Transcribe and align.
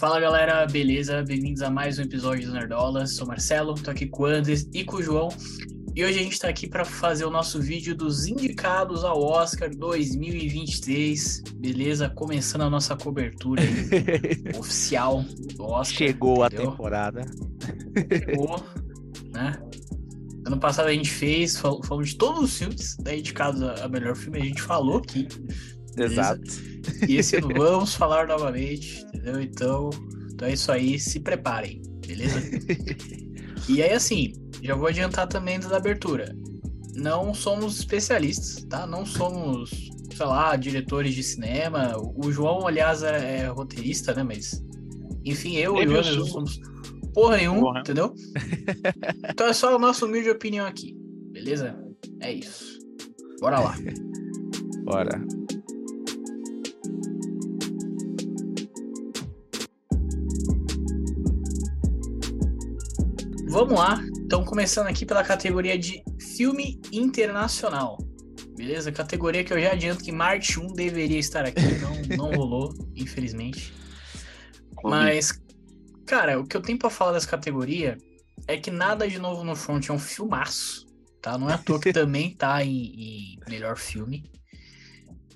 Fala 0.00 0.18
galera, 0.18 0.66
beleza? 0.66 1.22
Bem-vindos 1.22 1.60
a 1.62 1.68
mais 1.70 1.98
um 1.98 2.02
episódio 2.02 2.46
do 2.46 2.54
Nerdola. 2.54 3.06
Sou 3.06 3.26
Marcelo, 3.26 3.74
tô 3.74 3.90
aqui 3.90 4.06
com 4.06 4.22
o 4.22 4.26
Andres 4.26 4.66
e 4.72 4.82
com 4.82 4.96
o 4.96 5.02
João. 5.02 5.28
E 5.94 6.02
hoje 6.02 6.18
a 6.18 6.22
gente 6.22 6.38
tá 6.38 6.48
aqui 6.48 6.66
para 6.66 6.84
fazer 6.84 7.26
o 7.26 7.30
nosso 7.30 7.60
vídeo 7.60 7.94
dos 7.94 8.26
indicados 8.26 9.04
ao 9.04 9.20
Oscar 9.22 9.68
2023. 9.68 11.42
Beleza? 11.56 12.08
Começando 12.08 12.62
a 12.62 12.70
nossa 12.70 12.96
cobertura 12.96 13.60
aí, 13.62 14.56
oficial 14.58 15.22
do 15.56 15.64
Oscar. 15.64 15.98
Chegou 15.98 16.46
entendeu? 16.46 16.68
a 16.68 16.70
temporada. 16.70 17.26
Chegou, 18.08 18.64
né? 19.34 19.60
Ano 20.46 20.58
passado 20.58 20.86
a 20.88 20.92
gente 20.92 21.10
fez, 21.10 21.58
fal- 21.58 21.82
falamos 21.84 22.10
de 22.10 22.16
todos 22.16 22.42
os 22.42 22.56
filmes 22.58 22.96
né, 23.04 23.18
indicados 23.18 23.62
a 23.62 23.84
a 23.84 23.88
melhor 23.88 24.16
filme, 24.16 24.38
a 24.38 24.44
gente 24.44 24.62
falou 24.62 24.96
aqui. 24.98 25.28
beleza? 25.94 26.14
Exato. 26.14 26.70
E 27.06 27.16
esse 27.16 27.36
ano 27.36 27.48
vamos 27.54 27.94
falar 27.94 28.26
novamente, 28.26 29.04
entendeu? 29.20 29.40
Então, 29.42 29.90
então 30.32 30.48
é 30.48 30.52
isso 30.52 30.72
aí, 30.72 30.98
se 30.98 31.20
preparem, 31.20 31.82
beleza? 32.06 32.40
E 33.68 33.82
aí, 33.82 33.92
assim, 33.92 34.32
já 34.62 34.74
vou 34.74 34.88
adiantar 34.88 35.28
também 35.28 35.60
da 35.60 35.76
abertura. 35.76 36.34
Não 36.94 37.32
somos 37.32 37.78
especialistas, 37.78 38.64
tá? 38.64 38.84
Não 38.86 39.06
somos, 39.06 39.70
sei 40.16 40.26
lá, 40.26 40.56
diretores 40.56 41.14
de 41.14 41.22
cinema. 41.22 41.94
O 42.16 42.32
João, 42.32 42.66
aliás, 42.66 43.02
é, 43.02 43.42
é 43.42 43.46
roteirista, 43.46 44.12
né? 44.14 44.24
Mas, 44.24 44.64
enfim, 45.24 45.56
eu 45.56 45.76
e 45.76 45.86
o 45.86 45.90
Anderson 45.90 46.24
somos 46.24 46.60
porra 47.14 47.36
nenhuma, 47.36 47.60
Porra. 47.60 47.80
entendeu? 47.80 48.14
Então 49.30 49.46
é 49.46 49.52
só 49.52 49.76
a 49.76 49.78
nossa 49.78 50.04
humilde 50.04 50.30
opinião 50.30 50.66
aqui, 50.66 50.96
beleza? 51.30 51.78
É 52.20 52.32
isso. 52.32 52.78
Bora 53.40 53.60
lá. 53.60 53.76
Bora. 54.84 55.39
Vamos 63.50 63.76
lá. 63.76 64.00
Então, 64.20 64.44
começando 64.44 64.86
aqui 64.86 65.04
pela 65.04 65.24
categoria 65.24 65.76
de 65.76 66.04
filme 66.36 66.80
internacional. 66.92 67.98
Beleza? 68.56 68.92
Categoria 68.92 69.42
que 69.42 69.52
eu 69.52 69.60
já 69.60 69.72
adianto 69.72 70.04
que 70.04 70.12
Marte 70.12 70.60
1 70.60 70.68
deveria 70.68 71.18
estar 71.18 71.44
aqui. 71.44 71.60
Não, 71.80 72.16
não 72.16 72.30
rolou, 72.38 72.72
infelizmente. 72.94 73.74
Mas, 74.84 75.42
cara, 76.06 76.38
o 76.38 76.46
que 76.46 76.56
eu 76.56 76.62
tenho 76.62 76.78
pra 76.78 76.90
falar 76.90 77.10
dessa 77.10 77.26
categoria 77.26 77.98
é 78.46 78.56
que 78.56 78.70
nada 78.70 79.08
de 79.08 79.18
novo 79.18 79.42
no 79.42 79.56
front 79.56 79.88
é 79.88 79.92
um 79.92 79.98
filmaço. 79.98 80.86
Tá? 81.20 81.36
Não 81.36 81.50
é 81.50 81.54
à 81.54 81.58
toa 81.58 81.80
que 81.80 81.90
também 81.92 82.32
tá 82.36 82.64
em, 82.64 82.84
em 82.94 83.38
melhor 83.48 83.76
filme. 83.76 84.30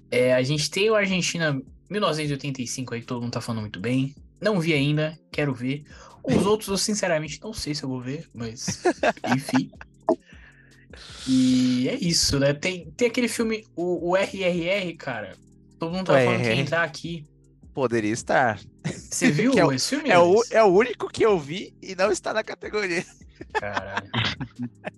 É, 0.08 0.32
a 0.32 0.42
gente 0.44 0.70
tem 0.70 0.88
o 0.88 0.94
Argentina 0.94 1.60
1985 1.90 2.94
aí, 2.94 3.00
que 3.00 3.06
todo 3.08 3.20
mundo 3.20 3.32
tá 3.32 3.40
falando 3.40 3.62
muito 3.62 3.80
bem. 3.80 4.14
Não 4.40 4.60
vi 4.60 4.72
ainda, 4.72 5.18
quero 5.32 5.52
ver. 5.52 5.84
Os 6.24 6.46
outros 6.46 6.68
eu 6.68 6.78
sinceramente 6.78 7.40
não 7.42 7.52
sei 7.52 7.74
se 7.74 7.82
eu 7.82 7.88
vou 7.88 8.00
ver, 8.00 8.28
mas 8.32 8.82
enfim. 9.34 9.70
E 11.28 11.88
é 11.88 11.94
isso, 11.94 12.38
né? 12.38 12.52
Tem, 12.54 12.90
tem 12.92 13.08
aquele 13.08 13.28
filme, 13.28 13.64
o, 13.74 14.10
o 14.10 14.16
RRR, 14.16 14.94
cara. 14.96 15.36
Todo 15.78 15.92
mundo 15.92 16.06
tá 16.06 16.14
falando 16.14 16.40
que 16.42 16.48
ia 16.48 16.54
entrar 16.56 16.82
aqui. 16.84 17.24
Poderia 17.72 18.12
estar. 18.12 18.60
Você 18.84 19.30
viu 19.30 19.52
é 19.58 19.64
o- 19.64 19.72
esse 19.72 19.88
filme? 19.90 20.08
É 20.10 20.18
o, 20.18 20.42
é 20.50 20.62
o 20.62 20.68
único 20.68 21.08
que 21.08 21.24
eu 21.24 21.38
vi 21.38 21.74
e 21.82 21.94
não 21.94 22.10
está 22.12 22.32
na 22.32 22.44
categoria. 22.44 23.04
Caralho. 23.52 24.08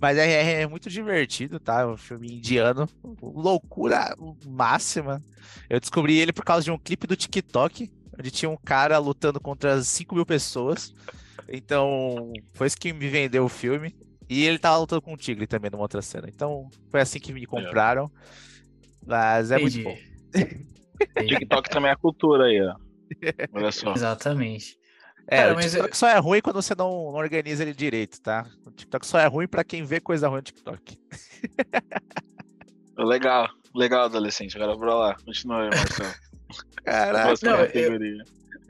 Mas 0.00 0.18
é, 0.18 0.62
é 0.62 0.66
muito 0.66 0.90
divertido, 0.90 1.58
tá? 1.60 1.80
É 1.80 1.86
um 1.86 1.96
filme 1.96 2.36
indiano. 2.36 2.88
Loucura 3.22 4.14
máxima. 4.46 5.22
Eu 5.68 5.80
descobri 5.80 6.18
ele 6.18 6.32
por 6.32 6.44
causa 6.44 6.64
de 6.64 6.70
um 6.70 6.78
clipe 6.78 7.06
do 7.06 7.16
TikTok, 7.16 7.90
onde 8.18 8.30
tinha 8.30 8.50
um 8.50 8.56
cara 8.56 8.98
lutando 8.98 9.40
contra 9.40 9.82
5 9.82 10.14
mil 10.14 10.26
pessoas. 10.26 10.94
Então, 11.48 12.32
foi 12.54 12.66
isso 12.66 12.76
que 12.76 12.92
me 12.92 13.08
vendeu 13.08 13.44
o 13.44 13.48
filme. 13.48 13.94
E 14.28 14.44
ele 14.44 14.58
tava 14.58 14.78
lutando 14.78 15.02
com 15.02 15.12
um 15.12 15.16
tigre 15.16 15.46
também 15.46 15.70
numa 15.70 15.82
outra 15.82 16.00
cena. 16.00 16.28
Então, 16.28 16.70
foi 16.90 17.00
assim 17.00 17.20
que 17.20 17.32
me 17.32 17.44
compraram. 17.46 18.10
Mas 19.06 19.50
é 19.50 19.58
muito 19.58 19.78
Entendi. 19.78 19.84
bom. 20.32 20.40
Entendi. 21.18 21.36
TikTok 21.36 21.68
também 21.68 21.90
é 21.90 21.96
cultura 21.96 22.44
aí, 22.46 22.60
ó. 22.62 22.74
Olha 23.52 23.70
só. 23.70 23.92
Exatamente. 23.92 24.78
É, 25.26 25.36
Cara, 25.36 25.52
o 25.52 25.56
mas 25.56 25.70
TikTok 25.70 25.96
só 25.96 26.08
é 26.08 26.18
ruim 26.18 26.40
quando 26.40 26.56
você 26.56 26.74
não, 26.74 26.90
não 27.12 27.18
organiza 27.18 27.62
ele 27.62 27.74
direito, 27.74 28.20
tá? 28.20 28.46
O 28.66 28.70
TikTok 28.70 29.06
só 29.06 29.18
é 29.18 29.26
ruim 29.26 29.46
pra 29.46 29.64
quem 29.64 29.82
vê 29.84 30.00
coisa 30.00 30.28
ruim 30.28 30.38
no 30.38 30.42
TikTok. 30.42 30.98
Legal, 32.96 33.48
legal, 33.74 34.04
adolescente. 34.04 34.56
Agora 34.56 34.76
bora 34.76 34.94
lá. 34.94 35.16
Continua 35.24 35.62
aí, 35.62 35.70
Marcelo. 35.70 36.14
Caraca. 36.84 37.34
Não, 37.42 37.52
eu- 37.60 37.66
categoria. 37.66 38.24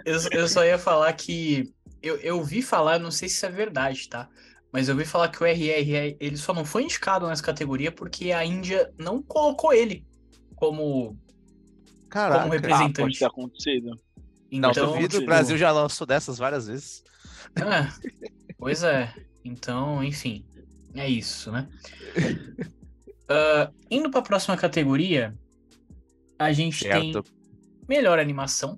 Eu, 0.04 0.18
eu 0.32 0.48
só 0.48 0.64
ia 0.64 0.78
falar 0.78 1.12
que. 1.14 1.72
Eu, 2.02 2.16
eu 2.18 2.42
vi 2.44 2.60
falar, 2.60 2.98
não 2.98 3.10
sei 3.10 3.28
se 3.28 3.36
isso 3.36 3.46
é 3.46 3.50
verdade, 3.50 4.08
tá? 4.08 4.28
Mas 4.72 4.88
eu 4.88 4.96
vi 4.96 5.04
falar 5.04 5.28
que 5.28 5.42
o 5.42 5.46
RR 5.46 6.16
ele 6.20 6.36
só 6.36 6.52
não 6.52 6.64
foi 6.64 6.82
indicado 6.82 7.26
nessa 7.26 7.42
categoria 7.42 7.90
porque 7.92 8.32
a 8.32 8.44
Índia 8.44 8.92
não 8.98 9.22
colocou 9.22 9.72
ele 9.72 10.04
como, 10.54 11.16
Caraca. 12.10 12.42
como 12.42 12.54
Ah, 12.54 12.58
pode 12.58 12.68
representante. 12.68 13.18
ter 13.20 13.24
acontecido. 13.24 14.00
Não, 14.52 14.70
então, 14.70 14.92
duvido, 14.92 15.16
o 15.16 15.20
tipo, 15.20 15.26
Brasil 15.26 15.56
já 15.56 15.72
lançou 15.72 16.06
dessas 16.06 16.38
várias 16.38 16.66
vezes. 16.66 17.02
É, 17.56 17.88
pois 18.58 18.82
é. 18.82 19.12
Então, 19.44 20.02
enfim, 20.04 20.44
é 20.94 21.08
isso, 21.08 21.50
né? 21.50 21.68
Ah, 23.26 23.70
indo 23.90 24.10
para 24.10 24.20
a 24.20 24.24
próxima 24.24 24.54
categoria, 24.54 25.34
a 26.38 26.52
gente 26.52 26.84
tem 26.86 27.12
Certo. 27.12 27.24
Melhor 27.88 28.18
animação, 28.18 28.76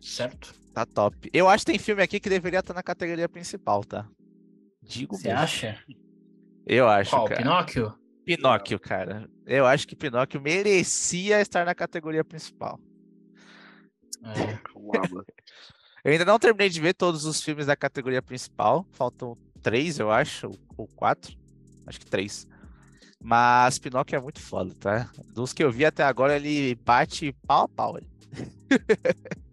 certo? 0.00 0.54
Tá 0.72 0.84
top. 0.84 1.30
Eu 1.32 1.48
acho 1.48 1.64
que 1.64 1.72
tem 1.72 1.78
filme 1.78 2.02
aqui 2.02 2.18
que 2.18 2.28
deveria 2.28 2.58
estar 2.60 2.74
na 2.74 2.82
categoria 2.82 3.28
principal, 3.28 3.84
tá? 3.84 4.08
Digo 4.82 5.16
Você 5.16 5.30
acha? 5.30 5.82
Eu 6.66 6.88
acho, 6.88 7.10
Qual? 7.10 7.26
cara. 7.26 7.40
Pinóquio? 7.40 7.94
Pinóquio, 8.24 8.80
cara. 8.80 9.28
Eu 9.46 9.66
acho 9.66 9.86
que 9.86 9.94
Pinóquio 9.94 10.40
merecia 10.40 11.40
estar 11.40 11.64
na 11.64 11.74
categoria 11.74 12.24
principal. 12.24 12.80
É. 14.24 14.58
Eu 16.04 16.12
ainda 16.12 16.24
não 16.26 16.38
terminei 16.38 16.68
de 16.68 16.80
ver 16.82 16.92
todos 16.92 17.24
os 17.24 17.40
filmes 17.42 17.64
da 17.64 17.74
categoria 17.74 18.20
principal. 18.20 18.86
Faltam 18.92 19.38
três, 19.62 19.98
eu 19.98 20.10
acho, 20.10 20.48
ou- 20.48 20.58
ou 20.76 20.86
quatro. 20.88 21.34
Acho 21.86 21.98
que 21.98 22.04
três. 22.04 22.46
Mas 23.24 23.78
Pinóquio 23.78 24.16
é 24.16 24.20
muito 24.20 24.38
foda, 24.38 24.74
tá? 24.78 25.10
Dos 25.32 25.54
que 25.54 25.64
eu 25.64 25.72
vi 25.72 25.86
até 25.86 26.02
agora, 26.04 26.36
ele 26.36 26.74
bate 26.84 27.34
pau 27.46 27.64
a 27.64 27.68
pau. 27.68 27.98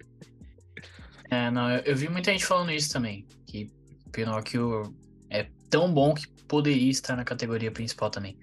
É, 1.33 1.49
não, 1.49 1.71
eu, 1.71 1.79
eu 1.83 1.95
vi 1.95 2.09
muita 2.09 2.29
gente 2.29 2.45
falando 2.45 2.73
isso 2.73 2.91
também, 2.91 3.25
que 3.47 3.71
Pinóquio 4.11 4.93
é 5.29 5.47
tão 5.69 5.89
bom 5.89 6.13
que 6.13 6.27
poderia 6.45 6.91
estar 6.91 7.15
na 7.15 7.23
categoria 7.23 7.71
principal 7.71 8.09
também. 8.09 8.37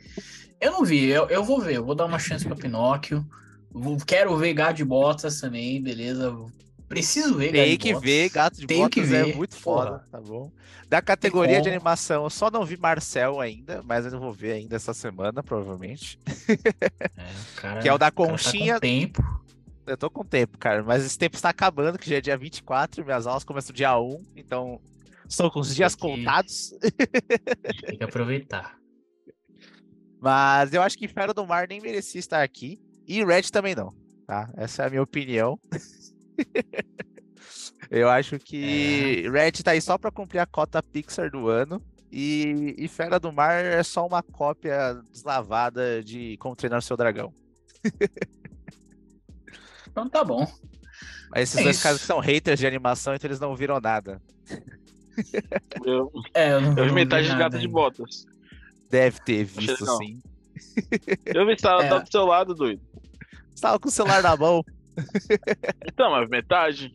Eu 0.59 0.73
não 0.73 0.83
vi, 0.87 1.05
eu, 1.05 1.29
eu 1.29 1.45
vou 1.45 1.61
ver, 1.61 1.75
eu 1.75 1.85
vou 1.85 1.95
dar 1.95 2.07
uma 2.07 2.19
chance 2.19 2.47
pra 2.47 2.57
Pinóquio. 2.57 3.29
Quero 4.07 4.35
ver 4.39 4.55
Gato 4.55 4.77
de 4.77 4.87
Botas 4.87 5.39
também, 5.39 5.83
beleza? 5.83 6.35
Preciso 6.89 7.37
ver 7.37 7.53
Tem 7.53 7.77
que 7.77 7.95
ver, 7.95 8.31
Gato 8.31 8.59
de 8.61 8.67
Tenho 8.67 8.89
que 8.89 9.01
Botas 9.01 9.15
é 9.15 9.25
ver, 9.25 9.37
muito 9.37 9.57
porra. 9.61 9.87
foda, 9.87 10.05
tá 10.11 10.21
bom? 10.21 10.51
Da 10.89 11.03
categoria 11.03 11.61
de 11.61 11.69
animação, 11.69 12.25
eu 12.25 12.31
só 12.31 12.51
não 12.51 12.65
vi 12.65 12.77
Marcel 12.79 13.41
ainda, 13.41 13.83
mas 13.85 14.07
eu 14.07 14.19
vou 14.19 14.33
ver 14.33 14.53
ainda 14.53 14.77
essa 14.77 14.95
semana, 14.95 15.43
provavelmente. 15.43 16.19
É, 16.49 16.57
cara- 17.61 17.81
Que 17.83 17.89
é 17.89 17.93
o 17.93 17.99
da 17.99 18.07
o 18.07 18.11
tá 18.11 18.11
com 18.11 18.27
conchinha. 18.29 18.81
tempo. 18.81 19.23
Eu 19.87 19.97
tô 19.97 20.11
com 20.11 20.25
tempo, 20.25 20.57
cara, 20.59 20.83
mas 20.83 21.05
esse 21.05 21.17
tempo 21.19 21.37
está 21.37 21.49
acabando, 21.51 21.99
que 21.99 22.09
já 22.09 22.17
é 22.17 22.21
dia 22.21 22.37
24, 22.37 23.05
minhas 23.05 23.27
aulas 23.27 23.45
começam 23.45 23.75
dia 23.75 23.99
1, 23.99 24.25
então 24.37 24.81
estou 25.29 25.51
com 25.51 25.61
os 25.61 25.75
dias 25.75 25.95
que- 25.95 26.01
contados. 26.01 26.71
Tem 27.87 27.97
que 27.99 28.05
aproveitar. 28.05 28.77
Mas 30.21 30.73
eu 30.73 30.83
acho 30.83 30.99
que 30.99 31.07
Fera 31.07 31.33
do 31.33 31.47
Mar 31.47 31.69
nem 31.69 31.81
merecia 31.81 32.19
estar 32.19 32.43
aqui. 32.43 32.79
E 33.07 33.25
Red 33.25 33.43
também 33.53 33.75
não, 33.75 33.95
tá? 34.27 34.51
Essa 34.57 34.83
é 34.83 34.87
a 34.87 34.91
minha 34.91 35.03
opinião. 35.03 35.59
eu 37.91 38.09
acho 38.09 38.39
que 38.39 39.29
Red 39.31 39.53
tá 39.65 39.73
aí 39.73 39.81
só 39.81 39.97
pra 39.99 40.11
cumprir 40.11 40.39
a 40.41 40.47
cota 40.47 40.83
Pixar 40.83 41.31
do 41.31 41.49
ano. 41.49 41.83
E, 42.11 42.75
e 42.79 42.89
Fera 42.89 43.21
do 43.21 43.31
Mar 43.33 43.63
é 43.63 43.83
só 43.83 44.07
uma 44.07 44.23
cópia 44.23 44.95
deslavada 45.13 46.03
de 46.03 46.37
Como 46.39 46.57
Treinar 46.57 46.81
Seu 46.83 46.97
Dragão. 46.97 47.33
Então 49.91 50.09
tá 50.09 50.23
bom. 50.23 50.47
Mas 51.31 51.43
esses 51.45 51.57
É 51.59 51.63
dois 51.65 51.77
isso. 51.77 51.83
caras 51.83 52.01
que 52.01 52.07
são 52.07 52.21
haters 52.21 52.61
de 52.61 52.67
animação, 52.67 53.15
então 53.15 53.27
eles 53.29 53.41
não 53.41 53.57
viram 53.57 53.81
nada. 53.81 54.21
Eu, 55.85 56.13
É, 56.35 56.53
eu, 56.53 56.61
não, 56.61 56.77
eu 56.79 56.85
vi 56.85 56.93
metade 56.93 57.29
de 57.29 57.37
gato 57.37 57.59
de 57.59 57.67
botas. 57.67 58.25
Deve 58.89 59.19
ter 59.25 59.45
visto 59.45 59.85
sim. 59.97 60.21
Eu 61.27 61.45
vi, 61.47 61.57
tá, 61.57 61.83
É. 61.83 62.01
do 62.01 62.11
seu 62.11 62.25
lado, 62.27 62.55
doido. 62.55 62.81
Você 63.53 63.61
tava 63.63 63.79
com 63.81 63.89
o 63.89 63.91
celular 63.93 64.23
na 64.23 64.37
mão. 64.37 64.65
Então, 65.87 66.11
mas 66.11 66.29
metade. 66.29 66.93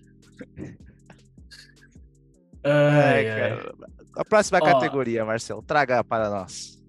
Ai, 2.63 3.27
Ai, 3.27 3.29
ai. 3.29 3.49
cara. 3.57 3.75
A 4.15 4.25
próxima 4.25 4.59
Ó. 4.61 4.65
categoria, 4.65 5.25
Marcelo, 5.25 5.61
traga 5.61 6.03
para 6.03 6.29
nós. 6.29 6.81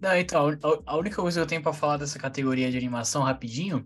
Não, 0.00 0.16
então, 0.16 0.48
a, 0.48 0.92
a 0.92 0.96
única 0.96 1.16
coisa 1.22 1.40
que 1.40 1.42
eu 1.44 1.46
tenho 1.48 1.62
pra 1.62 1.72
falar 1.72 1.96
dessa 1.96 2.18
categoria 2.18 2.70
de 2.70 2.76
animação 2.76 3.22
rapidinho 3.22 3.84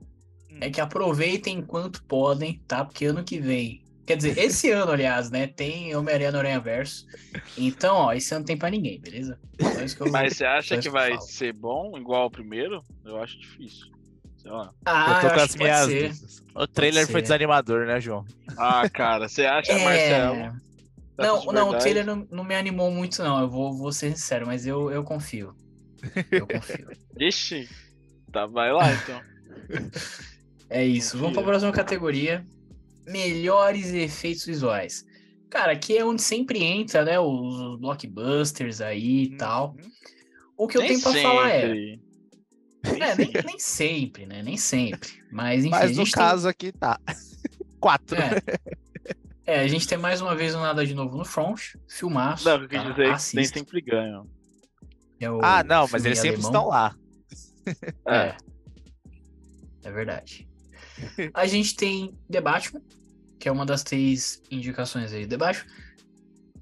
é 0.61 0.71
que 0.71 0.81
aproveitem 0.81 1.59
enquanto 1.59 2.03
podem, 2.05 2.59
tá? 2.67 2.85
Porque 2.85 3.05
ano 3.05 3.23
que 3.23 3.39
vem. 3.39 3.85
Quer 4.07 4.17
dizer, 4.17 4.39
esse 4.39 4.71
ano, 4.73 4.93
aliás, 4.93 5.31
né? 5.31 5.47
Tem 5.47 5.95
Homem-Aranha 5.95 6.33
no 6.33 6.39
Aranha 6.39 6.61
Verso. 6.61 7.05
Então, 7.59 7.97
ó, 7.97 8.13
esse 8.15 8.35
ano 8.35 8.45
tem 8.45 8.57
pra 8.57 8.71
ninguém, 8.71 8.99
beleza? 9.01 9.39
Só 9.61 9.83
isso 9.83 9.97
que 9.97 10.03
eu- 10.05 10.11
Mas 10.11 10.37
você 10.37 10.45
acha 10.47 10.79
que 10.79 10.89
eu 10.89 10.93
vai 10.93 11.11
falo. 11.11 11.21
ser 11.23 11.53
bom 11.53 11.99
igual 11.99 12.23
ao 12.23 12.31
primeiro? 12.31 12.83
Eu 13.05 13.23
acho 13.23 13.39
difícil. 13.39 13.89
Ah, 14.85 15.11
eu 15.13 15.21
tô 15.21 15.31
com 15.33 15.41
acho 15.41 15.45
as 15.45 15.55
minhas. 15.57 16.43
O 16.55 16.67
trailer 16.67 17.07
foi 17.07 17.21
ser. 17.21 17.23
desanimador, 17.23 17.87
né, 17.87 18.01
João? 18.01 18.25
Ah, 18.57 18.89
cara, 18.89 19.29
você 19.29 19.45
acha, 19.45 19.73
É... 19.73 19.85
Marcelo? 19.85 20.61
Não, 21.19 21.37
Essa 21.39 21.47
de 21.47 21.53
não, 21.53 21.71
o 21.71 21.79
trailer 21.79 22.05
não, 22.07 22.27
não 22.31 22.45
me 22.45 22.55
animou 22.55 22.91
muito, 22.91 23.23
não. 23.23 23.41
Eu 23.41 23.49
vou, 23.49 23.73
vou 23.77 23.93
ser 23.93 24.11
sincero, 24.13 24.47
mas 24.47 24.67
eu, 24.67 24.91
eu 24.91 25.03
confio. 25.03 25.55
Eu 26.31 26.47
confio. 26.49 26.89
Ixi. 27.19 27.69
Tá, 28.33 28.47
vai 28.47 28.73
lá 28.73 28.93
então. 28.93 29.21
É 30.69 30.85
isso. 30.85 31.17
Vamos 31.17 31.33
para 31.33 31.43
a 31.43 31.47
próxima 31.47 31.73
categoria. 31.73 32.47
Melhores 33.07 33.95
efeitos 33.95 34.45
visuais. 34.45 35.05
Cara, 35.49 35.73
aqui 35.73 35.97
é 35.97 36.05
onde 36.05 36.21
sempre 36.21 36.63
entra, 36.63 37.05
né? 37.05 37.19
Os, 37.19 37.61
os 37.61 37.81
blockbusters 37.81 38.81
aí 38.81 39.23
e 39.25 39.37
tal. 39.37 39.77
O 40.57 40.67
que 40.67 40.77
eu 40.77 40.83
Nem 40.83 40.91
tenho 40.91 41.03
pra 41.03 41.13
falar 41.13 41.51
é. 41.51 41.99
É, 43.01 43.15
nem, 43.17 43.31
nem 43.45 43.59
sempre, 43.59 44.27
né? 44.27 44.43
Nem 44.43 44.57
sempre. 44.57 45.23
Mas 45.31 45.61
enfim, 45.61 45.71
Mas 45.71 45.91
no 45.91 46.05
gente 46.05 46.13
tem- 46.13 46.23
caso 46.23 46.49
aqui 46.49 46.73
tá. 46.73 46.99
Quatro. 47.81 48.17
É. 48.17 48.41
É, 49.45 49.61
a 49.61 49.69
gente 49.69 49.87
tem 49.87 49.97
mais 49.97 50.21
uma 50.21 50.35
vez 50.35 50.55
o 50.55 50.61
Nada 50.61 50.85
de 50.85 50.93
Novo 50.95 51.17
no 51.17 51.25
Front, 51.25 51.75
filmaço. 51.89 52.45
Não, 52.49 52.63
eu 52.63 52.69
quis 52.69 52.79
tá? 52.79 52.83
dizer 52.83 52.95
que 52.95 53.03
nem 53.03 53.13
Assista. 53.13 53.59
sempre 53.59 53.81
ganham. 53.81 54.29
É 55.21 55.27
Ah, 55.43 55.63
não, 55.63 55.87
mas 55.91 56.05
eles 56.05 56.19
sempre 56.19 56.41
estão 56.41 56.67
lá. 56.69 56.95
É. 58.09 58.35
É 59.85 59.91
verdade. 59.93 60.49
A 61.33 61.47
gente 61.47 61.77
tem 61.77 62.19
The 62.31 62.41
Batman, 62.41 62.83
que 63.39 63.49
é 63.49 63.53
uma 63.53 63.65
das 63.65 63.83
três 63.85 64.43
indicações 64.51 65.13
aí. 65.13 65.27
The 65.27 65.37
Batman. 65.37 65.71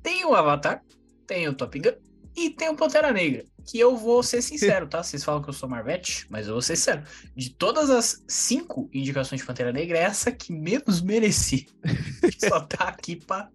Tem 0.02 0.24
o 0.26 0.34
Avatar, 0.34 0.82
tem 1.26 1.48
o 1.48 1.54
Top 1.54 1.78
Gun 1.78 1.92
e 2.36 2.50
tem 2.50 2.68
o 2.68 2.76
Pantera 2.76 3.12
Negra. 3.12 3.44
Que 3.66 3.78
eu 3.78 3.96
vou 3.96 4.22
ser 4.22 4.42
sincero, 4.42 4.86
tá? 4.86 5.02
Vocês 5.02 5.24
falam 5.24 5.40
que 5.42 5.48
eu 5.48 5.52
sou 5.54 5.68
Marvete, 5.68 6.26
mas 6.28 6.46
eu 6.46 6.52
vou 6.52 6.60
ser 6.62 6.76
sincero. 6.76 7.02
De 7.34 7.48
todas 7.54 7.88
as 7.88 8.22
cinco 8.28 8.90
indicações 8.92 9.40
de 9.40 9.46
Pantera 9.46 9.72
Negra, 9.72 9.96
é 9.98 10.02
essa 10.02 10.30
que 10.30 10.52
menos 10.52 11.00
mereci. 11.00 11.66
Só 12.46 12.60
tá 12.60 12.88
aqui 12.88 13.16
pra 13.16 13.48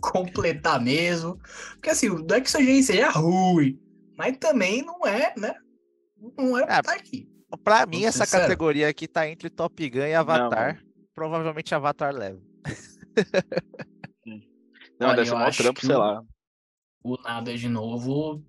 completar 0.00 0.80
mesmo. 0.80 1.36
Porque 1.72 1.90
assim, 1.90 2.08
não 2.08 2.36
é 2.36 2.40
que 2.40 2.48
isso 2.48 2.58
aí 2.58 2.82
seja 2.82 3.10
ruim, 3.10 3.76
mas 4.16 4.36
também 4.38 4.82
não 4.82 5.04
é, 5.04 5.34
né? 5.36 5.54
Não 6.38 6.56
era 6.56 6.66
pra 6.66 6.76
É, 6.76 6.80
estar 6.80 6.92
aqui. 6.94 7.28
Pra 7.64 7.86
mim, 7.86 8.04
essa 8.04 8.24
sincero. 8.24 8.42
categoria 8.44 8.88
aqui 8.88 9.08
tá 9.08 9.28
entre 9.28 9.50
Top 9.50 9.88
Gun 9.90 9.98
e 10.00 10.14
Avatar. 10.14 10.80
Provavelmente 11.14 11.74
Avatar 11.74 12.14
leva. 12.14 12.40
Não, 14.98 15.08
Olha, 15.08 15.16
deve 15.16 15.28
ser 15.28 15.34
eu 15.34 15.38
um 15.38 15.50
trampo, 15.50 15.80
que 15.80 15.86
sei 15.86 15.94
o- 15.94 15.98
lá. 15.98 16.22
O 17.14 17.22
nada 17.22 17.56
de 17.56 17.68
novo 17.68 18.42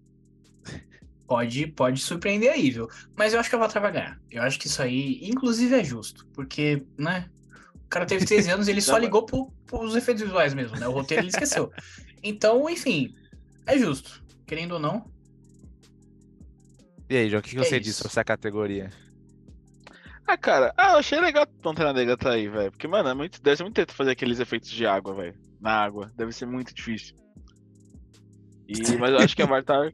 pode, 1.28 1.68
pode 1.68 2.02
surpreender 2.02 2.52
aí, 2.52 2.72
viu? 2.72 2.88
Mas 3.16 3.34
eu 3.34 3.40
acho 3.40 3.50
que 3.50 3.56
o 3.56 3.60
Avatar 3.60 3.82
vai 3.82 3.92
ganhar. 3.92 4.20
Eu 4.32 4.42
acho 4.42 4.58
que 4.58 4.68
isso 4.68 4.82
aí, 4.82 5.20
inclusive, 5.22 5.76
é 5.76 5.84
justo. 5.84 6.26
Porque, 6.34 6.84
né? 6.98 7.30
O 7.76 7.90
cara 7.90 8.06
teve 8.06 8.26
13 8.26 8.52
anos 8.52 8.68
e 8.68 8.72
ele 8.72 8.82
só 8.82 8.98
ligou 8.98 9.26
pro, 9.26 9.52
pros 9.66 9.96
efeitos 9.96 10.24
visuais 10.24 10.54
mesmo, 10.54 10.78
né? 10.78 10.88
O 10.88 10.92
roteiro 10.92 11.24
ele 11.24 11.30
esqueceu. 11.30 11.72
Então, 12.24 12.70
enfim, 12.70 13.14
é 13.66 13.78
justo. 13.78 14.24
Querendo 14.46 14.74
ou 14.74 14.80
não. 14.80 15.12
E 17.10 17.18
aí, 17.18 17.30
João, 17.30 17.40
o 17.40 17.44
que, 17.44 17.52
que 17.52 17.58
É 17.58 17.64
você 17.64 17.76
isso. 17.76 17.84
disse 17.84 17.98
sobre 17.98 18.12
essa 18.12 18.24
categoria? 18.24 18.90
Ah, 20.26 20.38
cara, 20.38 20.74
ah, 20.76 20.94
eu 20.94 20.98
achei 20.98 21.20
legal 21.22 21.44
o 21.44 21.62
Pantera 21.62 21.94
Negra 21.94 22.18
tá 22.18 22.32
aí, 22.32 22.50
velho. 22.50 22.72
Porque, 22.72 22.88
mano, 22.88 23.08
é 23.08 23.14
muito, 23.14 23.42
deve 23.42 23.56
ser 23.56 23.64
muito 23.64 23.76
teto 23.76 23.94
fazer 23.94 24.12
aqueles 24.12 24.40
efeitos 24.40 24.70
de 24.70 24.86
água, 24.86 25.14
velho. 25.14 25.36
Na 25.62 25.72
água. 25.72 26.12
Deve 26.16 26.34
ser 26.34 26.46
muito 26.46 26.74
difícil. 26.74 27.16
E, 28.68 28.98
mas 28.98 29.12
eu 29.12 29.20
acho 29.20 29.36
que 29.36 29.42
Avatar. 29.42 29.94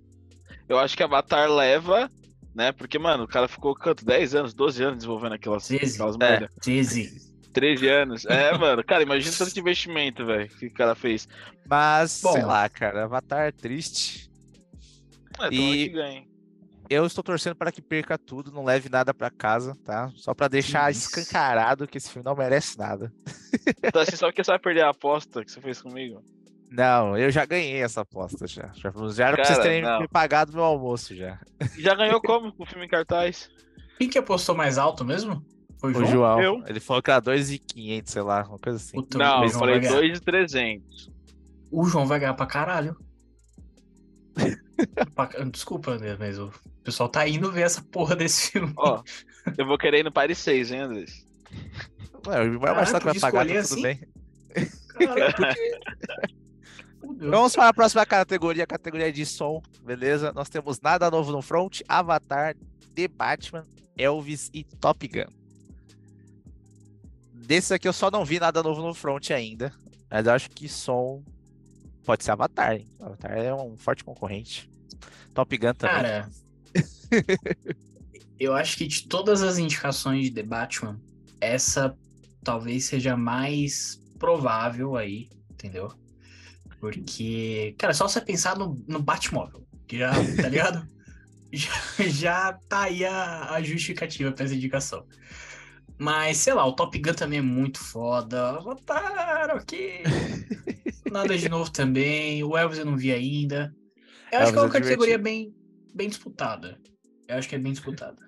Eu 0.68 0.80
acho 0.80 0.96
que 0.98 1.04
Avatar 1.04 1.50
leva, 1.52 2.10
né? 2.56 2.72
Porque, 2.72 2.98
mano, 2.98 3.24
o 3.26 3.28
cara 3.28 3.48
ficou 3.48 3.76
quanto? 3.76 4.04
10 4.06 4.36
anos, 4.36 4.54
12 4.54 4.84
anos 4.84 4.98
desenvolvendo 4.98 5.34
aquelas, 5.34 5.68
13. 5.68 5.94
aquelas 5.96 6.16
É. 6.16 6.18
merda. 6.20 6.50
13. 6.62 7.34
13 7.54 7.88
anos. 7.88 8.26
É, 8.26 8.58
mano, 8.58 8.84
cara, 8.84 9.04
imagina 9.04 9.36
tanto 9.38 9.54
de 9.54 9.60
investimento, 9.60 10.26
velho, 10.26 10.50
que 10.50 10.68
o 10.68 10.74
cara 10.74 10.96
fez. 10.96 11.28
Mas, 11.70 12.20
Bom. 12.24 12.32
sei 12.34 12.44
lá, 12.44 12.68
cara, 12.68 13.04
Avatar 13.06 13.42
é 13.48 13.52
triste. 13.52 14.30
É, 15.40 15.50
E-. 15.54 16.28
Eu 16.90 17.06
estou 17.06 17.24
torcendo 17.24 17.56
para 17.56 17.72
que 17.72 17.82
perca 17.82 18.18
tudo, 18.18 18.52
não 18.52 18.64
leve 18.66 18.90
nada 18.90 19.14
pra 19.14 19.30
casa, 19.32 19.76
tá? 19.86 20.12
Só 20.16 20.34
pra 20.34 20.48
deixar 20.48 20.92
isso. 20.92 21.08
escancarado 21.08 21.88
que 21.88 21.98
esse 21.98 22.10
filme 22.10 22.26
não 22.26 22.36
merece 22.36 22.78
nada. 22.78 23.12
Então, 23.84 24.02
assim, 24.02 24.16
só 24.16 24.32
que 24.32 24.44
você 24.44 24.52
vai 24.52 24.60
perder 24.60 24.82
a 24.82 24.90
aposta 24.90 25.44
que 25.46 25.52
você 25.52 25.62
fez 25.62 25.82
comigo. 25.82 26.22
Não, 26.76 27.16
eu 27.16 27.30
já 27.30 27.46
ganhei 27.46 27.84
essa 27.84 28.02
aposta 28.02 28.48
já. 28.48 28.72
Já, 28.74 28.92
já 29.12 29.28
era 29.28 29.36
pra 29.36 29.46
vocês 29.46 29.58
Cara, 29.60 29.62
terem 29.70 29.82
não. 29.84 30.00
me 30.02 30.08
pagado 30.08 30.52
meu 30.54 30.64
almoço 30.64 31.16
já. 31.16 31.40
Já 31.78 31.94
ganhou 31.94 32.20
como 32.20 32.52
com 32.52 32.64
o 32.64 32.66
filme 32.66 32.86
em 32.86 32.90
cartaz? 32.90 33.48
Quem 34.00 34.10
que 34.10 34.18
apostou 34.18 34.56
mais 34.56 34.80
alto 34.80 35.06
mesmo? 35.06 35.46
Foi 35.80 35.92
o 35.94 35.98
O 35.98 36.00
João? 36.06 36.12
João, 36.12 36.42
Eu? 36.42 36.64
ele 36.66 36.80
falou 36.80 37.04
que 37.04 37.12
era 37.12 37.20
2,500, 37.20 38.12
sei 38.12 38.22
lá, 38.24 38.44
uma 38.48 38.58
coisa 38.58 38.78
assim. 38.80 38.98
Puta, 38.98 39.18
Não, 39.20 39.42
o 39.42 39.44
eu 39.44 39.50
João 39.50 39.60
falei 39.60 39.76
vai 39.76 39.84
ganhar. 39.88 40.00
2,300. 40.00 41.12
O 41.72 41.86
João 41.86 42.08
vai 42.08 42.20
ganhar 42.20 42.34
pra 42.34 42.46
caralho. 42.48 42.98
Desculpa, 45.52 45.92
André, 45.92 46.16
mas 46.20 46.40
o 46.40 46.52
pessoal 46.84 47.08
tá 47.08 47.28
indo 47.28 47.52
ver 47.52 47.62
essa 47.62 47.84
porra 47.84 48.16
desse 48.16 48.52
filme. 48.52 48.74
Ó, 48.78 49.04
eu 49.58 49.66
vou 49.68 49.78
querer 49.78 50.00
ir 50.00 50.04
no 50.04 50.12
Paris 50.12 50.40
6, 50.40 50.72
hein, 50.72 50.80
Andrés? 50.80 51.24
Ué, 52.28 52.42
o 52.50 52.60
Marcelo 52.60 52.76
Marcelo 52.76 53.00
que 53.14 53.20
vai 53.20 53.32
pagar, 53.32 53.46
tá 53.46 53.52
tudo 53.54 53.58
assim? 53.60 53.82
bem. 53.84 54.00
Caralho, 54.98 55.36
porque... 55.36 55.80
Fudeu. 57.04 57.30
Vamos 57.30 57.54
para 57.54 57.68
a 57.68 57.74
próxima 57.74 58.06
categoria, 58.06 58.66
categoria 58.66 59.12
de 59.12 59.26
som, 59.26 59.62
beleza? 59.84 60.32
Nós 60.32 60.48
temos 60.48 60.80
Nada 60.80 61.12
Novo 61.12 61.32
no 61.34 61.42
Front, 61.42 61.82
Avatar, 61.88 62.56
The 62.96 63.10
Batman, 63.10 63.66
Elvis 63.98 64.50
e 64.54 64.64
Top 64.64 65.06
Gun. 65.06 65.32
Desses 67.34 67.74
aqui 67.74 67.88
eu 67.88 67.94
só 67.94 68.10
não 68.10 68.24
vi 68.24 68.40
nada 68.40 68.64
novo 68.64 68.82
no 68.82 68.94
Front 68.94 69.32
ainda, 69.32 69.74
mas 70.10 70.26
eu 70.26 70.32
acho 70.32 70.50
que 70.50 70.70
som 70.70 71.22
pode 72.06 72.24
ser 72.24 72.32
Avatar, 72.32 72.78
hein? 72.78 72.88
Avatar 73.02 73.38
é 73.38 73.54
um 73.54 73.76
forte 73.76 74.04
concorrente. 74.04 74.70
Top 75.34 75.58
Gun 75.58 75.74
também. 75.74 75.96
Cara, 75.96 76.30
eu 78.40 78.54
acho 78.54 78.78
que 78.78 78.88
de 78.88 79.08
todas 79.08 79.44
as 79.44 79.58
indicações 79.58 80.26
de 80.26 80.32
The 80.32 80.44
Batman, 80.44 81.02
essa 81.42 81.98
talvez 82.44 82.86
seja 82.86 83.14
a 83.14 83.18
mais 83.18 84.02
provável 84.18 84.96
aí, 84.96 85.28
entendeu? 85.52 85.92
Porque, 86.84 87.76
cara, 87.78 87.94
só 87.94 88.10
você 88.10 88.20
pensar 88.20 88.58
no, 88.58 88.84
no 88.86 89.02
Batmóvel, 89.02 89.66
que 89.88 90.00
já, 90.00 90.12
tá 90.12 90.50
ligado? 90.50 90.86
já, 91.50 91.72
já 92.10 92.54
tá 92.68 92.82
aí 92.82 93.06
a, 93.06 93.52
a 93.52 93.64
justificativa 93.64 94.34
pra 94.34 94.44
essa 94.44 94.54
indicação. 94.54 95.08
Mas, 95.98 96.40
sei 96.40 96.54
lá, 96.54 96.66
o 96.66 96.74
Top 96.74 97.00
Gun 97.00 97.14
também 97.14 97.40
é 97.40 97.42
muito 97.42 97.80
foda. 97.80 98.50
Avatar, 98.58 99.56
ok. 99.56 100.04
Nada 101.10 101.38
de 101.38 101.48
novo 101.48 101.72
também. 101.72 102.44
O 102.44 102.58
Elvis 102.58 102.80
eu 102.80 102.86
não 102.86 102.98
vi 102.98 103.14
ainda. 103.14 103.74
Eu 104.30 104.40
acho 104.40 104.52
que 104.52 104.58
é 104.58 104.62
uma 104.62 104.68
Elvis 104.68 104.76
é 104.76 104.82
categoria 104.82 105.18
bem, 105.18 105.56
bem 105.96 106.10
disputada. 106.10 106.78
Eu 107.30 107.38
acho 107.38 107.48
que 107.48 107.56
é 107.56 107.60
bem 107.60 107.72
disputada. 107.72 108.22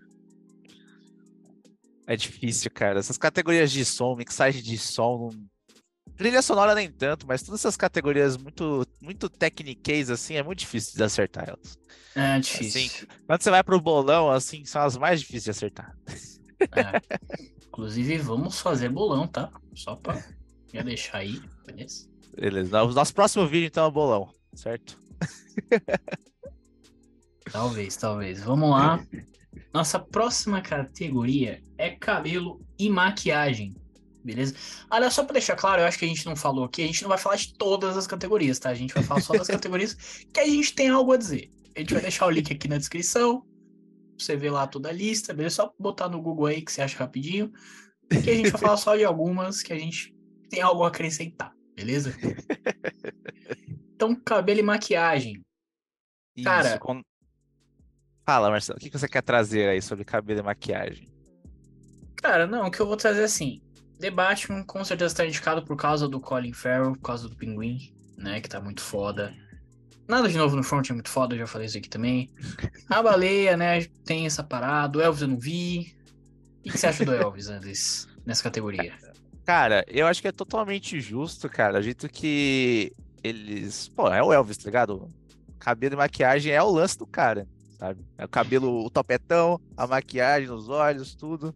É 2.08 2.16
difícil, 2.16 2.72
cara. 2.74 3.00
Essas 3.00 3.18
categorias 3.18 3.70
de 3.70 3.84
som, 3.84 4.16
mixagem 4.16 4.64
de 4.64 4.78
som, 4.78 5.30
não- 5.34 5.55
trilha 6.18 6.42
sonora 6.42 6.74
nem 6.76 6.92
tanto, 6.92 7.28
mas 7.28 7.44
todas 7.44 7.62
essas 7.62 7.78
categorias 7.78 8.38
muito, 8.38 8.86
muito 9.02 9.30
techniquez, 9.30 10.10
assim, 10.10 10.36
é 10.36 10.44
muito 10.44 10.60
difícil 10.60 10.96
de 10.96 11.04
acertar 11.04 11.50
elas. 11.50 11.78
É 12.16 12.40
difícil. 12.40 12.82
Assim, 12.86 13.08
Quando 13.28 13.42
você 13.42 13.50
vai 13.50 13.64
pro 13.64 13.80
bolão, 13.80 14.32
assim, 14.32 14.64
são 14.66 14.82
as 14.82 14.98
mais 14.98 15.20
difíceis 15.20 15.44
de 15.44 15.52
acertar. 15.52 15.96
É. 16.72 17.18
Inclusive, 17.68 18.18
vamos 18.20 18.60
fazer 18.60 18.90
bolão, 18.90 19.28
tá? 19.28 19.52
Só 19.74 19.96
pra 19.96 20.24
já 20.74 20.82
deixar 20.82 21.18
aí, 21.18 21.42
beleza? 21.66 22.08
Beleza. 22.34 22.84
O 22.84 22.94
nosso 22.94 23.14
próximo 23.14 23.46
vídeo, 23.46 23.68
então, 23.68 23.86
é 23.86 23.92
bolão, 23.92 24.34
certo? 24.54 24.98
Talvez, 27.52 27.96
talvez. 27.98 28.42
Vamos 28.44 28.70
lá. 28.70 29.06
Nossa 29.74 30.00
próxima 30.00 30.62
categoria 30.62 31.62
é 31.78 31.90
cabelo 31.92 32.62
e 32.80 32.90
maquiagem. 32.90 33.76
Beleza? 34.26 34.56
Olha, 34.90 35.12
só 35.12 35.24
pra 35.24 35.34
deixar 35.34 35.56
claro, 35.56 35.84
eu 35.84 35.86
acho 35.86 36.00
que 36.00 36.06
a 36.06 36.08
gente 36.08 36.26
não 36.26 36.36
falou 36.36 36.66
aqui, 36.66 36.82
a 36.84 36.88
gente 36.88 37.04
não 37.04 37.10
vai 37.10 37.18
falar 37.20 37.36
de 37.36 37.54
todas 37.54 37.96
as 37.96 38.08
categorias, 38.08 38.58
tá? 38.58 38.70
A 38.70 38.74
gente 38.74 38.92
vai 38.94 39.04
falar 39.04 39.22
só 39.22 39.34
das 39.34 39.46
categorias 39.48 39.94
que 40.34 40.40
a 40.40 40.46
gente 40.48 40.74
tem 40.74 40.90
algo 40.90 41.12
a 41.14 41.18
dizer. 41.18 41.52
A 41.76 41.80
gente 41.80 41.94
vai 41.94 42.02
deixar 42.02 42.26
o 42.26 42.32
link 42.32 42.52
aqui 42.52 42.68
na 42.68 42.78
descrição. 42.80 43.42
pra 43.42 43.50
Você 44.18 44.36
vê 44.36 44.50
lá 44.50 44.66
toda 44.66 44.90
a 44.90 44.92
lista, 44.92 45.32
beleza? 45.32 45.58
Só 45.58 45.74
botar 45.78 46.10
no 46.10 46.20
Google 46.22 46.48
aí 46.48 46.62
que 46.64 46.72
você 46.72 46.82
acha 46.82 46.98
rapidinho. 46.98 47.52
Que 48.10 48.30
a 48.32 48.36
gente 48.36 48.50
vai 48.50 48.62
falar 48.62 48.78
só 48.78 48.96
de 48.96 49.04
algumas 49.04 49.62
que 49.62 49.72
a 49.72 49.78
gente 49.78 50.16
tem 50.50 50.62
algo 50.62 50.84
a 50.84 50.88
acrescentar, 50.88 51.54
beleza? 51.76 52.16
Então, 53.96 54.16
cabelo 54.16 54.60
e 54.60 54.64
maquiagem. 54.64 55.44
Cara- 56.44 56.70
Isso, 56.70 56.80
com- 56.80 57.02
Fala, 58.26 58.50
Marcelo, 58.50 58.78
o 58.78 58.82
que 58.82 58.90
que 58.90 58.98
você 58.98 59.08
quer 59.08 59.22
trazer 59.22 59.70
aí 59.70 59.82
sobre 59.82 60.04
cabelo 60.04 60.40
e 60.40 60.44
maquiagem? 60.44 61.08
Cara, 62.16 62.48
não, 62.48 62.68
o 62.68 62.72
que 62.72 62.80
eu 62.80 62.88
vou 62.88 62.98
trazer 62.98 63.22
é 63.22 63.26
assim. 63.26 63.62
The 64.00 64.12
Batman 64.12 64.64
com 64.64 64.84
certeza 64.84 65.16
tá 65.16 65.26
indicado 65.26 65.64
por 65.64 65.76
causa 65.78 66.08
do 66.08 66.20
Colin 66.20 66.54
Farrell, 66.54 66.94
por 66.94 67.02
causa 67.02 67.30
do 67.30 67.36
Pinguim, 67.36 67.94
né? 68.18 68.42
Que 68.42 68.50
tá 68.50 68.60
muito 68.60 68.82
foda. 68.82 69.34
Nada 70.08 70.30
de 70.30 70.38
novo 70.38 70.56
no 70.56 70.64
front 70.64 70.90
é 70.90 70.94
muito 70.94 71.10
foda, 71.10 71.34
eu 71.34 71.40
já 71.40 71.48
falei 71.48 71.68
isso 71.68 71.78
aqui 71.78 71.90
também. 71.90 72.30
A 72.90 73.02
baleia, 73.02 73.58
né? 73.58 73.86
Tem 74.06 74.26
essa 74.26 74.44
parada. 74.44 74.98
O 74.98 75.02
Elvis 75.02 75.22
eu 75.22 75.28
não 75.28 75.38
vi. 75.38 75.96
O 76.66 76.72
que 76.72 76.78
você 76.78 76.88
acha 76.88 77.06
do 77.06 77.14
Elvis, 77.14 77.48
Andres, 77.48 78.08
nessa 78.26 78.44
categoria? 78.44 78.94
Cara, 79.46 79.86
eu 79.88 80.08
acho 80.08 80.22
que 80.22 80.28
é 80.28 80.32
totalmente 80.32 81.00
justo, 81.00 81.48
cara. 81.48 81.80
O 81.80 81.82
jeito 81.82 82.10
que 82.10 82.92
eles. 83.24 83.88
Pô, 83.90 84.08
é 84.10 84.22
o 84.22 84.34
Elvis, 84.34 84.58
tá 84.58 84.66
ligado? 84.66 85.08
Cabelo 85.60 85.96
e 85.96 85.98
maquiagem 85.98 86.52
é 86.52 86.62
o 86.62 86.72
lance 86.72 86.98
do 86.98 87.08
cara, 87.08 87.48
sabe? 87.80 88.04
É 88.18 88.26
o 88.26 88.30
cabelo, 88.30 88.86
o 88.86 88.90
topetão, 88.90 89.60
a 89.76 89.88
maquiagem 89.88 90.48
nos 90.48 90.70
olhos, 90.70 91.16
tudo. 91.16 91.56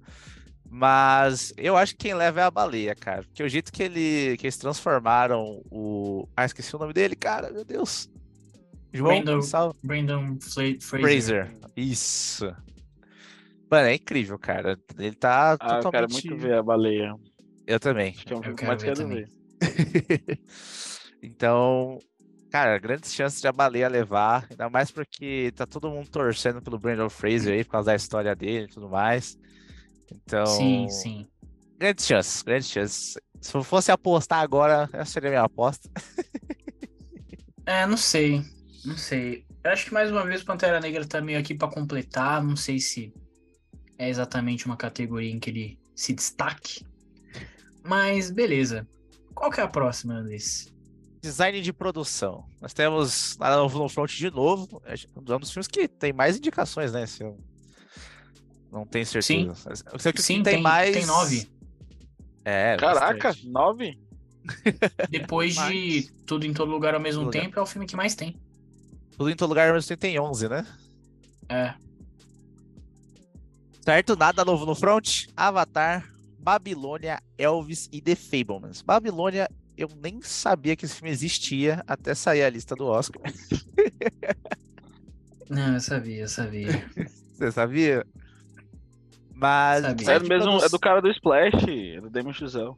Mas 0.71 1.51
eu 1.57 1.75
acho 1.75 1.93
que 1.93 2.05
quem 2.05 2.13
leva 2.13 2.41
é 2.41 2.43
a 2.43 2.51
baleia, 2.51 2.93
cara. 2.93 3.23
Porque 3.23 3.41
o 3.41 3.49
jeito 3.49 3.71
que, 3.71 3.81
ele, 3.81 4.37
que 4.37 4.45
eles 4.45 4.57
transformaram 4.57 5.61
o. 5.71 6.27
Ah, 6.37 6.45
esqueci 6.45 6.75
o 6.75 6.79
nome 6.79 6.93
dele, 6.93 7.15
cara, 7.15 7.51
meu 7.51 7.65
Deus. 7.65 8.09
João 8.93 9.23
Brandon, 9.23 9.41
Sal... 9.41 9.75
Brandon 9.83 10.37
Fla- 10.41 10.63
Fraser. 10.79 11.47
Fraser. 11.47 11.57
Isso. 11.75 12.45
Mano, 13.69 13.87
é 13.87 13.95
incrível, 13.95 14.37
cara. 14.39 14.77
Ele 14.97 15.15
tá 15.15 15.57
Ah, 15.59 15.79
eu 15.83 15.91
quero 15.91 16.07
totalmente. 16.07 16.29
muito 16.29 16.37
ver 16.37 16.53
a 16.55 16.63
baleia. 16.63 17.15
Eu 17.67 17.79
também. 17.79 18.13
Acho 18.15 18.25
que 18.25 18.33
é 18.33 18.35
um 18.35 18.43
Eu 18.43 18.55
que 18.55 18.65
mais 18.65 18.81
ver 18.81 18.95
quero 18.95 19.07
ver. 19.07 19.29
então, 21.21 21.99
cara, 22.49 22.77
grandes 22.79 23.13
chances 23.13 23.41
de 23.41 23.47
a 23.47 23.51
baleia 23.51 23.87
levar. 23.87 24.47
Ainda 24.49 24.69
mais 24.69 24.91
porque 24.91 25.51
tá 25.55 25.65
todo 25.67 25.89
mundo 25.89 26.09
torcendo 26.09 26.61
pelo 26.61 26.79
Brandon 26.79 27.09
Fraser 27.09 27.53
aí, 27.53 27.63
por 27.63 27.71
causa 27.71 27.91
da 27.91 27.95
história 27.95 28.35
dele 28.35 28.65
e 28.65 28.69
tudo 28.73 28.89
mais. 28.89 29.37
Então, 30.11 30.45
Sim, 30.45 30.87
sim. 30.89 31.27
grandes 31.77 32.05
chances, 32.05 32.41
grandes 32.41 32.69
chances. 32.69 33.17
Se 33.41 33.55
eu 33.55 33.63
fosse 33.63 33.91
apostar 33.91 34.39
agora, 34.41 34.89
essa 34.93 35.11
seria 35.11 35.29
a 35.29 35.31
minha 35.31 35.43
aposta. 35.43 35.89
É, 37.65 37.85
não 37.85 37.97
sei. 37.97 38.43
Não 38.85 38.97
sei. 38.97 39.45
Eu 39.63 39.71
acho 39.71 39.85
que 39.85 39.93
mais 39.93 40.11
uma 40.11 40.25
vez 40.25 40.41
o 40.41 40.45
Pantera 40.45 40.79
Negra 40.79 41.05
tá 41.05 41.21
meio 41.21 41.39
aqui 41.39 41.53
pra 41.53 41.67
completar. 41.69 42.43
Não 42.43 42.55
sei 42.55 42.79
se 42.79 43.13
é 43.97 44.09
exatamente 44.09 44.65
uma 44.65 44.75
categoria 44.77 45.31
em 45.31 45.39
que 45.39 45.49
ele 45.49 45.79
se 45.95 46.13
destaque. 46.13 46.85
Mas 47.83 48.31
beleza. 48.31 48.87
Qual 49.33 49.51
que 49.51 49.59
é 49.59 49.63
a 49.63 49.67
próxima, 49.67 50.15
Andrés? 50.15 50.67
Design 51.21 51.61
de 51.61 51.73
produção. 51.73 52.45
Nós 52.61 52.73
temos 52.73 53.37
lá 53.37 53.55
no 53.57 53.69
no 53.69 53.89
Front 53.89 54.11
de 54.11 54.31
novo, 54.31 54.81
é 54.85 54.95
um 55.17 55.39
dos 55.39 55.51
filmes 55.51 55.67
que 55.67 55.87
tem 55.87 56.13
mais 56.13 56.37
indicações, 56.37 56.93
né? 56.93 57.05
Se 57.05 57.23
eu 57.23 57.37
não 58.71 58.85
tenho 58.85 59.05
certeza. 59.05 59.53
Eu 59.91 59.99
sei 59.99 60.11
que 60.11 60.19
o 60.19 60.21
que 60.21 60.23
Sim, 60.23 60.43
tem, 60.43 60.55
tem, 60.55 60.63
mais. 60.63 60.95
tem 60.95 61.05
nove. 61.05 61.49
É, 62.45 62.77
Caraca, 62.77 63.29
bastante. 63.29 63.49
nove? 63.49 63.99
Depois 65.09 65.53
de 65.53 65.59
Mais. 65.59 66.13
Tudo 66.25 66.45
em 66.45 66.53
Todo 66.53 66.71
Lugar 66.71 66.93
ao 66.93 66.99
mesmo 66.99 67.25
Lugar. 67.25 67.41
tempo, 67.41 67.59
é 67.59 67.61
o 67.61 67.65
filme 67.65 67.85
que 67.85 67.95
mais 67.95 68.15
tem. 68.15 68.35
Tudo 69.17 69.29
em 69.29 69.35
todo 69.35 69.49
lugar, 69.49 69.73
mas 69.73 69.85
tem 69.85 70.17
11, 70.17 70.47
né? 70.47 70.65
É. 71.49 71.73
Certo? 73.81 74.15
Nada 74.15 74.45
novo 74.45 74.65
no 74.65 74.73
front. 74.73 75.25
Avatar, 75.35 76.09
Babilônia, 76.39 77.19
Elvis 77.37 77.89
e 77.91 78.01
The 78.01 78.15
Fablemans. 78.15 78.81
Babilônia, 78.81 79.49
eu 79.75 79.89
nem 80.01 80.21
sabia 80.21 80.73
que 80.73 80.85
esse 80.85 80.95
filme 80.95 81.11
existia 81.11 81.83
até 81.85 82.15
sair 82.15 82.43
a 82.43 82.49
lista 82.49 82.77
do 82.77 82.85
Oscar. 82.85 83.21
Não, 85.49 85.73
eu 85.73 85.79
sabia, 85.81 86.21
eu 86.21 86.27
sabia. 86.29 86.89
Você 87.33 87.51
sabia? 87.51 88.05
Mas. 89.39 89.95
Design 89.95 90.25
É, 90.25 90.29
mesmo, 90.29 90.61
é 90.61 90.69
do 90.69 90.79
cara 90.79 91.01
do 91.01 91.09
Splash, 91.09 91.67
é 91.95 92.01
do 92.01 92.09
Damon 92.09 92.33
Chazelle. 92.33 92.73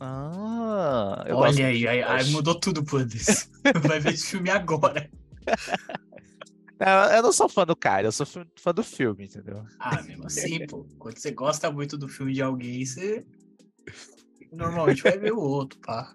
Ah, 0.00 1.24
Olha 1.30 1.66
aí, 1.66 1.88
aí, 1.88 2.02
aí 2.02 2.30
mudou 2.30 2.54
tudo 2.58 2.84
pro 2.84 2.98
Andrés. 2.98 3.50
Vai 3.84 3.98
ver 3.98 4.14
esse 4.14 4.26
filme 4.26 4.48
agora. 4.50 5.10
Não, 6.80 7.12
eu 7.12 7.22
não 7.24 7.32
sou 7.32 7.48
fã 7.48 7.66
do 7.66 7.74
cara, 7.74 8.06
eu 8.06 8.12
sou 8.12 8.24
fã 8.24 8.46
fã 8.56 8.72
do 8.72 8.84
filme, 8.84 9.24
entendeu? 9.24 9.64
Ah, 9.80 10.00
mesmo 10.00 10.26
assim, 10.26 10.64
pô. 10.64 10.86
Quando 10.96 11.18
você 11.18 11.32
gosta 11.32 11.72
muito 11.72 11.98
do 11.98 12.06
filme 12.06 12.32
de 12.32 12.40
alguém, 12.40 12.86
você 12.86 13.26
normalmente 14.52 15.02
vai 15.02 15.18
ver 15.18 15.32
o 15.32 15.40
outro, 15.40 15.76
pá. 15.80 16.14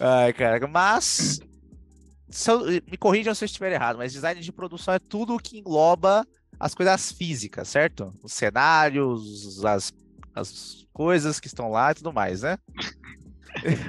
Ai, 0.00 0.32
cara, 0.32 0.66
mas. 0.66 1.38
se 2.28 2.50
eu- 2.50 2.64
me 2.90 2.96
corrijam 2.98 3.32
se 3.36 3.44
eu 3.44 3.46
estiver 3.46 3.70
errado, 3.70 3.98
mas 3.98 4.12
design 4.12 4.40
de 4.40 4.50
produção 4.50 4.92
é 4.94 4.98
tudo 4.98 5.38
que 5.38 5.58
engloba 5.60 6.26
as 6.64 6.74
coisas 6.74 7.12
físicas, 7.12 7.68
certo? 7.68 8.10
Os 8.22 8.32
cenários, 8.32 9.62
as, 9.66 9.92
as 10.34 10.86
coisas 10.94 11.38
que 11.38 11.46
estão 11.46 11.70
lá 11.70 11.90
e 11.90 11.94
tudo 11.96 12.10
mais, 12.10 12.40
né? 12.40 12.56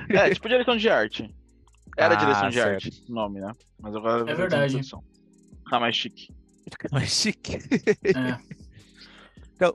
É, 0.10 0.30
tipo 0.34 0.50
direção 0.50 0.76
de 0.76 0.90
arte. 0.90 1.34
Era 1.96 2.16
Ah, 2.16 2.18
direção 2.18 2.50
de 2.50 2.56
certo. 2.56 2.86
arte, 2.86 3.06
o 3.08 3.14
nome, 3.14 3.40
né? 3.40 3.54
Mas 3.80 3.96
agora 3.96 4.30
É 4.30 4.36
verdade. 4.36 4.82
Ah, 5.72 5.80
mais 5.80 5.96
chique. 5.96 6.28
Mais 6.92 7.10
chique. 7.12 7.60
É. 8.04 9.74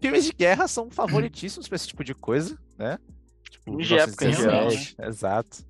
Filmes 0.00 0.24
de 0.24 0.32
guerra 0.32 0.66
são 0.66 0.90
favoritíssimos 0.90 1.68
pra 1.68 1.76
esse 1.76 1.88
tipo 1.88 2.02
de 2.02 2.14
coisa, 2.14 2.58
né? 2.78 2.98
Tipo, 3.50 3.76
de 3.76 3.98
época, 3.98 4.24
em 4.24 4.28
1917, 4.30 4.96
Exato. 4.98 5.66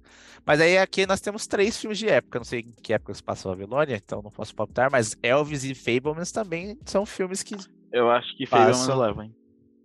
Mas 0.47 0.61
aí 0.61 0.79
aqui 0.79 1.07
nós 1.07 1.21
temos 1.21 1.47
três 1.47 1.79
filmes 1.79 1.99
de 1.99 2.09
época. 2.09 2.39
Não 2.39 2.45
sei 2.45 2.61
em 2.61 2.73
que 2.83 2.93
época 2.93 3.15
se 3.15 3.23
passou 3.23 3.53
a 3.53 3.55
Babilônia, 3.55 3.97
então 3.97 4.21
não 4.23 4.31
posso 4.31 4.55
palpitar, 4.55 4.91
mas 4.91 5.17
Elvis 5.23 5.65
e 5.65 5.75
Fablemans 5.75 6.31
também 6.33 6.79
são 6.85 7.07
filmes 7.07 7.43
que. 7.43 7.57
Eu 7.93 8.11
acho 8.11 8.37
que 8.37 8.47
Passa. 8.47 8.87
Fableman 8.87 9.07
leva, 9.07 9.25
hein? 9.25 9.35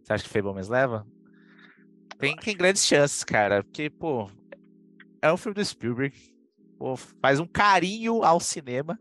Você 0.04 0.14
acha 0.14 0.24
que 0.24 0.30
Fablemans 0.30 0.68
leva? 0.68 1.08
Tem, 2.18 2.36
tem 2.36 2.58
grandes 2.58 2.86
chances, 2.86 3.24
cara. 3.24 3.64
Porque, 3.64 3.90
pô, 3.90 4.30
é 5.22 5.32
um 5.32 5.38
filme 5.38 5.56
do 5.56 5.64
Spielberg. 5.64 6.16
Pô, 6.78 6.96
faz 6.96 7.40
um 7.40 7.46
carinho 7.46 8.24
ao 8.24 8.40
cinema. 8.40 8.98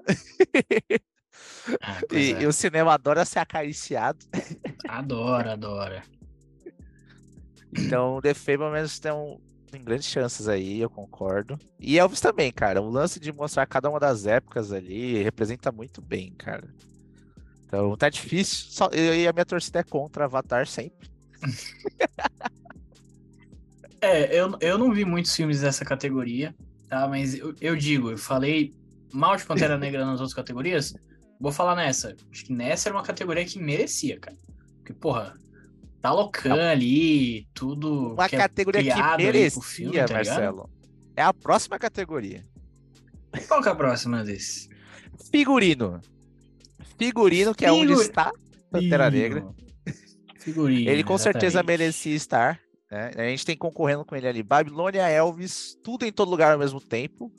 Ah, 1.80 2.00
E, 2.12 2.32
é. 2.32 2.42
e 2.42 2.46
o 2.46 2.52
cinema 2.52 2.92
adora 2.94 3.24
ser 3.24 3.38
acariciado. 3.38 4.18
Adora, 4.88 5.52
adora. 5.52 6.02
Então, 7.76 8.20
The 8.20 8.34
Fablemans 8.34 8.98
tem, 8.98 9.12
um, 9.12 9.38
tem 9.68 9.82
grandes 9.82 10.06
chances 10.06 10.48
aí, 10.48 10.80
eu 10.80 10.90
concordo. 10.90 11.58
E 11.78 11.98
Elvis 11.98 12.20
também, 12.20 12.50
cara. 12.50 12.82
O 12.82 12.90
lance 12.90 13.20
de 13.20 13.32
mostrar 13.32 13.66
cada 13.66 13.88
uma 13.88 14.00
das 14.00 14.26
épocas 14.26 14.72
ali 14.72 15.22
representa 15.22 15.70
muito 15.70 16.00
bem, 16.00 16.32
cara. 16.32 16.68
Então, 17.66 17.96
tá 17.96 18.08
difícil. 18.08 18.66
Só, 18.70 18.90
e 18.92 19.22
e 19.22 19.28
a 19.28 19.32
minha 19.32 19.44
torcida 19.44 19.80
é 19.80 19.82
contra 19.84 20.24
Avatar 20.24 20.66
sempre. 20.66 21.10
É, 24.00 24.38
eu, 24.38 24.56
eu 24.60 24.78
não 24.78 24.92
vi 24.92 25.04
muitos 25.04 25.34
filmes 25.34 25.60
dessa 25.60 25.84
categoria, 25.84 26.54
tá? 26.88 27.08
Mas 27.08 27.34
eu, 27.34 27.54
eu 27.60 27.76
digo, 27.76 28.12
eu 28.12 28.18
falei 28.18 28.72
mal 29.12 29.36
de 29.36 29.44
Pantera 29.44 29.76
Negra 29.78 30.04
nas 30.04 30.20
outras 30.20 30.34
categorias, 30.34 30.94
vou 31.40 31.50
falar 31.50 31.74
nessa. 31.74 32.14
Acho 32.30 32.44
que 32.44 32.52
nessa 32.52 32.88
era 32.88 32.96
uma 32.96 33.02
categoria 33.02 33.44
que 33.44 33.58
merecia, 33.58 34.18
cara. 34.18 34.36
Porque, 34.76 34.92
porra, 34.92 35.34
tá 36.00 36.12
Locan 36.12 36.70
ali, 36.70 37.46
tudo. 37.54 38.12
Uma 38.14 38.28
que 38.28 38.36
é 38.36 38.38
categoria 38.38 38.82
que 38.82 38.90
ali 38.90 39.02
pro 39.02 39.16
merecia, 39.24 39.62
filme, 39.62 39.96
tá 39.96 40.06
ligado? 40.06 40.26
Marcelo. 40.26 40.70
É 41.16 41.22
a 41.22 41.34
próxima 41.34 41.78
categoria. 41.78 42.44
Qual 43.46 43.62
que 43.62 43.68
é 43.68 43.72
a 43.72 43.74
próxima 43.74 44.24
desse? 44.24 44.68
Figurino. 45.30 46.00
Figurino, 46.98 47.54
que 47.54 47.64
é 47.64 47.72
onde 47.72 47.92
está 47.92 48.32
Pantera 48.70 49.10
Negra. 49.10 49.46
Figurino. 50.38 50.90
Ele 50.90 51.04
com 51.04 51.18
certeza 51.18 51.58
exatamente. 51.58 51.78
merecia 51.78 52.14
estar. 52.14 52.60
né? 52.90 53.10
A 53.16 53.28
gente 53.28 53.44
tem 53.44 53.56
concorrendo 53.56 54.04
com 54.04 54.16
ele 54.16 54.28
ali. 54.28 54.42
Babilônia, 54.42 55.08
Elvis, 55.08 55.76
tudo 55.82 56.06
em 56.06 56.12
todo 56.12 56.30
lugar 56.30 56.52
ao 56.52 56.58
mesmo 56.58 56.80
tempo. 56.80 57.32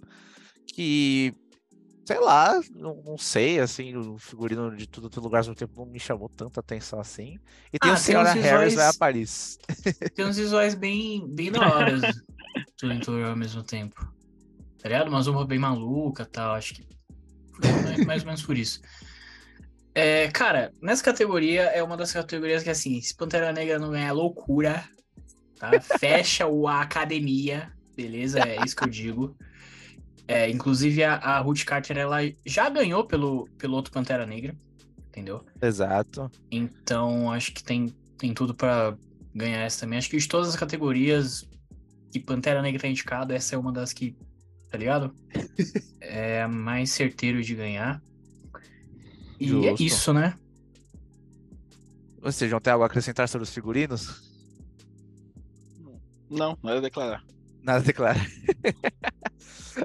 Que, 0.73 1.33
sei 2.09 2.19
lá, 2.19 2.59
não, 2.73 2.95
não 3.05 3.17
sei, 3.19 3.59
assim, 3.59 3.95
o 3.95 4.17
figurino 4.17 4.75
de 4.75 4.87
tudo 4.87 5.11
todo 5.11 5.25
lugar 5.25 5.39
ao 5.39 5.43
mesmo 5.43 5.53
tempo 5.53 5.73
não 5.77 5.85
me 5.85 5.99
chamou 5.99 6.27
tanta 6.27 6.59
atenção 6.59 6.99
assim. 6.99 7.37
E 7.71 7.77
tem 7.77 7.91
Ah, 7.91 7.93
o 7.93 7.95
tem 7.97 8.03
Senhora 8.03 8.29
uns 8.31 8.41
Harris 8.41 8.73
vai 8.73 8.87
a 8.87 8.93
Paris. 8.95 9.59
Tem 10.15 10.25
uns 10.25 10.37
visuais 10.37 10.73
bem, 10.73 11.27
bem 11.29 11.51
da 11.51 11.61
hora, 11.61 12.01
tudo 12.75 12.93
em 12.93 12.99
tudo 12.99 13.23
ao 13.23 13.35
mesmo 13.35 13.61
tempo. 13.61 14.11
Tá 14.81 14.89
ligado? 14.89 15.07
Umas 15.07 15.27
roupas 15.27 15.45
bem 15.45 15.59
maluca 15.59 16.23
e 16.23 16.25
tal, 16.25 16.55
acho 16.55 16.73
que 16.73 16.87
foi 17.61 18.03
mais- 18.05 18.21
ou 18.23 18.25
menos 18.25 18.41
por 18.41 18.57
isso. 18.57 18.81
É, 19.93 20.29
cara, 20.31 20.71
nessa 20.81 21.03
categoria 21.03 21.65
é 21.65 21.83
uma 21.83 21.95
das 21.95 22.11
categorias 22.11 22.63
que, 22.63 22.71
assim, 22.71 22.99
se 23.01 23.15
Pantera 23.15 23.53
Negra 23.53 23.77
não 23.77 23.91
ganhar, 23.91 24.07
é 24.07 24.11
loucura, 24.11 24.83
tá? 25.59 25.79
Fecha 25.79 26.47
o, 26.47 26.67
a 26.67 26.81
academia, 26.81 27.71
beleza? 27.95 28.39
É 28.39 28.65
isso 28.65 28.75
que 28.75 28.83
eu 28.83 28.89
digo. 28.89 29.37
É, 30.29 30.47
inclusive, 30.47 31.03
a, 31.03 31.15
a 31.15 31.39
Ruth 31.39 31.65
Carter, 31.65 31.97
ela 31.97 32.17
já 32.45 32.69
ganhou 32.69 33.03
pelo, 33.03 33.49
pelo 33.57 33.75
outro 33.75 33.91
Pantera 33.91 34.27
Negra, 34.27 34.55
entendeu? 35.07 35.43
Exato. 35.59 36.29
Então, 36.51 37.31
acho 37.31 37.51
que 37.51 37.63
tem, 37.63 37.87
tem 38.15 38.31
tudo 38.31 38.53
pra 38.53 38.95
ganhar 39.33 39.61
essa 39.61 39.79
também. 39.79 39.97
Acho 39.97 40.07
que 40.07 40.19
de 40.19 40.27
todas 40.27 40.49
as 40.49 40.55
categorias 40.55 41.49
que 42.11 42.19
Pantera 42.19 42.61
Negra 42.61 42.79
tá 42.79 42.87
indicado, 42.87 43.33
essa 43.33 43.55
é 43.55 43.57
uma 43.57 43.71
das 43.71 43.91
que, 43.91 44.15
tá 44.69 44.77
ligado? 44.77 45.15
é 45.99 46.43
a 46.43 46.47
mais 46.47 46.91
certeiro 46.91 47.41
de 47.41 47.55
ganhar. 47.55 47.99
E 49.39 49.47
é 49.47 49.69
Justo. 49.71 49.83
isso, 49.83 50.13
né? 50.13 50.37
Vocês 52.21 52.51
não 52.51 52.59
tem 52.59 52.71
algo 52.71 52.83
a 52.83 52.85
acrescentar 52.85 53.27
sobre 53.27 53.45
os 53.45 53.53
figurinos? 53.53 54.21
Não, 56.29 56.55
não 56.61 56.69
era 56.69 56.81
declarar. 56.81 57.23
Nada 57.63 57.79
a 57.79 57.81
declarar. 57.81 58.23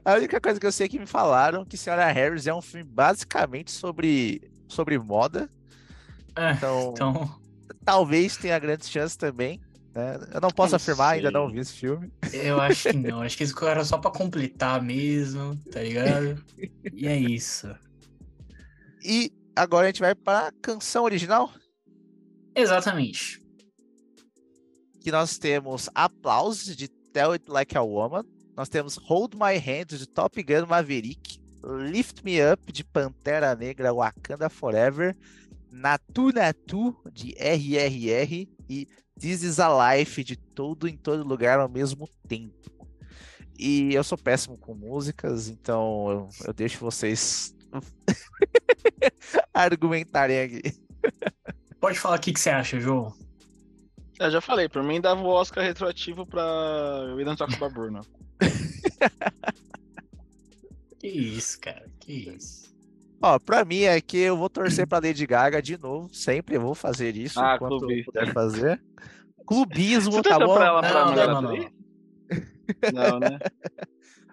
a 0.04 0.14
única 0.14 0.40
coisa 0.40 0.58
que 0.58 0.66
eu 0.66 0.72
sei 0.72 0.86
é 0.86 0.88
que 0.88 0.98
me 0.98 1.06
falaram 1.06 1.64
que 1.64 1.76
Senhora 1.76 2.10
Harris 2.10 2.46
é 2.46 2.54
um 2.54 2.62
filme 2.62 2.84
basicamente 2.84 3.70
sobre, 3.70 4.50
sobre 4.68 4.98
moda. 4.98 5.50
É, 6.36 6.52
Então, 6.52 6.90
então, 6.92 7.40
talvez 7.84 8.36
tenha 8.36 8.58
grandes 8.58 8.88
chances 8.88 9.16
também. 9.16 9.60
né? 9.94 10.18
Eu 10.32 10.40
não 10.40 10.50
posso 10.50 10.74
afirmar, 10.76 11.14
ainda 11.14 11.28
sei. 11.30 11.32
não 11.38 11.50
vi 11.50 11.58
esse 11.60 11.72
filme. 11.74 12.10
eu 12.32 12.60
acho 12.60 12.90
que 12.90 12.96
não. 12.96 13.22
Acho 13.22 13.36
que 13.36 13.44
esse 13.44 13.54
era 13.64 13.84
só 13.84 13.98
pra 13.98 14.10
completar 14.10 14.82
mesmo, 14.82 15.56
tá 15.70 15.80
ligado? 15.82 16.42
E 16.92 17.06
é 17.06 17.16
isso. 17.16 17.68
E 19.04 19.30
agora 19.54 19.84
a 19.86 19.88
gente 19.90 20.00
vai 20.00 20.14
para 20.14 20.48
a 20.48 20.52
canção 20.52 21.04
original, 21.04 21.52
Exatamente. 22.54 23.40
que 25.00 25.10
nós 25.12 25.36
temos 25.38 25.88
Aplausos 25.94 26.74
de 26.74 26.88
Tell 26.88 27.32
It 27.32 27.44
Like 27.48 27.76
a 27.76 27.82
Woman, 27.82 28.24
nós 28.56 28.68
temos 28.68 28.96
Hold 28.96 29.34
My 29.34 29.56
Hand 29.58 29.96
de 29.96 30.06
Top 30.06 30.40
Gun 30.42 30.66
Maverick, 30.66 31.40
Lift 31.64 32.22
Me 32.24 32.38
Up 32.52 32.72
de 32.72 32.84
Pantera 32.84 33.54
Negra 33.54 33.92
Wakanda 33.92 34.48
Forever, 34.48 35.16
Natu 35.70 36.32
Natu 36.32 36.96
de 37.12 37.34
RRR 37.38 38.48
e 38.68 38.86
This 39.18 39.42
Is 39.42 39.60
a 39.60 39.96
Life 39.96 40.22
de 40.22 40.36
Todo 40.36 40.86
em 40.86 40.96
Todo 40.96 41.26
Lugar 41.26 41.58
ao 41.58 41.68
mesmo 41.68 42.08
tempo. 42.28 42.88
E 43.58 43.94
eu 43.94 44.02
sou 44.04 44.18
péssimo 44.18 44.58
com 44.58 44.74
músicas, 44.74 45.48
então 45.48 46.10
eu, 46.10 46.28
eu 46.46 46.52
deixo 46.52 46.78
vocês 46.78 47.54
argumentarem 49.54 50.40
aqui. 50.40 50.62
Pode 51.80 51.98
falar 51.98 52.16
o 52.16 52.20
que, 52.20 52.32
que 52.32 52.40
você 52.40 52.50
acha, 52.50 52.80
João. 52.80 53.14
Eu 54.18 54.30
já 54.30 54.40
falei, 54.40 54.68
pra 54.68 54.82
mim 54.82 55.00
dava 55.00 55.20
o 55.22 55.26
Oscar 55.26 55.64
retroativo 55.64 56.24
pra 56.26 56.42
We 57.16 57.24
Don't 57.24 57.36
Talk 57.38 57.54
About 57.54 57.74
Bruno. 57.74 58.00
Que 61.00 61.08
isso, 61.08 61.60
cara. 61.60 61.84
Que 62.00 62.12
isso. 62.30 62.74
Ó, 63.20 63.38
pra 63.38 63.64
mim 63.64 63.82
é 63.82 64.00
que 64.00 64.16
eu 64.18 64.36
vou 64.36 64.48
torcer 64.48 64.86
pra 64.86 64.98
Lady 65.00 65.26
Gaga 65.26 65.60
de 65.60 65.76
novo, 65.78 66.12
sempre 66.14 66.56
eu 66.56 66.60
vou 66.60 66.74
fazer 66.74 67.16
isso 67.16 67.38
Ah, 67.40 67.56
enquanto 67.56 67.72
eu 67.72 67.78
clubista. 67.80 68.12
puder 68.12 68.32
fazer. 68.32 68.82
Clubismo, 69.46 70.12
Você 70.12 70.22
tá 70.22 70.30
torceu 70.38 70.46
bom? 70.46 70.54
pra 70.56 70.66
ela 70.66 70.80
pra 70.80 71.04
Não, 71.04 71.14
não, 71.14 71.42
não, 71.42 71.50
atriz? 71.50 71.72
Não, 72.94 73.20
né? 73.20 73.38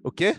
O 0.01 0.09
quê? 0.11 0.37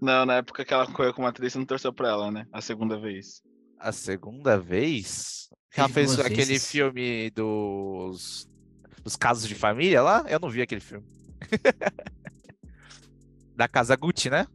Não, 0.00 0.24
na 0.24 0.36
época 0.36 0.64
que 0.64 0.72
ela 0.72 0.86
correu 0.90 1.12
como 1.12 1.26
atriz, 1.26 1.52
você 1.52 1.58
não 1.58 1.66
torceu 1.66 1.92
pra 1.92 2.08
ela, 2.08 2.30
né? 2.30 2.46
A 2.50 2.62
segunda 2.62 2.98
vez. 2.98 3.42
A 3.78 3.92
segunda 3.92 4.56
vez? 4.58 5.50
Ela 5.76 5.88
fez 5.88 6.18
aquele 6.18 6.44
vezes. 6.44 6.70
filme 6.70 7.30
dos 7.30 8.48
dos 9.04 9.14
casos 9.16 9.48
de 9.48 9.54
família 9.54 10.02
lá? 10.02 10.24
Eu 10.28 10.40
não 10.40 10.50
vi 10.50 10.60
aquele 10.60 10.80
filme. 10.80 11.06
da 13.56 13.68
Casa 13.68 13.96
Gucci, 13.96 14.30
né? 14.30 14.46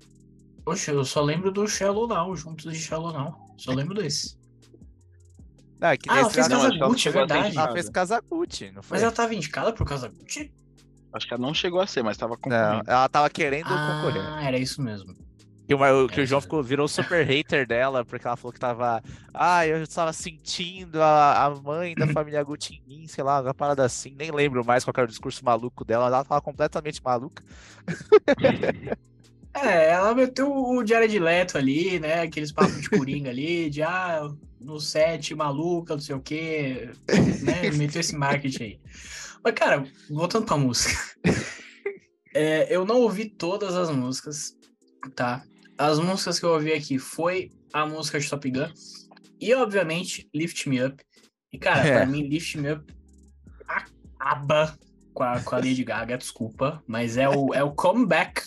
Poxa, 0.66 0.92
eu 0.92 1.04
só 1.04 1.22
lembro 1.22 1.52
do 1.52 1.68
Shallow 1.68 2.08
Now, 2.08 2.36
juntos 2.36 2.72
de 2.72 2.80
Shallow 2.80 3.12
Now. 3.12 3.56
Só 3.58 3.74
lembro 3.74 3.96
desse. 3.96 4.38
Não, 5.80 5.90
é 5.90 5.98
que 5.98 6.10
Ah, 6.10 6.20
ela 6.20 6.30
fez 6.30 6.50
ela, 6.50 6.62
Casa- 6.62 6.76
ela 6.76 6.88
Gucci, 6.88 7.08
é 7.08 7.12
verdade. 7.12 7.58
ela 7.58 7.74
fez 7.74 7.90
Casa 7.90 8.22
Gucci, 8.22 8.72
não 8.72 8.82
foi? 8.84 8.96
Mas 8.96 9.04
ela 9.04 9.12
tava 9.12 9.36
indicada 9.36 9.74
por 9.74 9.86
Casa 9.86 10.08
Gucci? 10.08 10.54
Acho 11.12 11.28
que 11.28 11.34
ela 11.34 11.42
não 11.46 11.54
chegou 11.54 11.82
a 11.82 11.88
ser, 11.88 12.02
mas 12.04 12.18
tava 12.18 12.34
Não, 12.34 12.40
concorrendo. 12.40 12.90
ela 12.90 13.10
tava 13.10 13.30
querendo 13.30 13.66
concorrer. 13.68 14.24
Ah, 14.26 14.44
era 14.46 14.58
isso 14.58 14.82
mesmo. 14.82 15.14
Que 15.78 15.84
o, 15.84 16.08
que 16.08 16.20
É, 16.22 16.24
o 16.24 16.26
João 16.26 16.42
ficou, 16.42 16.64
virou 16.64 16.88
super 16.88 17.26
hater 17.26 17.68
dela, 17.68 18.04
porque 18.06 18.28
ela 18.28 18.38
falou 18.38 18.54
que 18.54 18.60
tava. 18.60 19.04
Ah, 19.34 19.66
eu 19.68 19.82
estava 19.82 20.14
sentindo 20.14 21.02
a, 21.02 21.46
a 21.46 21.50
mãe 21.50 21.96
da 21.96 22.08
família 22.14 22.44
Gucci 22.44 22.76
em 22.76 22.88
mim, 22.88 23.08
sei 23.08 23.24
lá, 23.24 23.42
uma 23.42 23.54
parada 23.54 23.84
assim. 23.84 24.16
Nem 24.18 24.32
lembro 24.32 24.66
mais 24.66 24.84
qual 24.84 24.94
era 24.96 25.06
o 25.06 25.10
discurso 25.10 25.44
maluco 25.44 25.84
dela, 25.84 26.08
ela 26.08 26.24
tava 26.24 26.42
completamente 26.42 27.02
maluca. 27.04 27.44
É, 29.56 29.92
ela 29.92 30.16
meteu 30.16 30.52
o 30.52 30.84
Jared 30.84 31.20
Leto 31.20 31.60
ali, 31.60 32.00
né? 32.00 32.22
Aqueles 32.22 32.52
papos 32.52 32.82
de 32.82 32.90
coringa 32.90 33.30
ali, 33.30 33.70
de 33.70 33.84
ah, 33.84 34.28
no 34.60 34.80
set, 34.80 35.36
maluca, 35.36 35.94
não 35.94 36.02
sei 36.02 36.16
o 36.16 36.20
quê, 36.20 36.90
né? 37.44 37.70
Meteu 37.78 38.02
esse 38.02 38.16
marketing 38.16 38.64
aí. 38.64 38.80
Mas, 39.44 39.54
cara, 39.54 39.86
voltando 40.10 40.46
pra 40.46 40.58
música. 40.58 40.96
É, 42.36 42.76
eu 42.76 42.84
não 42.84 43.02
ouvi 43.02 43.30
todas 43.30 43.76
as 43.76 43.92
músicas, 43.92 44.56
tá? 45.16 45.44
As 45.78 46.00
músicas 46.00 46.40
que 46.40 46.46
eu 46.46 46.52
ouvi 46.52 46.72
aqui 46.74 47.00
foi 47.00 47.52
a 47.72 47.86
música 47.86 48.20
de 48.20 48.30
Top 48.30 48.50
Gun 48.50 48.72
e, 49.40 49.54
obviamente, 49.54 50.30
Lift 50.34 50.68
Me 50.70 50.84
Up. 50.86 51.04
E, 51.52 51.58
cara, 51.58 51.88
É. 51.88 51.94
pra 51.94 52.06
mim, 52.06 52.24
Lift 52.24 52.58
Me 52.58 52.74
Up 52.74 52.94
acaba 53.68 54.78
com 55.14 55.24
a, 55.24 55.40
com 55.42 55.56
a 55.56 55.58
Lady 55.60 55.84
Gaga, 55.84 56.18
desculpa, 56.18 56.84
mas 56.88 57.18
é 57.18 57.30
o, 57.30 57.54
é 57.54 57.64
o 57.64 57.72
comeback 57.74 58.42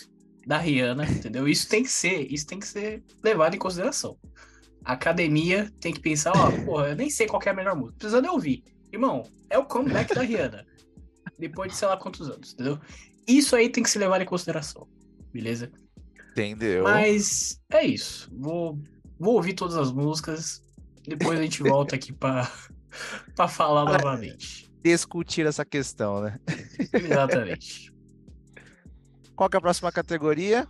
da 0.45 0.57
Rihanna, 0.57 1.05
entendeu? 1.09 1.47
Isso 1.47 1.67
tem 1.69 1.83
que 1.83 1.89
ser, 1.89 2.31
isso 2.31 2.45
tem 2.47 2.59
que 2.59 2.67
ser 2.67 3.03
levado 3.23 3.55
em 3.55 3.59
consideração. 3.59 4.17
A 4.83 4.93
academia 4.93 5.71
tem 5.79 5.93
que 5.93 5.99
pensar, 5.99 6.31
ó, 6.35 6.51
porra, 6.65 6.89
eu 6.89 6.95
nem 6.95 7.09
sei 7.09 7.27
qual 7.27 7.41
é 7.45 7.49
a 7.49 7.53
melhor 7.53 7.75
música, 7.75 7.97
precisando 7.97 8.25
eu 8.25 8.33
ouvir. 8.33 8.63
Irmão, 8.91 9.23
é 9.49 9.57
o 9.57 9.65
comeback 9.65 10.13
da 10.13 10.21
Rihanna. 10.21 10.65
Depois 11.37 11.71
de 11.71 11.77
sei 11.77 11.87
lá 11.87 11.97
quantos 11.97 12.29
anos, 12.29 12.53
entendeu? 12.53 12.79
Isso 13.27 13.55
aí 13.55 13.69
tem 13.69 13.83
que 13.83 13.89
se 13.89 13.99
levar 13.99 14.21
em 14.21 14.25
consideração, 14.25 14.87
beleza? 15.31 15.71
Entendeu? 16.37 16.83
Mas 16.83 17.59
é 17.71 17.83
isso. 17.85 18.29
Vou, 18.31 18.79
vou 19.19 19.35
ouvir 19.35 19.53
todas 19.53 19.75
as 19.75 19.91
músicas. 19.91 20.61
Depois 21.07 21.39
a 21.39 21.41
gente 21.41 21.63
volta 21.63 21.95
aqui 21.95 22.13
pra, 22.13 22.51
pra 23.35 23.47
falar 23.47 23.85
novamente. 23.85 24.69
Discutir 24.83 25.45
essa 25.47 25.65
questão, 25.65 26.21
né? 26.21 26.39
Exatamente. 26.93 27.91
Qual 29.35 29.49
é 29.51 29.57
a 29.57 29.61
próxima 29.61 29.91
categoria? 29.91 30.67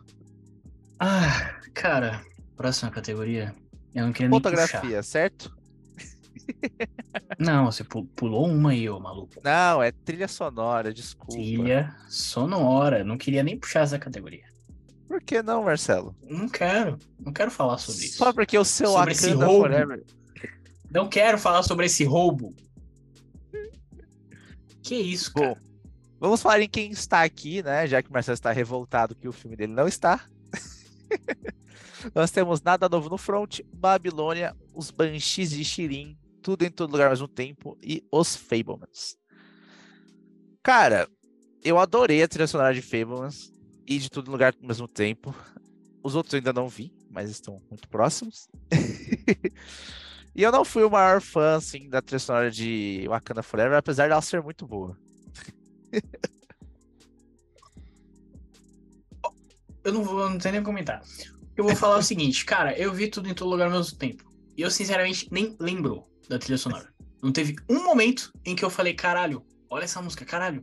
Ah, 1.00 1.60
cara, 1.74 2.24
próxima 2.56 2.90
categoria. 2.90 3.54
Eu 3.94 4.06
não 4.06 4.14
queria 4.14 4.30
nem 4.30 4.42
puxar. 4.42 4.58
Fotografia, 4.68 5.04
certo? 5.04 5.56
Não, 7.38 7.66
você 7.66 7.84
pu- 7.84 8.06
pulou 8.06 8.48
uma 8.48 8.72
aí, 8.72 8.90
ô 8.90 9.00
maluco. 9.00 9.36
Não, 9.44 9.84
é 9.84 9.92
trilha 9.92 10.28
sonora, 10.28 10.94
desculpa. 10.94 11.34
Trilha 11.34 11.96
sonora. 12.08 13.04
Não 13.04 13.18
queria 13.18 13.44
nem 13.44 13.58
puxar 13.60 13.82
essa 13.82 14.00
categoria. 14.00 14.46
Por 15.08 15.22
que 15.22 15.42
não, 15.42 15.64
Marcelo? 15.64 16.16
Não 16.30 16.50
quero. 16.50 16.98
Não 17.20 17.32
quero 17.32 17.50
falar 17.50 17.78
sobre 17.78 18.06
isso. 18.06 18.18
Só 18.18 18.34
porque 18.34 18.58
o 18.58 18.66
seu 18.66 18.90
Sobre 18.90 19.14
esse 19.14 19.32
roubo. 19.32 19.62
Forever. 19.62 20.06
Não 20.92 21.08
quero 21.08 21.38
falar 21.38 21.64
sobre 21.64 21.86
esse 21.86 22.04
roubo. 22.04 22.54
Que 24.84 24.96
isso, 24.96 25.34
cara? 25.34 25.54
Bom, 25.54 25.60
vamos 26.20 26.42
falar 26.42 26.62
em 26.62 26.70
quem 26.70 26.92
está 26.92 27.24
aqui, 27.24 27.64
né? 27.64 27.88
Já 27.88 28.02
que 28.02 28.10
o 28.10 28.14
Marcelo 28.14 28.36
está 28.36 28.52
revoltado 28.52 29.16
que 29.16 29.28
o 29.28 29.34
filme 29.34 29.56
dele 29.56 29.74
não 29.74 29.88
está. 29.88 30.26
Nós 32.14 32.32
temos 32.32 32.62
Nada 32.62 32.88
Novo 32.88 33.10
no 33.10 33.18
Front, 33.18 33.62
Babilônia, 33.74 34.56
Os 34.74 34.92
Banshees 34.92 35.52
de 35.52 35.64
Shirin, 35.64 36.18
Tudo 36.42 36.64
em 36.64 36.70
Todo 36.70 36.92
Lugar 36.92 37.06
ao 37.06 37.12
mesmo 37.12 37.28
tempo 37.28 37.78
e 37.82 38.06
Os 38.12 38.36
Fablemans. 38.36 39.18
Cara, 40.64 41.08
eu 41.64 41.80
adorei 41.80 42.22
a 42.22 42.28
trilha 42.28 42.48
sonora 42.48 42.74
de 42.74 42.82
Fablemans 42.82 43.52
e 43.88 43.98
de 43.98 44.10
Tudo 44.10 44.30
em 44.30 44.32
Lugar 44.32 44.54
ao 44.60 44.68
mesmo 44.68 44.88
tempo. 44.88 45.34
Os 46.04 46.14
outros 46.16 46.34
eu 46.34 46.38
ainda 46.38 46.54
não 46.54 46.68
vi, 46.68 46.94
mas 47.10 47.30
estão 47.30 47.62
muito 47.70 47.88
próximos. 47.88 48.48
e 50.36 50.44
eu 50.44 50.52
não 50.52 50.66
fui 50.66 50.84
o 50.84 50.90
maior 50.90 51.22
fã, 51.22 51.56
assim, 51.56 51.90
da 51.90 52.02
trilha 52.02 52.20
sonora 52.20 52.52
de 52.52 53.06
Wakanda 53.08 53.42
Forever, 53.42 53.78
apesar 53.78 54.10
dela 54.10 54.22
ser 54.22 54.42
muito 54.42 54.68
boa. 54.68 54.98
Eu 59.84 59.94
não 59.94 60.04
vou, 60.04 60.30
não 60.30 60.38
tenho 60.38 60.56
nem 60.56 60.64
comentar. 60.64 61.02
Eu 61.56 61.64
vou 61.64 61.74
falar 61.74 61.98
o 61.98 62.04
seguinte, 62.04 62.44
cara, 62.44 62.78
eu 62.78 62.94
vi 62.94 63.08
tudo 63.08 63.30
em 63.30 63.34
todo 63.34 63.50
lugar 63.50 63.72
ao 63.72 63.78
mesmo 63.78 63.98
tempo. 63.98 64.30
E 64.58 64.62
eu, 64.62 64.70
sinceramente, 64.70 65.30
nem 65.32 65.56
lembro 65.62 66.04
da 66.28 66.38
trilha 66.38 66.58
sonora. 66.58 66.94
Não 67.24 67.32
teve 67.32 67.56
um 67.70 67.86
momento 67.86 68.34
em 68.44 68.54
que 68.54 68.66
eu 68.66 68.70
falei, 68.70 68.94
caralho, 68.94 69.46
olha 69.70 69.86
essa 69.86 70.02
música, 70.02 70.26
caralho. 70.26 70.62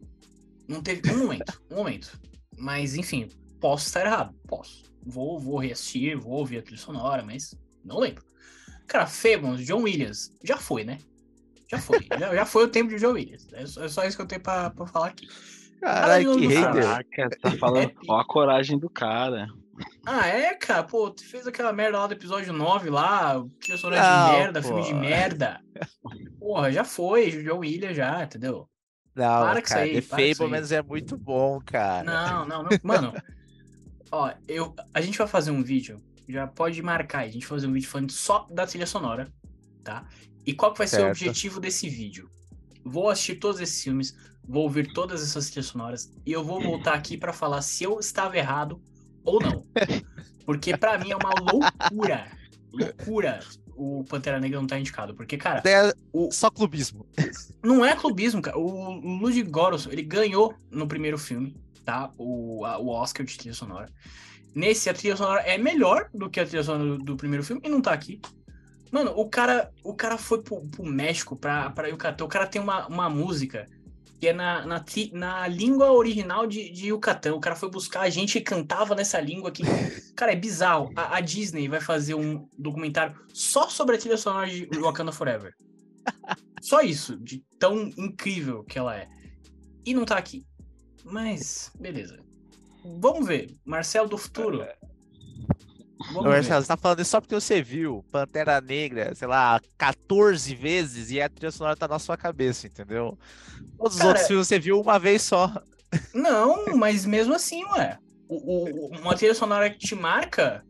Não 0.69 0.83
teve 0.83 1.11
um 1.11 1.21
momento, 1.21 1.59
um 1.71 1.77
momento. 1.77 2.21
Mas, 2.59 2.95
enfim, 2.95 3.29
posso 3.61 3.87
estar 3.87 4.05
errado, 4.05 4.35
posso. 4.47 4.85
Vou, 5.05 5.39
vou 5.39 5.59
reassistir, 5.59 6.19
vou 6.19 6.35
ouvir 6.35 6.59
a 6.59 6.63
trilha 6.63 6.81
sonora, 6.81 7.23
mas 7.23 7.55
não 7.85 7.99
lembro. 7.99 8.25
Cara, 8.87 9.07
Fabons, 9.07 9.65
John 9.65 9.83
Williams, 9.83 10.33
já 10.43 10.57
foi, 10.57 10.85
né? 10.85 10.99
Já 11.71 11.79
foi. 11.79 12.07
já, 12.19 12.35
já 12.35 12.47
foi 12.47 12.65
o 12.65 12.69
tempo 12.69 12.91
de 12.91 12.97
John 12.97 13.13
Williams. 13.13 13.47
É 13.53 13.67
só, 13.67 13.85
é 13.85 13.89
só 13.89 14.05
isso 14.05 14.17
que 14.17 14.23
eu 14.23 14.27
tenho 14.27 14.41
pra, 14.43 14.71
pra 14.71 14.87
falar 14.87 15.09
aqui. 15.09 15.27
Caralho, 15.81 16.37
que 16.39 16.47
hater. 16.47 16.83
Caraca, 16.83 17.31
tá 17.41 17.51
falando. 17.53 17.91
É. 17.91 17.95
Ó 18.09 18.19
a 18.19 18.25
coragem 18.25 18.79
do 18.79 18.89
cara. 18.89 19.49
Ah, 20.07 20.27
é, 20.27 20.55
cara? 20.55 20.85
Pô, 20.85 21.11
tu 21.11 21.27
fez 21.29 21.47
aquela 21.47 21.73
merda 21.73 21.99
lá 21.99 22.07
do 22.07 22.15
episódio 22.15 22.53
9 22.53 22.91
lá, 22.91 23.45
trilha 23.61 23.77
sonora 23.77 24.01
Não, 24.01 24.31
de 24.31 24.39
merda, 24.39 24.63
filme 24.63 24.83
de 24.83 24.91
pô. 24.93 25.01
merda. 25.01 25.61
Porra, 26.39 26.71
já 26.71 26.85
foi, 26.85 27.31
John 27.43 27.59
Williams 27.59 27.97
já, 27.97 28.23
entendeu? 28.23 28.69
Não, 29.15 29.43
Para 29.43 29.63
cara, 29.63 29.81
aí, 29.83 29.95
The 29.95 30.03
para 30.03 30.19
aí. 30.19 30.35
Fablemans 30.35 30.73
é 30.73 30.83
muito 30.83 31.17
bom, 31.17 31.61
cara. 31.65 32.03
Não, 32.05 32.45
não, 32.47 32.63
não. 32.65 32.71
Mano, 32.83 33.13
ó, 34.11 34.33
eu, 34.49 34.75
a 34.93 35.01
gente 35.01 35.17
vai 35.19 35.27
fazer 35.29 35.51
um 35.53 35.63
vídeo, 35.63 36.03
já 36.29 36.47
pode 36.47 36.83
marcar 36.83 37.21
aí, 37.21 37.29
a 37.29 37.33
gente 37.33 37.47
vai 37.47 37.57
fazer 37.57 37.67
um 37.69 37.73
vídeo 37.73 37.89
falando 37.89 38.11
só 38.11 38.47
da 38.51 38.67
trilha 38.67 38.87
sonora, 38.87 39.33
tá? 39.85 40.07
E 40.45 40.53
qual 40.53 40.73
que 40.73 40.79
vai 40.79 40.87
ser 40.89 40.97
o 40.97 40.99
Certo. 41.01 41.11
objetivo 41.13 41.61
desse 41.61 41.89
vídeo? 41.89 42.29
Vou 42.85 43.09
assistir 43.09 43.37
todos 43.37 43.61
esses 43.61 43.83
filmes, 43.83 44.15
vou 44.47 44.65
ouvir 44.65 44.93
todas 44.93 45.23
essas 45.23 45.47
trilhas 45.47 45.67
sonoras 45.67 46.13
e 46.27 46.33
eu 46.33 46.45
vou 46.45 46.61
voltar 46.61 46.95
aqui 46.95 47.17
pra 47.17 47.33
falar 47.33 47.63
se 47.63 47.85
eu 47.85 47.99
estava 47.99 48.37
errado 48.37 48.83
ou 49.25 49.41
não. 49.41 49.65
Porque 50.45 50.77
pra 50.77 50.99
mim 50.99 51.13
é 51.13 51.17
uma 51.17 51.31
loucura, 51.41 52.31
loucura 52.71 53.41
o 53.77 54.05
Pantera 54.05 54.39
Negra 54.41 54.61
não 54.61 54.67
tá 54.67 54.79
indicado, 54.79 55.15
porque 55.15 55.37
cara, 55.37 55.63
É 55.69 55.93
o, 56.13 56.31
só 56.31 56.51
clubismo. 56.51 57.07
não 57.63 57.85
é 57.85 57.95
clubismo, 57.97 58.41
cara. 58.43 58.59
O 58.59 58.93
Ludwig 59.01 59.51
Göransson, 59.51 59.91
ele 59.91 60.03
ganhou 60.03 60.55
no 60.71 60.87
primeiro 60.87 61.19
filme, 61.19 61.57
tá? 61.85 62.11
O, 62.19 62.65
a- 62.65 62.79
o 62.79 62.89
Oscar 62.89 63.25
de 63.27 63.37
trilha 63.37 63.55
sonora. 63.55 63.89
Nesse, 64.55 64.89
a 64.89 64.95
trilha 64.95 65.17
sonora 65.17 65.41
é 65.43 65.59
melhor 65.59 66.09
do 66.15 66.31
que 66.31 66.39
a 66.41 66.47
trilha 66.47 66.63
sonora 66.63 66.85
do, 66.85 66.99
do 66.99 67.17
primeiro 67.17 67.43
filme 67.45 67.61
e 67.65 67.69
não 67.69 67.81
tá 67.81 67.93
aqui. 67.93 68.21
Mano, 68.93 69.13
o 69.17 69.29
cara, 69.29 69.71
o 69.83 69.93
cara 69.95 70.17
foi 70.17 70.41
pro, 70.43 70.61
pro 70.69 70.85
México, 70.85 71.35
pra, 71.37 71.71
pra 71.71 71.89
Yucatán. 71.89 72.25
O 72.25 72.29
cara 72.29 72.47
tem 72.47 72.63
uma, 72.63 72.87
uma 72.87 73.11
música 73.11 73.67
que 74.25 74.29
é 74.29 74.33
na, 74.33 74.65
na, 74.65 74.83
na 75.13 75.47
língua 75.47 75.93
original 75.93 76.47
de, 76.47 76.71
de 76.71 76.87
Yucatán. 76.87 77.35
O 77.35 77.41
cara 77.41 77.55
foi 77.55 77.71
buscar 77.71 78.01
a 78.01 78.09
gente 78.09 78.39
e 78.39 78.41
cantava 78.41 78.95
nessa 78.95 79.21
língua 79.21 79.51
que. 79.51 79.63
Cara, 80.17 80.33
é 80.33 80.37
bizarro. 80.37 80.91
A, 80.97 81.19
a 81.19 81.21
Disney 81.21 81.69
vai 81.69 81.79
fazer 81.79 82.15
um 82.15 82.49
documentário 82.59 83.15
só 83.35 83.69
sobre 83.69 83.97
a 83.97 83.99
trilha 83.99 84.17
sonora 84.17 84.49
de 84.49 84.67
Wakanda 84.79 85.13
Forever. 85.13 85.53
Só 86.63 86.81
isso, 86.81 87.19
de 87.19 87.45
tão 87.59 87.91
incrível 87.99 88.65
que 88.65 88.79
ela 88.79 88.97
é. 88.97 89.07
E 89.85 89.93
não 89.93 90.07
tá 90.07 90.17
aqui. 90.17 90.47
Mas, 91.05 91.71
beleza. 91.79 92.19
Vamos 92.99 93.27
ver. 93.27 93.55
Marcelo 93.67 94.09
do 94.09 94.17
futuro. 94.17 94.67
Vamos 96.13 96.25
Marcelo, 96.25 96.61
ver. 96.61 96.63
você 96.63 96.69
tá 96.69 96.77
falando 96.77 97.01
isso 97.01 97.11
só 97.11 97.21
porque 97.21 97.35
você 97.35 97.63
viu 97.63 98.05
Pantera 98.13 98.61
Negra, 98.61 99.15
sei 99.15 99.27
lá, 99.27 99.61
14 99.79 100.55
vezes 100.55 101.11
e 101.11 101.21
a 101.21 101.29
trilha 101.29 101.51
sonora 101.51 101.77
tá 101.77 101.89
na 101.89 101.99
sua 101.99 102.17
cabeça, 102.17 102.67
entendeu? 102.67 103.19
Todos 103.79 103.95
os 103.95 103.99
Cara- 103.99 104.09
outros 104.11 104.27
filmes 104.27 104.47
você 104.49 104.59
viu 104.59 104.81
uma 104.81 104.99
vez 104.99 105.23
só. 105.23 105.63
Não, 106.13 106.77
mas 106.77 107.05
mesmo 107.07 107.35
assim, 107.35 107.65
ué. 107.67 107.99
O, 108.29 108.37
o- 108.37 108.89
uma 108.99 109.15
trilha 109.17 109.35
sonora 109.35 109.71
que 109.71 109.79
te 109.79 109.95
marca 109.95 110.65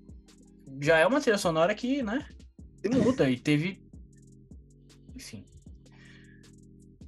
já 0.80 0.98
é 0.98 1.06
uma 1.06 1.20
trilha 1.20 1.38
sonora 1.38 1.74
que, 1.74 2.02
né? 2.02 2.26
Muda 2.84 3.28
e 3.30 3.38
teve. 3.38 3.82
Enfim. 5.16 5.44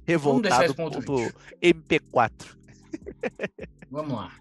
Revoltado 0.05 0.73
do 0.73 1.17
vídeo. 1.17 1.33
MP4. 1.61 2.55
Vamos 3.91 4.13
lá. 4.13 4.31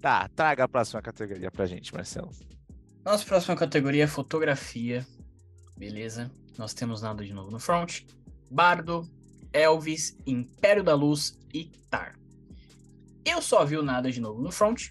Tá, 0.00 0.28
traga 0.34 0.64
a 0.64 0.68
próxima 0.68 1.02
categoria 1.02 1.50
pra 1.50 1.66
gente, 1.66 1.92
Marcelo. 1.92 2.30
Nossa 3.04 3.24
próxima 3.24 3.54
categoria 3.54 4.04
é 4.04 4.06
fotografia. 4.06 5.06
Beleza. 5.76 6.30
Nós 6.56 6.72
temos 6.72 7.02
nada 7.02 7.24
de 7.24 7.34
novo 7.34 7.50
no 7.50 7.58
front. 7.58 8.02
Bardo, 8.50 9.08
Elvis, 9.52 10.16
Império 10.26 10.82
da 10.82 10.94
Luz 10.94 11.38
e 11.52 11.64
Tar. 11.90 12.18
Eu 13.24 13.42
só 13.42 13.64
vi 13.64 13.76
o 13.76 13.82
nada 13.82 14.10
de 14.10 14.20
novo 14.20 14.40
no 14.40 14.50
front. 14.50 14.90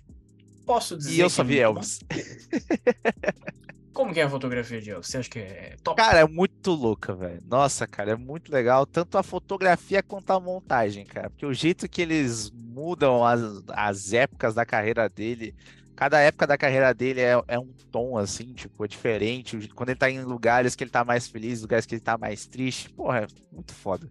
Posso 0.65 0.97
dizer 0.97 1.15
E 1.15 1.19
eu 1.19 1.30
só 1.30 1.41
é 1.41 1.45
vi 1.45 1.56
bom. 1.56 1.62
Elvis. 1.62 1.99
Como 3.93 4.12
que 4.12 4.19
é 4.19 4.23
a 4.23 4.29
fotografia 4.29 4.82
de 4.82 4.89
Elvis? 4.89 5.08
Você 5.08 5.17
acha 5.19 5.29
que 5.29 5.39
é 5.39 5.75
top? 5.84 6.01
Cara, 6.01 6.19
é 6.19 6.27
muito 6.27 6.71
louca, 6.71 7.13
velho. 7.13 7.39
Nossa, 7.45 7.86
cara, 7.86 8.12
é 8.12 8.15
muito 8.15 8.51
legal. 8.51 8.88
Tanto 8.88 9.17
a 9.17 9.23
fotografia 9.23 10.01
quanto 10.01 10.32
a 10.32 10.39
montagem, 10.39 11.06
cara. 11.06 11.29
Porque 11.29 11.45
o 11.45 11.53
jeito 11.53 11.88
que 11.88 12.01
eles 12.01 12.51
mudam 12.51 13.23
as, 13.23 13.41
as 13.69 14.13
épocas 14.13 14.56
da 14.56 14.65
carreira 14.65 15.08
dele. 15.08 15.56
Cada 15.95 16.19
época 16.19 16.47
da 16.47 16.58
carreira 16.58 16.91
dele 16.91 17.21
é, 17.21 17.39
é 17.47 17.60
um 17.60 17.71
tom, 17.91 18.17
assim, 18.17 18.51
tipo, 18.53 18.84
é 18.84 18.88
diferente. 18.88 19.69
Quando 19.75 19.89
ele 19.89 19.99
tá 19.99 20.10
em 20.10 20.23
lugares 20.23 20.75
que 20.75 20.84
ele 20.84 20.91
tá 20.91 21.06
mais 21.06 21.27
feliz, 21.27 21.62
lugares 21.62 21.86
que 21.86 21.93
ele 21.93 22.01
tá 22.01 22.17
mais 22.17 22.47
triste. 22.47 22.89
Porra, 22.89 23.19
é 23.19 23.27
muito 23.51 23.75
foda. 23.75 24.10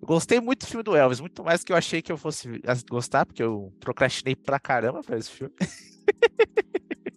Eu 0.00 0.06
gostei 0.06 0.40
muito 0.40 0.60
do 0.60 0.68
filme 0.68 0.84
do 0.84 0.94
Elvis, 0.94 1.18
muito 1.18 1.42
mais 1.42 1.60
do 1.60 1.66
que 1.66 1.72
eu 1.72 1.76
achei 1.76 2.00
que 2.00 2.12
eu 2.12 2.16
fosse 2.16 2.62
gostar, 2.88 3.26
porque 3.26 3.42
eu 3.42 3.72
procrastinei 3.80 4.36
pra 4.36 4.60
caramba 4.60 5.02
pra 5.02 5.18
esse 5.18 5.30
filme. 5.30 5.54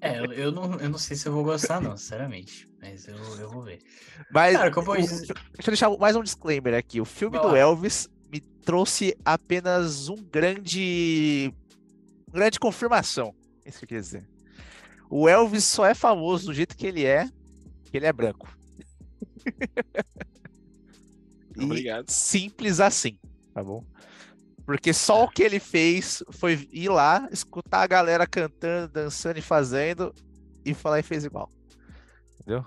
É, 0.02 0.20
eu, 0.42 0.52
não, 0.52 0.76
eu 0.80 0.90
não 0.90 0.98
sei 0.98 1.18
se 1.18 1.28
eu 1.28 1.34
vou 1.34 1.44
gostar, 1.44 1.82
não, 1.82 1.98
sinceramente. 1.98 2.68
Mas 2.82 3.08
eu, 3.08 3.18
eu 3.18 3.50
vou 3.50 3.64
ver. 3.64 3.80
Mas 4.32 4.56
Cara, 4.56 4.70
o 4.70 4.74
que 4.74 4.80
eu 4.80 4.96
deixa 4.96 5.34
eu 5.34 5.66
deixar 5.66 5.90
mais 5.98 6.16
um 6.16 6.24
disclaimer 6.24 6.74
aqui. 6.74 7.02
O 7.02 7.06
filme 7.06 7.38
Vai 7.38 7.46
do 7.46 7.52
lá. 7.52 7.60
Elvis 7.60 8.08
me 8.32 8.40
trouxe 8.40 9.18
apenas 9.26 10.08
um 10.08 10.16
grande. 10.16 11.54
uma 12.28 12.40
grande 12.40 12.60
confirmação. 12.60 13.36
É 13.66 13.70
isso 13.70 13.80
que 13.80 13.86
eu 13.86 13.90
queria 13.90 14.02
dizer. 14.02 14.30
O 15.10 15.28
Elvis 15.28 15.66
só 15.66 15.86
é 15.86 15.94
famoso 15.94 16.46
do 16.48 16.54
jeito 16.54 16.78
que 16.78 16.88
ele 16.88 17.04
é, 17.04 17.28
que 17.86 17.98
ele 17.98 18.06
é 18.06 18.14
branco. 18.14 18.48
E 21.60 21.64
Obrigado. 21.66 22.10
simples 22.10 22.80
assim, 22.80 23.20
tá 23.54 23.62
bom? 23.62 23.84
Porque 24.70 24.94
só 24.94 25.24
o 25.24 25.28
que 25.28 25.42
ele 25.42 25.60
fez 25.60 26.24
foi 26.30 26.70
ir 26.72 26.90
lá, 26.90 27.28
escutar 27.32 27.82
a 27.82 27.88
galera 27.88 28.28
cantando, 28.28 28.88
dançando 28.94 29.40
e 29.40 29.42
fazendo 29.42 30.14
e 30.64 30.76
falar 30.76 31.00
e 31.00 31.04
fez 31.04 31.26
igual. 31.26 31.50
Entendeu? 32.36 32.64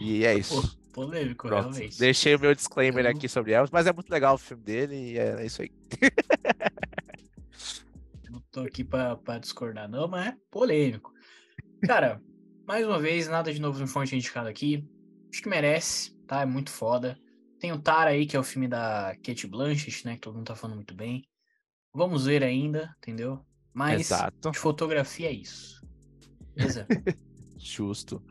E 0.00 0.24
é 0.24 0.34
isso. 0.34 0.74
Pô, 0.94 1.02
polêmico, 1.04 1.46
Pronto, 1.46 1.74
realmente. 1.74 1.98
deixei 1.98 2.34
o 2.34 2.40
meu 2.40 2.54
disclaimer 2.54 3.04
Eu- 3.04 3.10
aqui 3.10 3.28
sobre 3.28 3.52
Elvis, 3.52 3.70
mas 3.70 3.86
é 3.86 3.92
muito 3.92 4.08
legal 4.08 4.36
o 4.36 4.38
filme 4.38 4.62
dele 4.62 4.96
e 5.12 5.18
é 5.18 5.44
isso 5.44 5.60
aí. 5.60 5.70
Não 8.30 8.40
tô 8.50 8.60
aqui 8.60 8.82
pra, 8.82 9.14
pra 9.16 9.38
discordar, 9.38 9.86
não, 9.90 10.08
mas 10.08 10.28
é 10.28 10.36
polêmico. 10.50 11.12
Cara, 11.86 12.18
mais 12.66 12.86
uma 12.86 12.98
vez, 12.98 13.28
nada 13.28 13.52
de 13.52 13.60
novo 13.60 13.78
no 13.78 13.86
front 13.86 14.10
indicado 14.10 14.48
aqui. 14.48 14.88
Acho 15.30 15.42
que 15.42 15.50
merece, 15.50 16.14
tá? 16.26 16.40
É 16.40 16.46
muito 16.46 16.70
foda. 16.70 17.18
Tem 17.60 17.72
o 17.72 17.78
Tara 17.78 18.08
aí, 18.08 18.24
que 18.24 18.34
é 18.34 18.40
o 18.40 18.42
filme 18.42 18.68
da 18.68 19.14
Kate 19.22 19.46
Blanchett, 19.46 20.06
né? 20.06 20.14
Que 20.14 20.22
todo 20.22 20.36
mundo 20.36 20.46
tá 20.46 20.56
falando 20.56 20.76
muito 20.76 20.94
bem. 20.94 21.22
Vamos 21.94 22.26
ver 22.26 22.42
ainda, 22.42 22.94
entendeu? 22.98 23.44
Mas 23.72 24.00
Exato, 24.00 24.50
de 24.50 24.58
fotografia 24.58 25.28
é 25.28 25.32
isso. 25.32 25.80
Beleza? 26.54 26.86
justo. 27.58 28.22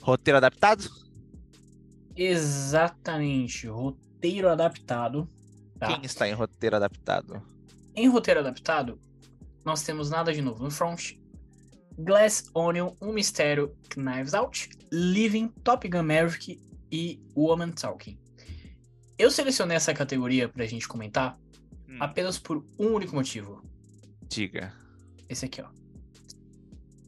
Roteiro 0.00 0.38
adaptado? 0.38 0.88
Exatamente. 2.16 3.66
Roteiro 3.68 4.48
adaptado. 4.48 5.28
Tá? 5.78 5.88
Quem 5.88 6.04
está 6.04 6.28
em 6.28 6.32
roteiro 6.32 6.76
adaptado? 6.76 7.42
Em 7.94 8.08
roteiro 8.08 8.40
adaptado, 8.40 9.00
nós 9.64 9.82
temos 9.82 10.10
nada 10.10 10.32
de 10.32 10.40
novo 10.40 10.64
no 10.64 10.70
front. 10.70 11.12
Glass 11.98 12.50
Onion, 12.54 12.94
Um 13.00 13.12
Mistério, 13.12 13.76
Knives 13.94 14.32
Out, 14.34 14.70
Living, 14.90 15.48
Top 15.62 15.86
Gun 15.86 16.02
Maverick 16.02 16.58
e 16.90 17.20
Woman 17.36 17.70
Talking. 17.72 18.18
Eu 19.18 19.30
selecionei 19.30 19.76
essa 19.76 19.92
categoria 19.92 20.48
pra 20.48 20.66
gente 20.66 20.88
comentar 20.88 21.38
Hum, 21.92 21.96
apenas 22.00 22.38
por 22.38 22.64
um 22.78 22.94
único 22.94 23.14
motivo. 23.14 23.62
diga. 24.28 24.72
Esse 25.28 25.44
aqui, 25.46 25.62
ó. 25.62 25.66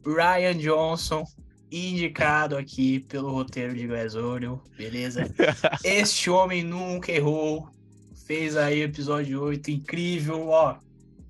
Ryan 0.05 0.57
Johnson, 0.57 1.23
indicado 1.71 2.57
aqui 2.57 2.99
pelo 3.01 3.31
roteiro 3.31 3.73
de 3.73 3.87
Glass 3.87 4.15
Onion, 4.15 4.57
beleza? 4.77 5.23
Este 5.83 6.29
homem 6.29 6.63
nunca 6.63 7.11
errou. 7.11 7.69
Fez 8.25 8.55
aí 8.57 8.81
episódio 8.81 9.41
8 9.43 9.69
incrível, 9.71 10.47
ó. 10.49 10.77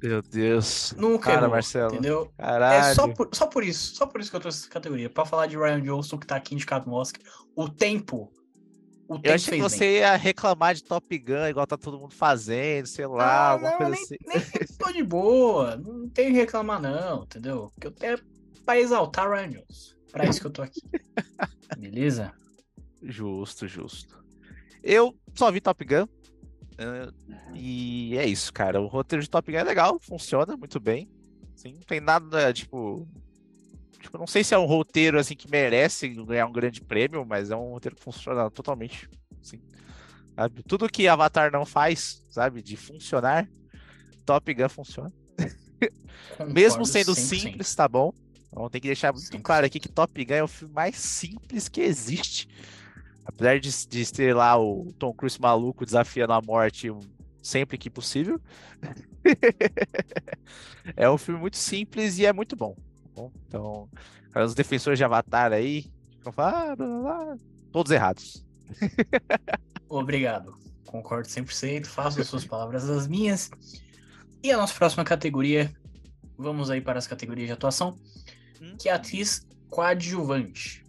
Meu 0.02 0.22
Deus. 0.22 0.94
Nunca 0.98 1.26
Cara, 1.26 1.38
errou, 1.39 1.50
Marcelo. 1.52 1.91
entendeu? 1.94 2.32
Caralho. 2.38 2.86
É 2.86 2.94
só 2.94 3.08
por, 3.08 3.30
só 3.34 3.48
por 3.48 3.63
isso, 3.63 3.96
só 3.96 4.06
por 4.06 4.22
isso 4.22 4.30
que 4.30 4.36
eu 4.36 4.41
trouxe 4.41 4.60
essa 4.62 4.70
categoria. 4.70 5.10
Pra 5.10 5.26
falar 5.26 5.48
de 5.48 5.58
Ryan 5.58 5.82
Johnson, 5.82 6.18
que 6.18 6.28
tá 6.28 6.36
aqui 6.36 6.54
indicado 6.54 6.89
no 6.89 6.96
Oscar. 6.96 7.22
O 7.56 7.68
tempo. 7.68 8.32
O 9.08 9.20
Eu 9.24 9.34
achei 9.36 9.58
que 9.58 9.62
você 9.62 9.80
bem. 9.80 9.94
ia 9.98 10.15
reclamar 10.15 10.74
de 10.74 10.84
Top 10.84 11.18
Gun, 11.20 11.48
igual 11.48 11.68
tá 11.68 11.78
todo 11.78 12.00
mundo 12.00 12.13
fazendo, 12.13 12.88
sei 12.88 13.06
lá, 13.06 13.24
Ah, 13.24 13.50
alguma 13.52 13.72
não, 13.72 13.78
coisa 13.78 13.91
nem, 13.91 14.02
assim. 14.04 14.15
nem 14.26 14.68
tô 14.80 14.91
de 14.91 15.04
boa. 15.04 15.76
Não 15.78 16.10
tenho 16.10 16.32
que 16.32 16.38
reclamar, 16.39 16.82
não, 16.82 17.24
entendeu? 17.24 17.70
Porque 17.74 17.88
eu 17.88 17.91
tenho 17.91 18.18
pra 18.65 18.80
exaltar 18.80 19.30
Ryan 19.30 19.50
Johnson. 19.50 19.96
Pra 20.12 20.26
isso 20.26 20.41
que 20.41 20.48
eu 20.48 20.52
tô 20.52 20.62
aqui. 20.63 20.82
Beleza? 21.78 22.34
Justo, 23.04 23.68
justo. 23.68 24.24
Eu 24.82 25.15
só 25.36 25.52
vi 25.52 25.62
Top 25.62 25.84
Gun. 25.86 26.08
eh, 26.78 27.10
e 27.54 28.18
é 28.18 28.26
isso, 28.26 28.52
cara. 28.52 28.82
O 28.82 28.88
roteiro 28.88 29.22
de 29.22 29.30
Top 29.30 29.52
Gun 29.52 29.58
é 29.60 29.63
legal, 29.63 30.00
funciona 30.00 30.58
muito 30.58 30.80
bem. 30.80 31.10
Assim, 31.56 31.74
não 31.74 31.82
tem 31.82 32.00
nada, 32.00 32.52
tipo. 32.54 33.08
Tipo, 34.06 34.20
não 34.20 34.28
sei 34.28 34.44
se 34.44 34.54
é 34.54 34.58
um 34.58 34.65
roteiro 34.65 35.18
assim 35.18 35.36
que 35.36 35.50
merece 35.50 36.08
ganhar 36.10 36.46
um 36.46 36.52
grande 36.52 36.80
prêmio, 36.80 37.26
mas 37.26 37.50
é 37.50 37.56
um 37.56 37.72
roteiro 37.72 37.96
que 37.96 38.04
funciona 38.04 38.52
totalmente. 38.52 39.10
Assim, 39.41 39.60
sabe? 40.36 40.62
Tudo 40.62 40.88
que 40.88 41.08
Avatar 41.08 41.52
não 41.52 41.65
faz, 41.65 42.24
sabe, 42.30 42.62
de 42.62 42.78
funcionar, 42.78 43.50
Top 44.24 44.54
Gun 44.54 44.70
funciona. 44.70 45.12
Mesmo 46.54 46.86
sendo 46.86 47.13
100%. 47.13 47.15
simples, 47.15 47.74
tá 47.74 47.88
bom? 47.88 48.13
Então 48.52 48.70
tem 48.70 48.80
que 48.80 48.89
deixar 48.89 49.12
muito 49.12 49.26
100%. 49.26 49.41
claro 49.41 49.65
aqui 49.65 49.80
que 49.80 49.89
Top 49.89 50.24
Gun 50.24 50.34
é 50.36 50.44
o 50.44 50.48
filme 50.48 50.74
mais 50.76 50.98
simples 50.98 51.68
que 51.68 51.82
existe. 51.82 52.48
Apesar 53.26 53.60
de, 53.60 53.88
de 53.88 54.13
ter 54.13 54.36
lá 54.36 54.56
o 54.56 54.94
Tom 55.00 55.12
Cruise 55.13 55.41
maluco 55.41 55.84
desafiando 55.84 56.34
a 56.34 56.41
morte 56.44 56.91
sempre 57.41 57.76
que 57.76 57.89
possível. 57.89 58.39
é 60.96 61.10
um 61.10 61.18
filme 61.18 61.41
muito 61.41 61.58
simples 61.58 62.20
e 62.20 62.26
é 62.28 62.32
muito 62.32 62.56
bom. 62.56 62.76
Bom? 63.15 63.32
Então, 63.47 63.89
os 64.36 64.54
defensores 64.54 64.97
de 64.97 65.04
Avatar 65.04 65.54
aí 65.54 65.91
ficam 66.17 66.32
falando, 66.32 67.08
ah, 67.08 67.36
todos 67.71 67.91
errados. 67.91 68.45
Obrigado. 69.89 70.54
Concordo 70.86 71.28
100%. 71.28 71.86
Faço 71.86 72.21
as 72.21 72.28
suas 72.28 72.45
palavras 72.45 72.89
as 72.89 73.08
minhas. 73.08 73.49
E 74.43 74.51
a 74.51 74.58
nossa 74.58 74.73
próxima 74.73 75.04
categoria, 75.04 75.73
vamos 76.38 76.69
aí 76.69 76.82
para 76.82 76.99
as 76.99 77.08
categorias 77.08 77.47
de 77.47 77.54
atuação, 77.54 77.97
Hum. 78.62 78.75
que 78.80 78.88
é 78.88 78.93
atriz 78.93 79.45
coadjuvante. 79.69 80.84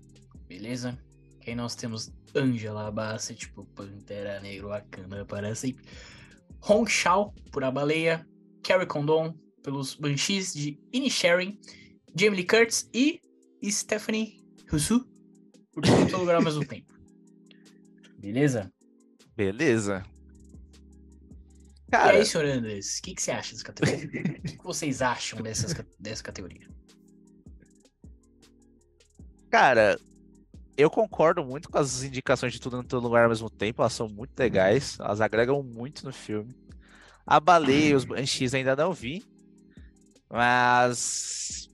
Beleza? 0.47 0.97
Que 1.41 1.51
aí 1.51 1.57
nós 1.57 1.75
temos 1.75 2.13
Angela 2.35 2.91
Bassett 2.93 3.49
por 3.51 3.65
Pantera 3.67 4.41
Negra 4.41 4.69
Wakanda 4.69 5.25
para 5.25 5.55
sempre. 5.55 5.85
Hong 6.61 6.89
Shao 6.89 7.35
por 7.51 7.65
A 7.65 7.71
Baleia. 7.71 8.27
Carrie 8.63 8.87
Condon 8.87 9.35
pelos 9.63 9.95
Banshees 9.95 10.53
de 10.53 10.79
Inisherin. 10.93 11.59
Jamie 12.19 12.37
Lee 12.37 12.47
Curtis 12.47 12.89
e 12.93 13.21
Stephanie 13.71 14.41
Hsu 14.73 15.07
por 15.73 15.83
Tudo 15.83 16.01
em 16.03 16.07
Todo 16.07 16.21
Lugar 16.21 16.37
ao 16.37 16.43
mesmo 16.43 16.65
tempo. 16.65 16.95
Beleza? 18.19 18.73
Beleza. 19.37 20.03
E 21.87 21.91
Cara, 21.91 22.17
aí, 22.17 22.25
senhor 22.25 22.47
Andres, 22.47 22.99
o 22.99 23.03
que, 23.03 23.15
que 23.15 23.23
você 23.23 23.31
acha 23.31 23.53
dessa 23.53 23.65
categoria? 23.65 24.07
O 24.39 24.43
que, 24.43 24.57
vocês 24.65 25.03
acham 25.03 25.41
dessas, 25.43 25.75
dessa 26.01 26.23
categoria? 26.23 26.67
cara, 29.51 29.99
eu 30.77 30.91
concordo 30.91 31.43
muito 31.45 31.71
com 31.71 31.79
as 31.79 32.03
indicações 32.03 32.53
de 32.53 32.61
tudo 32.61 32.81
em 32.81 32.83
todo 32.83 33.05
lugar 33.05 33.25
ao 33.25 33.31
mesmo 33.31 33.49
tempo. 33.49 33.81
Elas 33.81 33.93
são 33.93 34.09
muito 34.09 34.39
legais, 34.39 34.99
elas 35.01 35.21
agregam 35.21 35.63
muito 35.63 36.05
no 36.05 36.13
filme. 36.13 36.55
A 37.27 37.41
baleia 37.41 37.91
e 37.91 37.95
os 37.95 38.05
Banshees 38.05 38.53
ainda 38.53 38.77
não 38.77 38.93
vi, 38.93 39.25
mas. 40.31 41.66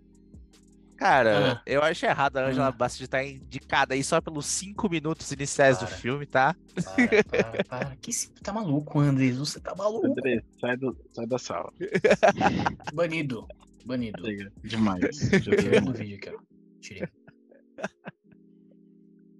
Cara, 1.02 1.54
Ah. 1.54 1.62
eu 1.66 1.82
acho 1.82 2.06
errado 2.06 2.36
a 2.36 2.46
Angela 2.46 2.68
Ah. 2.68 2.70
Bassett 2.72 3.02
estar 3.02 3.24
indicada 3.24 3.92
aí 3.94 4.04
só 4.04 4.20
pelos 4.20 4.46
cinco 4.46 4.88
minutos 4.88 5.32
iniciais 5.32 5.78
do 5.78 5.86
Para. 5.86 5.96
filme, 5.96 6.26
tá? 6.26 6.54
Para, 6.74 7.24
para, 7.24 7.64
para. 7.64 7.96
Que 7.96 8.12
se... 8.12 8.30
Tá 8.34 8.52
maluco, 8.52 9.00
Andres? 9.00 9.36
Você 9.36 9.58
tá 9.58 9.74
maluco. 9.74 10.06
André, 10.06 10.44
sai, 10.60 10.76
do, 10.76 10.96
sai 11.12 11.26
da 11.26 11.38
sala. 11.38 11.72
Banido. 12.94 13.48
Banido. 13.84 14.22
Demais. 14.62 15.18
Já 15.42 15.56
Tirei 15.56 15.80
do 15.80 15.92
vídeo 15.92 16.16
aqui, 16.18 16.30
ó. 16.30 16.38
Tirei. 16.80 17.08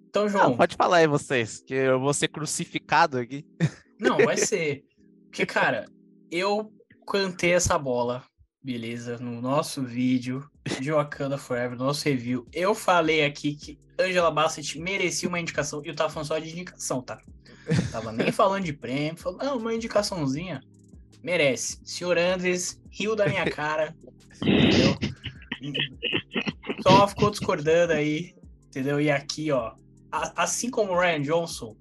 Então, 0.09 0.25
Não, 0.25 0.29
João, 0.29 0.57
pode 0.57 0.75
falar 0.77 0.97
aí 0.99 1.07
vocês, 1.07 1.63
que 1.65 1.75
eu 1.75 2.01
vou 2.01 2.13
ser 2.13 2.27
crucificado 2.29 3.19
aqui. 3.19 3.47
não, 4.01 4.19
vai 4.19 4.37
ser. 4.37 4.85
Porque, 5.27 5.47
cara, 5.47 5.87
eu 6.29 6.73
cantei 7.07 7.53
essa 7.53 7.79
bola, 7.79 8.25
beleza? 8.63 9.17
No 9.19 9.41
nosso 9.41 9.83
vídeo 9.83 10.51
de 10.81 10.93
Wakanda 10.93 11.37
Forever, 11.37 11.77
no 11.77 11.85
nosso 11.85 12.05
review. 12.05 12.47
Eu 12.53 12.75
falei 12.75 13.25
aqui 13.25 13.55
que 13.55 13.79
Angela 13.99 14.31
Bassett 14.31 14.79
merecia 14.79 15.29
uma 15.29 15.41
indicação. 15.41 15.83
E 15.85 15.89
eu 15.89 15.95
tava 15.95 16.11
falando 16.11 16.29
só 16.29 16.39
de 16.39 16.51
indicação, 16.51 17.03
tá? 17.03 17.19
Tava 17.91 18.13
nem 18.13 18.31
falando 18.33 18.65
de 18.65 18.73
prêmio. 18.73 19.17
Falando, 19.17 19.43
não, 19.43 19.59
uma 19.59 19.75
indicaçãozinha. 19.75 20.63
Merece. 21.23 21.79
Senhor 21.85 22.19
Andres 22.19 22.81
riu 22.91 23.15
da 23.15 23.27
minha 23.29 23.49
cara. 23.51 23.95
Entendeu? 24.43 24.97
Só 26.83 27.07
ficou 27.09 27.31
discordando 27.31 27.93
aí. 27.93 28.35
Entendeu? 28.67 29.01
E 29.01 29.11
aqui, 29.11 29.51
ó. 29.53 29.75
assim 30.11 30.71
como 30.71 30.93
o 30.93 30.99
Ryan 30.99 31.23
Johnson, 31.23 31.77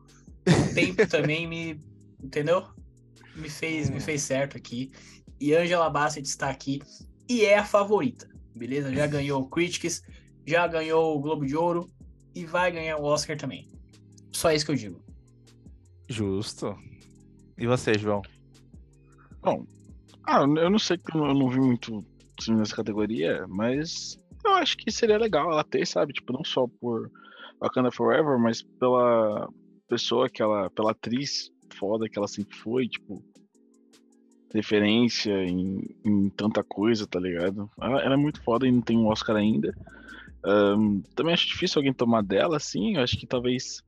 o 0.47 0.73
tempo 0.73 1.07
também 1.07 1.47
me. 1.47 1.79
Entendeu? 2.21 2.67
Me 3.35 3.49
fez, 3.49 3.89
me 3.89 3.99
fez 3.99 4.21
certo 4.21 4.57
aqui. 4.57 4.91
E 5.39 5.55
Angela 5.55 5.89
Bassett 5.89 6.27
está 6.27 6.49
aqui 6.49 6.81
e 7.27 7.45
é 7.45 7.57
a 7.57 7.65
favorita. 7.65 8.30
Beleza? 8.62 8.93
Já 8.93 9.08
ganhou 9.08 9.41
o 9.41 9.50
Critics, 9.50 10.04
já 10.45 10.67
ganhou 10.67 11.17
o 11.17 11.19
Globo 11.19 11.47
de 11.47 11.56
Ouro 11.56 11.89
e 12.36 12.45
vai 12.45 12.71
ganhar 12.71 12.97
o 12.97 13.04
Oscar 13.06 13.36
também. 13.36 13.67
Só 14.32 14.52
isso 14.52 14.63
que 14.63 14.71
eu 14.71 14.76
digo. 14.76 15.04
Justo. 16.08 16.78
E 17.58 17.65
você, 17.65 17.97
João? 17.97 18.21
Bom, 19.41 19.65
ah, 20.28 20.41
eu 20.41 20.69
não 20.69 20.78
sei 20.78 21.00
que 21.00 21.17
eu 21.17 21.34
não- 21.34 21.50
vi 21.50 21.60
muito 21.60 22.06
filme 22.39 22.60
nessa 22.60 22.76
categoria, 22.76 23.47
mas 23.47 24.19
eu 24.45 24.54
acho 24.54 24.78
que 24.78 24.91
seria 24.91 25.17
legal 25.17 25.52
ela 25.52 25.63
ter, 25.63 25.88
sabe? 25.88 26.13
Tipo, 26.13 26.32
não 26.32 26.43
só 26.43 26.67
por 26.80 27.10
Wakanda 27.60 27.91
Forever, 27.91 28.38
mas 28.38 28.62
pela 28.62 29.50
pessoa 29.89 30.30
que 30.30 30.39
ela, 30.39 30.69
pela 30.69 30.91
atriz 30.91 31.50
foda 31.80 32.08
que 32.08 32.15
ela 32.19 32.28
sempre 32.28 32.56
foi, 32.58 32.88
tipo, 32.88 33.24
referência 34.53 35.31
em, 35.45 35.95
em 36.03 36.29
tanta 36.29 36.63
coisa, 36.63 37.07
tá 37.07 37.19
ligado? 37.19 37.69
Ela, 37.79 38.01
ela 38.01 38.13
é 38.13 38.17
muito 38.17 38.41
foda 38.41 38.67
e 38.67 38.71
não 38.71 38.81
tem 38.81 38.97
um 38.97 39.07
Oscar 39.07 39.35
ainda. 39.35 39.73
Ahn, 40.43 41.01
também 41.15 41.33
acho 41.33 41.47
difícil 41.47 41.79
alguém 41.79 41.93
tomar 41.93 42.23
dela, 42.23 42.57
assim. 42.57 42.95
Eu 42.95 43.03
acho 43.03 43.17
que 43.17 43.27
talvez 43.27 43.81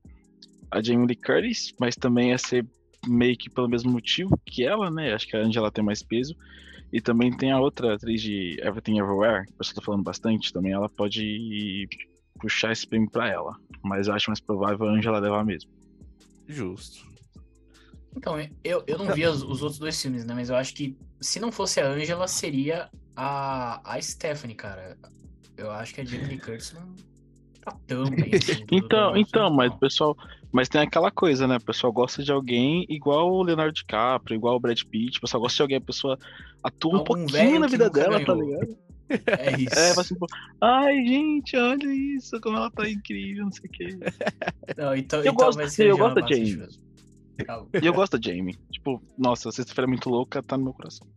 a 0.69 0.81
Jamie 0.81 1.07
Lee 1.07 1.15
Curtis, 1.15 1.73
mas 1.79 1.95
também 1.95 2.29
ia 2.29 2.37
ser 2.37 2.65
meio 3.07 3.37
que 3.37 3.49
pelo 3.49 3.69
mesmo 3.69 3.91
motivo 3.91 4.39
que 4.45 4.63
ela, 4.63 4.89
né? 4.89 5.13
Acho 5.13 5.27
que 5.27 5.35
a 5.35 5.41
Angela 5.41 5.71
tem 5.71 5.83
mais 5.83 6.01
peso. 6.01 6.35
E 6.91 7.01
também 7.01 7.35
tem 7.35 7.51
a 7.51 7.59
outra 7.59 7.95
atriz 7.95 8.21
de 8.21 8.57
Everything 8.61 8.99
Everywhere, 8.99 9.47
que 9.47 9.53
pessoal 9.53 9.75
tá 9.75 9.81
falando 9.81 10.03
bastante, 10.03 10.53
também 10.53 10.73
ela 10.73 10.87
pode 10.87 11.87
puxar 12.39 12.71
esse 12.71 12.85
prêmio 12.87 13.09
pra 13.09 13.27
ela. 13.27 13.55
Mas 13.83 14.07
eu 14.07 14.13
acho 14.13 14.29
mais 14.29 14.39
provável 14.39 14.87
a 14.87 14.91
Angela 14.91 15.19
levar 15.19 15.43
mesmo. 15.43 15.71
Justo. 16.47 17.12
Então, 18.15 18.35
eu, 18.63 18.83
eu 18.87 18.97
não 18.97 19.13
vi 19.13 19.25
os, 19.25 19.41
os 19.43 19.61
outros 19.61 19.79
dois 19.79 20.01
filmes, 20.01 20.23
né? 20.25 20.33
Mas 20.33 20.49
eu 20.49 20.55
acho 20.55 20.73
que 20.73 20.95
se 21.19 21.39
não 21.39 21.51
fosse 21.51 21.79
a 21.81 21.87
Angela, 21.87 22.27
seria 22.27 22.89
a, 23.15 23.81
a 23.95 24.01
Stephanie, 24.01 24.55
cara. 24.55 24.97
Eu 25.57 25.71
acho 25.71 25.93
que 25.93 26.01
a 26.01 26.05
Jamie 26.05 26.37
Curtis 26.39 26.73
não 26.73 26.95
tá 27.61 27.75
tão 27.87 28.05
bem 28.09 28.31
assim. 28.35 28.63
Então, 28.71 29.15
então, 29.17 29.53
mas 29.53 29.71
o 29.73 29.77
pessoal. 29.77 30.17
Mas 30.51 30.69
tem 30.69 30.81
aquela 30.81 31.09
coisa, 31.09 31.47
né? 31.47 31.57
O 31.57 31.63
pessoal 31.63 31.91
gosta 31.91 32.23
de 32.23 32.31
alguém 32.31 32.85
igual 32.87 33.31
o 33.33 33.41
Leonardo 33.41 33.73
DiCaprio, 33.73 34.35
igual 34.35 34.55
o 34.55 34.59
Brad 34.59 34.79
Pitt. 34.83 35.17
O 35.17 35.21
pessoal 35.21 35.41
gosta 35.41 35.55
de 35.55 35.61
alguém, 35.63 35.77
a 35.77 35.81
pessoa 35.81 36.17
atua 36.63 36.91
um 36.91 36.97
Algum 36.97 37.05
pouquinho 37.05 37.29
velho 37.31 37.59
na 37.59 37.67
vida 37.67 37.89
dela, 37.89 38.19
tá 38.23 38.33
ganhou. 38.35 38.45
ligado? 38.61 38.77
É 39.39 39.51
isso. 39.59 39.79
É, 39.79 39.89
assim, 39.99 40.15
pô, 40.15 40.27
ai, 40.61 40.95
gente, 41.05 41.57
olha 41.57 41.87
isso, 41.93 42.39
como 42.39 42.57
ela 42.57 42.69
tá 42.69 42.87
incrível, 42.87 43.45
não 43.45 43.51
sei 43.51 43.67
o 43.67 43.71
quê. 43.71 43.97
Não, 44.77 44.95
então, 44.95 45.19
Eu 45.19 45.23
então 45.31 45.35
gosto- 45.35 45.57
vai 45.57 45.67
ser 45.69 45.89
eu 45.89 45.97
gosto 45.97 46.19
Jamie. 46.27 46.55
mesmo. 46.55 46.67
Calma. 46.67 46.92
E 47.81 47.85
eu 47.85 47.93
gosto 47.93 48.17
da 48.17 48.29
Jamie. 48.31 48.57
Tipo, 48.71 49.01
nossa, 49.17 49.51
sexta-feira 49.51 49.87
é 49.87 49.89
muito 49.89 50.09
louca, 50.09 50.41
tá 50.43 50.57
no 50.57 50.65
meu 50.65 50.73
coração. 50.73 51.07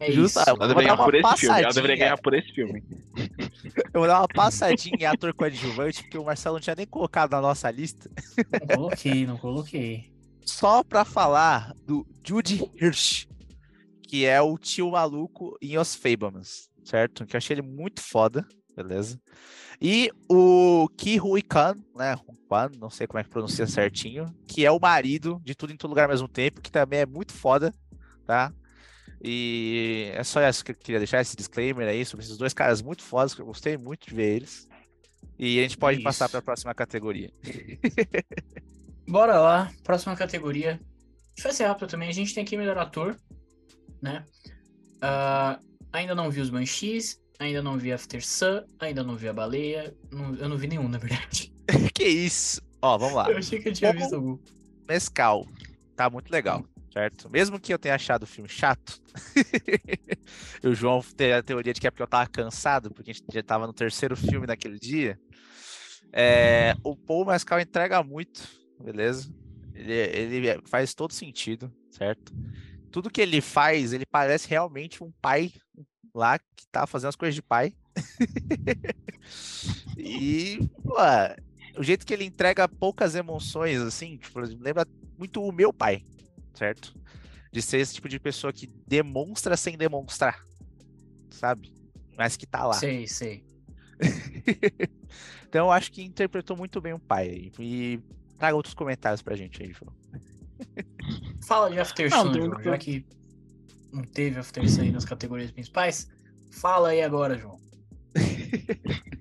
É 0.00 0.12
Justo, 0.12 0.38
isso. 0.38 0.40
ah, 0.40 0.44
Ela 0.48 0.56
Vou 0.58 0.68
deveria 0.68 0.94
ganhar 0.94 1.04
por 1.04 1.14
esse 1.14 1.36
filme. 1.36 1.60
Ela 1.62 1.72
deveria 1.72 1.96
ganhar 1.96 2.18
por 2.18 2.34
esse 2.34 2.52
filme. 2.52 2.84
Eu 3.92 4.00
vou 4.00 4.06
dar 4.06 4.20
uma 4.20 4.28
passadinha 4.28 4.96
em 5.00 5.04
ator 5.04 5.34
coadjuvante, 5.34 6.02
porque 6.02 6.16
o 6.18 6.24
Marcelo 6.24 6.54
não 6.56 6.60
tinha 6.60 6.76
nem 6.76 6.86
colocado 6.86 7.32
na 7.32 7.40
nossa 7.40 7.68
lista. 7.70 8.08
Não 8.60 8.76
coloquei, 8.76 9.26
não 9.26 9.36
coloquei. 9.36 10.12
Só 10.46 10.84
pra 10.84 11.04
falar 11.04 11.74
do 11.84 12.06
Judy 12.24 12.62
Hirsch, 12.80 13.26
que 14.04 14.24
é 14.24 14.40
o 14.40 14.56
tio 14.56 14.92
maluco 14.92 15.58
em 15.60 15.76
Os 15.76 15.94
Fablemans, 15.96 16.70
certo? 16.84 17.26
Que 17.26 17.34
eu 17.34 17.38
achei 17.38 17.54
ele 17.54 17.62
muito 17.62 18.00
foda, 18.00 18.46
beleza? 18.76 19.20
E 19.80 20.10
o 20.28 20.88
Ki 20.96 21.20
Hui 21.20 21.42
Kwan, 21.42 21.76
né? 21.94 22.16
Kwan, 22.48 22.70
não 22.78 22.90
sei 22.90 23.06
como 23.06 23.20
é 23.20 23.24
que 23.24 23.30
pronuncia 23.30 23.66
certinho, 23.66 24.26
que 24.46 24.64
é 24.64 24.70
o 24.70 24.80
marido 24.80 25.40
de 25.44 25.54
Tudo 25.54 25.72
em 25.72 25.76
Todo 25.76 25.90
Lugar 25.90 26.04
ao 26.04 26.10
mesmo 26.10 26.26
tempo, 26.28 26.60
que 26.60 26.70
também 26.70 27.00
é 27.00 27.06
muito 27.06 27.32
foda, 27.32 27.72
tá? 28.26 28.52
E 29.22 30.10
é 30.14 30.22
só 30.24 30.46
isso 30.48 30.64
que 30.64 30.72
eu 30.72 30.76
queria 30.76 30.98
deixar, 30.98 31.20
esse 31.20 31.36
disclaimer 31.36 31.88
aí 31.88 32.04
sobre 32.04 32.24
esses 32.24 32.36
dois 32.36 32.54
caras 32.54 32.80
muito 32.80 33.02
fodas, 33.02 33.34
que 33.34 33.40
eu 33.40 33.46
gostei 33.46 33.76
muito 33.76 34.08
de 34.08 34.14
ver 34.14 34.36
eles. 34.36 34.68
E 35.38 35.58
a 35.58 35.62
gente 35.62 35.76
pode 35.76 36.02
passar 36.02 36.24
Isso. 36.24 36.32
para 36.32 36.40
a 36.40 36.42
próxima 36.42 36.74
categoria. 36.74 37.32
Bora 39.08 39.38
lá, 39.38 39.72
próxima 39.84 40.16
categoria. 40.16 40.72
A 40.72 41.30
gente 41.30 41.42
vai 41.42 41.52
ser 41.52 41.64
rápido 41.66 41.88
também. 41.88 42.08
A 42.08 42.12
gente 42.12 42.34
tem 42.34 42.42
aqui 42.42 42.56
melhor 42.56 42.76
ator, 42.76 43.16
né? 44.02 44.24
Ah, 45.00 45.60
ainda 45.92 46.14
não 46.14 46.30
vi 46.30 46.40
os 46.40 46.50
Banshees, 46.50 47.20
ainda 47.38 47.62
não 47.62 47.78
vi 47.78 47.92
After 47.92 48.24
Sun, 48.24 48.62
ainda 48.78 49.02
não 49.02 49.16
vi 49.16 49.28
a 49.28 49.32
baleia. 49.32 49.94
não- 50.10 50.34
eu 50.34 50.48
não 50.48 50.56
vi 50.56 50.66
nenhum, 50.66 50.88
na 50.88 50.98
verdade. 50.98 51.52
que 51.94 52.04
isso? 52.04 52.60
Ó, 52.82 52.96
vamos 52.98 53.14
lá. 53.16 53.30
Eu 53.30 53.38
achei 53.38 53.60
que 53.60 53.68
eu 53.68 53.72
tinha 53.72 53.92
visto 53.92 54.14
algum. 54.14 54.38
Mescal. 54.88 55.46
Tá 55.96 56.08
muito 56.08 56.30
legal, 56.30 56.64
certo? 56.92 57.28
Mesmo 57.28 57.58
que 57.58 57.74
eu 57.74 57.78
tenha 57.78 57.94
achado 57.96 58.22
o 58.22 58.26
filme 58.26 58.48
chato, 58.48 59.00
e 60.62 60.68
o 60.68 60.72
João 60.74 61.02
tem 61.16 61.32
a 61.32 61.42
teoria 61.42 61.74
de 61.74 61.80
que 61.80 61.88
é 61.88 61.90
porque 61.90 62.02
eu 62.02 62.06
tava 62.06 62.28
cansado, 62.30 62.92
porque 62.92 63.10
a 63.10 63.14
gente 63.14 63.26
já 63.32 63.42
tava 63.42 63.66
no 63.66 63.72
terceiro 63.72 64.16
filme 64.16 64.46
naquele 64.46 64.78
dia. 64.78 65.18
é, 66.12 66.72
o 66.84 66.94
Paul 66.96 67.26
Mescal 67.26 67.58
entrega 67.60 68.00
muito, 68.04 68.46
beleza? 68.80 69.28
Ele, 69.74 69.92
ele 69.92 70.62
faz 70.68 70.94
todo 70.94 71.12
sentido, 71.12 71.68
certo? 71.90 72.32
Tudo 72.92 73.10
que 73.10 73.20
ele 73.20 73.40
faz, 73.40 73.92
ele 73.92 74.06
parece 74.06 74.48
realmente 74.48 75.02
um 75.02 75.10
pai 75.20 75.52
lá 76.18 76.38
que 76.38 76.66
tá 76.70 76.86
fazendo 76.86 77.10
as 77.10 77.16
coisas 77.16 77.34
de 77.34 77.42
pai. 77.42 77.72
e, 79.96 80.58
pô, 80.82 80.94
o 81.78 81.82
jeito 81.82 82.04
que 82.04 82.12
ele 82.12 82.24
entrega 82.24 82.68
poucas 82.68 83.14
emoções, 83.14 83.80
assim, 83.80 84.16
tipo, 84.16 84.40
lembra 84.40 84.86
muito 85.16 85.42
o 85.42 85.52
meu 85.52 85.72
pai, 85.72 86.02
certo? 86.52 86.94
De 87.52 87.62
ser 87.62 87.78
esse 87.78 87.94
tipo 87.94 88.08
de 88.08 88.18
pessoa 88.18 88.52
que 88.52 88.66
demonstra 88.86 89.56
sem 89.56 89.78
demonstrar, 89.78 90.44
sabe? 91.30 91.72
Mas 92.16 92.36
que 92.36 92.46
tá 92.46 92.66
lá. 92.66 92.74
Sei, 92.74 93.06
sei. 93.06 93.44
então 95.48 95.66
eu 95.66 95.72
acho 95.72 95.92
que 95.92 96.02
interpretou 96.02 96.56
muito 96.56 96.80
bem 96.80 96.92
o 96.92 96.98
pai. 96.98 97.52
E 97.58 98.00
traga 98.36 98.56
outros 98.56 98.74
comentários 98.74 99.22
pra 99.22 99.36
gente 99.36 99.62
aí, 99.62 99.72
João. 99.72 99.92
Fala 101.46 101.70
de 101.70 101.78
After 101.78 102.10
Não, 102.10 102.34
João, 102.34 102.62
já 102.62 102.76
que 102.76 103.06
não 103.92 104.02
teve 104.02 104.38
After 104.38 104.68
Sun 104.68 104.82
aí 104.82 104.90
nas 104.90 105.04
categorias 105.04 105.50
principais. 105.50 106.08
Fala 106.50 106.90
aí 106.90 107.02
agora, 107.02 107.36
João. 107.38 107.58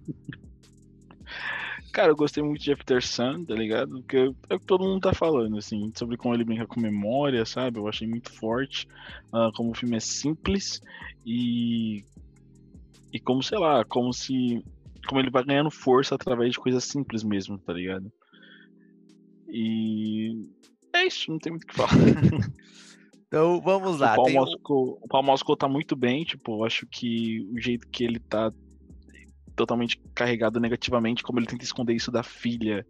Cara, 1.91 2.11
eu 2.11 2.15
gostei 2.15 2.43
muito 2.43 2.61
de 2.61 2.71
After 2.71 3.03
Sun, 3.03 3.43
tá 3.45 3.55
ligado? 3.55 4.01
Porque 4.01 4.17
é 4.49 4.55
o 4.55 4.59
que 4.59 4.65
todo 4.65 4.83
mundo 4.83 5.01
tá 5.01 5.13
falando, 5.13 5.57
assim, 5.57 5.91
sobre 5.95 6.15
como 6.15 6.35
ele 6.35 6.43
brinca 6.43 6.67
com 6.67 6.79
memória, 6.79 7.43
sabe? 7.43 7.79
Eu 7.79 7.87
achei 7.87 8.07
muito 8.07 8.31
forte, 8.31 8.87
ah, 9.33 9.49
como 9.55 9.71
o 9.71 9.75
filme 9.75 9.97
é 9.97 9.99
simples 9.99 10.79
e. 11.25 12.03
E 13.11 13.19
como, 13.19 13.41
sei 13.41 13.57
lá, 13.57 13.83
como 13.83 14.13
se. 14.13 14.63
Como 15.07 15.19
ele 15.19 15.31
vai 15.31 15.43
ganhando 15.43 15.71
força 15.71 16.13
através 16.13 16.51
de 16.51 16.59
coisas 16.59 16.83
simples 16.83 17.23
mesmo, 17.23 17.57
tá 17.57 17.73
ligado? 17.73 18.11
E. 19.49 20.51
É 20.93 21.05
isso, 21.07 21.31
não 21.31 21.39
tem 21.39 21.51
muito 21.51 21.63
o 21.63 21.67
que 21.67 21.75
falar. 21.75 21.89
Então 23.27 23.61
vamos 23.61 23.99
lá. 23.99 24.13
O 24.13 24.15
Paul, 24.15 24.25
tem 24.27 24.37
o- 24.37 24.39
Moscow, 24.41 24.99
o 25.01 25.07
Paul 25.07 25.23
Moscow 25.23 25.55
tá 25.57 25.67
muito 25.67 25.95
bem, 25.95 26.23
tipo, 26.23 26.59
eu 26.59 26.65
acho 26.65 26.87
que 26.87 27.41
o 27.51 27.59
jeito 27.59 27.87
que 27.91 28.03
ele 28.03 28.19
tá 28.19 28.51
totalmente 29.55 29.99
carregado 30.13 30.59
negativamente, 30.59 31.23
como 31.23 31.39
ele 31.39 31.47
tenta 31.47 31.63
esconder 31.63 31.93
isso 31.95 32.11
da 32.11 32.23
filha, 32.23 32.85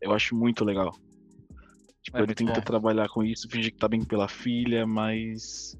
eu 0.00 0.12
acho 0.12 0.36
muito 0.36 0.64
legal. 0.64 0.92
Tipo, 2.02 2.18
É 2.18 2.22
ele 2.22 2.34
tenta 2.34 2.54
bom. 2.54 2.60
trabalhar 2.60 3.08
com 3.08 3.22
isso, 3.22 3.48
fingir 3.48 3.72
que 3.72 3.78
tá 3.78 3.88
bem 3.88 4.04
pela 4.04 4.28
filha, 4.28 4.86
mas. 4.86 5.76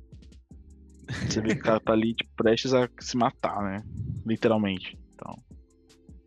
Você 1.28 1.40
vê 1.40 1.54
que 1.54 1.60
o 1.60 1.64
cara 1.64 1.80
tá 1.80 1.92
ali, 1.92 2.14
tipo, 2.14 2.30
prestes 2.36 2.72
a 2.72 2.88
se 3.00 3.16
matar, 3.16 3.60
né? 3.62 3.82
Literalmente. 4.24 4.96
Então. 5.14 5.36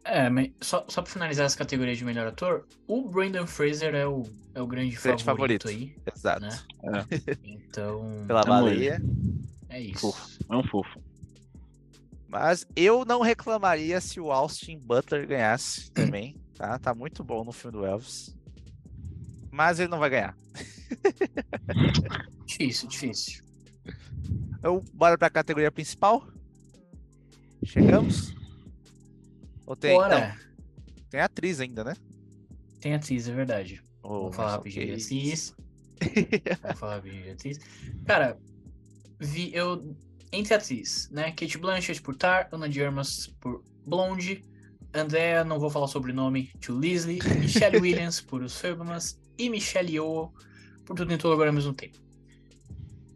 É, 0.08 0.30
mas 0.30 0.52
só, 0.62 0.86
só 0.88 1.02
pra 1.02 1.12
finalizar 1.12 1.48
as 1.48 1.56
categorias 1.56 1.98
de 1.98 2.06
melhor 2.06 2.28
ator, 2.28 2.68
o 2.88 3.10
Brandon 3.10 3.48
Fraser 3.48 3.96
é 3.96 4.06
o, 4.06 4.22
é 4.54 4.62
o 4.62 4.68
grande, 4.68 4.96
Grande 4.96 5.24
favorito, 5.24 5.64
favorito. 5.64 5.68
aí, 5.68 5.96
Exato. 6.16 6.42
né? 6.42 6.60
Então, 7.44 8.24
Pela 8.28 8.44
baleia. 8.44 9.02
é 9.68 9.82
isso. 9.82 10.00
Fofo. 10.12 10.30
É 10.48 10.56
um 10.56 10.64
fofo. 10.64 11.02
Mas 12.28 12.68
eu 12.76 13.04
não 13.04 13.22
reclamaria 13.22 14.00
se 14.00 14.20
o 14.20 14.32
Austin 14.32 14.78
Butler 14.78 15.26
ganhasse 15.28 15.90
também, 15.96 16.36
tá? 16.56 16.78
Tá 16.78 16.94
muito 16.94 17.24
bom 17.24 17.44
no 17.44 17.52
filme 17.52 17.78
do 17.80 17.86
Elvis. 17.86 18.36
Mas 19.52 19.80
ele 19.80 19.90
não 19.90 19.98
vai 20.00 20.10
ganhar. 20.12 20.36
Difícil, 22.46 22.88
difícil. 22.90 23.44
Então, 24.60 24.84
bora 24.94 25.18
pra 25.18 25.30
categoria 25.32 25.72
principal? 25.72 26.28
Chegamos? 27.64 28.34
Ou 29.66 29.76
tem, 29.76 29.96
Bora. 29.96 30.28
não, 30.30 30.36
tem 31.10 31.20
atriz 31.20 31.60
ainda, 31.60 31.84
né? 31.84 31.94
Tem 32.80 32.94
atriz, 32.94 33.28
é 33.28 33.34
verdade. 33.34 33.82
Oh, 34.04 34.24
Vou 34.24 34.32
falar 34.32 34.52
rapidinho 34.52 34.86
de 34.86 35.04
atriz. 35.04 35.56
Vou 36.62 36.76
falar 36.76 36.96
rapidinho 36.96 37.24
de 37.24 37.30
atriz. 37.32 37.60
Cara, 38.06 38.38
vi 39.20 39.54
eu. 39.54 39.96
Entre 40.32 40.54
atriz, 40.54 41.10
né? 41.12 41.32
Kate 41.32 41.58
Blanchett 41.58 42.02
por 42.02 42.16
Tar, 42.16 42.50
Ana 42.52 42.68
de 42.68 42.84
Armas 42.84 43.28
por 43.40 43.64
Blonde, 43.86 44.44
Andrea, 44.94 45.44
não 45.44 45.60
vou 45.60 45.70
falar 45.70 45.88
sobre 45.88 46.12
o 46.12 46.16
nome, 46.16 46.52
to 46.60 46.78
Leslie, 46.78 47.20
Michelle 47.40 47.78
Williams 47.78 48.22
por 48.22 48.42
Os 48.42 48.60
Fablemans 48.60 49.20
e 49.38 49.50
Michelle 49.50 49.92
Yeoh 49.92 50.32
por 50.86 50.96
Tudo 50.96 51.14
em 51.14 51.18
Todo 51.18 51.32
Lugar 51.32 51.48
ao 51.48 51.54
mesmo 51.54 51.74
tempo. 51.74 52.00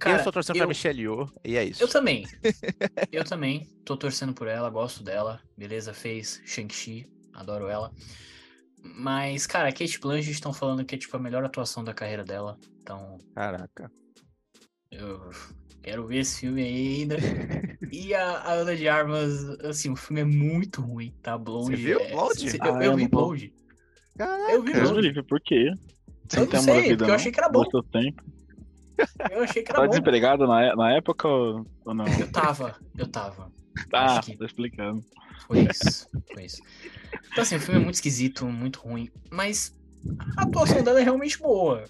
Eu 0.06 0.16
estou 0.16 0.32
torcendo 0.32 0.56
eu- 0.56 0.60
pra 0.62 0.68
Michelle 0.68 1.02
Yeoh, 1.02 1.30
e 1.44 1.56
é 1.58 1.64
isso. 1.64 1.84
Eu 1.84 1.88
também. 1.88 2.26
eu 3.12 3.24
também. 3.24 3.68
Tô 3.86 3.98
torcendo 3.98 4.34
por 4.34 4.48
ela, 4.48 4.70
gosto 4.70 5.04
dela. 5.04 5.42
Beleza, 5.58 5.94
fez 5.94 6.42
Shang-Chi, 6.46 7.06
adoro 7.34 7.68
ela. 7.68 7.92
Mas, 8.82 9.46
cara, 9.46 9.68
a 9.70 9.72
Kate 9.74 10.00
Blanchett 10.00 10.32
estão 10.32 10.54
falando 10.54 10.86
que 10.86 10.96
é 10.96 10.98
tipo 10.98 11.16
a 11.18 11.20
melhor 11.20 11.44
atuação 11.44 11.84
da 11.84 11.94
carreira 11.94 12.24
dela. 12.24 12.58
Então, 12.82 13.18
Caraca. 13.36 13.92
eu 14.92 15.30
quero 15.82 16.08
ver 16.08 16.20
esse 16.20 16.40
filme 16.42 16.64
ainda. 16.64 17.18
e 17.92 18.14
a, 18.14 18.38
a 18.40 18.52
Ana 18.54 18.76
de 18.76 18.88
Armas, 18.88 19.44
assim, 19.66 19.90
o 19.90 19.96
filme 19.98 20.22
é 20.22 20.26
muito 20.26 20.82
ruim, 20.82 21.14
tá? 21.22 21.38
Blonde. 21.38 21.72
Você 21.76 21.84
viu 21.84 22.00
é- 22.00 22.12
Blonde? 22.12 22.52
cê- 22.52 22.58
Ah, 22.62 22.68
eu, 22.68 22.76
eu 22.76 22.82
eu 22.84 22.96
vi 22.96 23.08
Blonde. 23.08 23.54
Caraca. 24.18 24.52
Eu 24.54 24.64
vi 24.64 24.72
Blonde. 24.74 25.24
por 25.24 25.42
quê? 25.42 25.74
Eu 26.38 26.46
não 26.46 26.62
sei, 26.62 26.96
porque 26.96 27.12
eu 27.12 27.16
achei 27.16 27.32
que 27.32 27.40
era 27.40 27.50
bom. 27.50 27.64
Tempo. 27.92 28.24
Eu 29.32 29.44
achei 29.44 29.64
que 29.64 29.72
era 29.72 29.80
Tá 29.80 29.84
bom. 29.86 29.90
desempregado 29.90 30.48
na, 30.48 30.76
na 30.76 30.92
época 30.94 31.28
ou, 31.28 31.66
ou 31.86 31.94
não? 31.94 32.06
Eu 32.20 32.32
tava, 32.32 32.78
eu 32.98 33.08
tava. 33.08 33.52
Ah, 33.94 34.20
que- 34.24 34.38
tá 34.38 34.46
explicando. 34.46 35.02
Foi 35.48 35.60
isso, 35.62 36.08
foi 36.34 36.46
isso. 36.46 36.62
Então, 37.32 37.42
assim, 37.42 37.56
o 37.56 37.60
filme 37.60 37.80
é 37.80 37.84
muito 37.84 37.96
esquisito, 37.96 38.46
muito 38.46 38.80
ruim, 38.82 39.10
mas 39.32 39.74
a 40.38 40.44
atuação 40.44 40.84
dela 40.84 41.00
é 41.00 41.04
realmente 41.04 41.40
boa. 41.40 41.86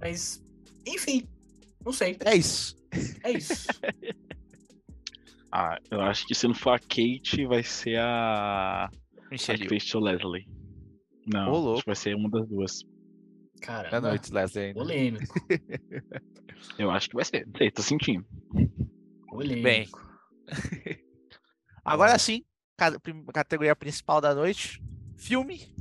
Mas, 0.00 0.42
enfim, 0.86 1.26
não 1.84 1.92
sei, 1.92 2.16
É 2.24 2.34
isso. 2.36 2.76
é 3.22 3.32
isso. 3.32 3.68
Ah, 5.50 5.78
eu 5.90 6.00
acho 6.02 6.26
que 6.26 6.34
se 6.34 6.46
não 6.46 6.54
for 6.54 6.72
a 6.72 6.78
Kate, 6.78 7.46
vai 7.46 7.62
ser 7.62 7.98
a. 7.98 8.84
A 8.86 8.90
Michelle 9.30 9.66
fez 9.68 9.94
o 9.94 10.00
Leslie. 10.00 10.46
Não, 11.26 11.50
Ô, 11.50 11.58
louco. 11.58 11.72
acho 11.74 11.82
que 11.82 11.86
vai 11.88 11.96
ser 11.96 12.14
uma 12.14 12.28
das 12.28 12.46
duas. 12.48 12.72
Boa 13.60 13.82
Caramba, 13.82 14.08
noite, 14.08 14.32
Leslie. 14.32 14.64
ainda. 14.66 14.78
polêmico, 14.80 15.34
Eu 16.78 16.90
acho 16.90 17.08
que 17.08 17.14
vai 17.14 17.24
ser. 17.24 17.46
Não 17.46 17.56
sei, 17.58 17.70
tô 17.70 17.82
sentindo. 17.82 18.26
polêmico. 19.28 19.62
Bem. 19.62 19.88
Agora 21.84 22.18
sim, 22.18 22.44
categoria 23.32 23.76
principal 23.76 24.20
da 24.20 24.34
noite: 24.34 24.82
filme. 25.16 25.74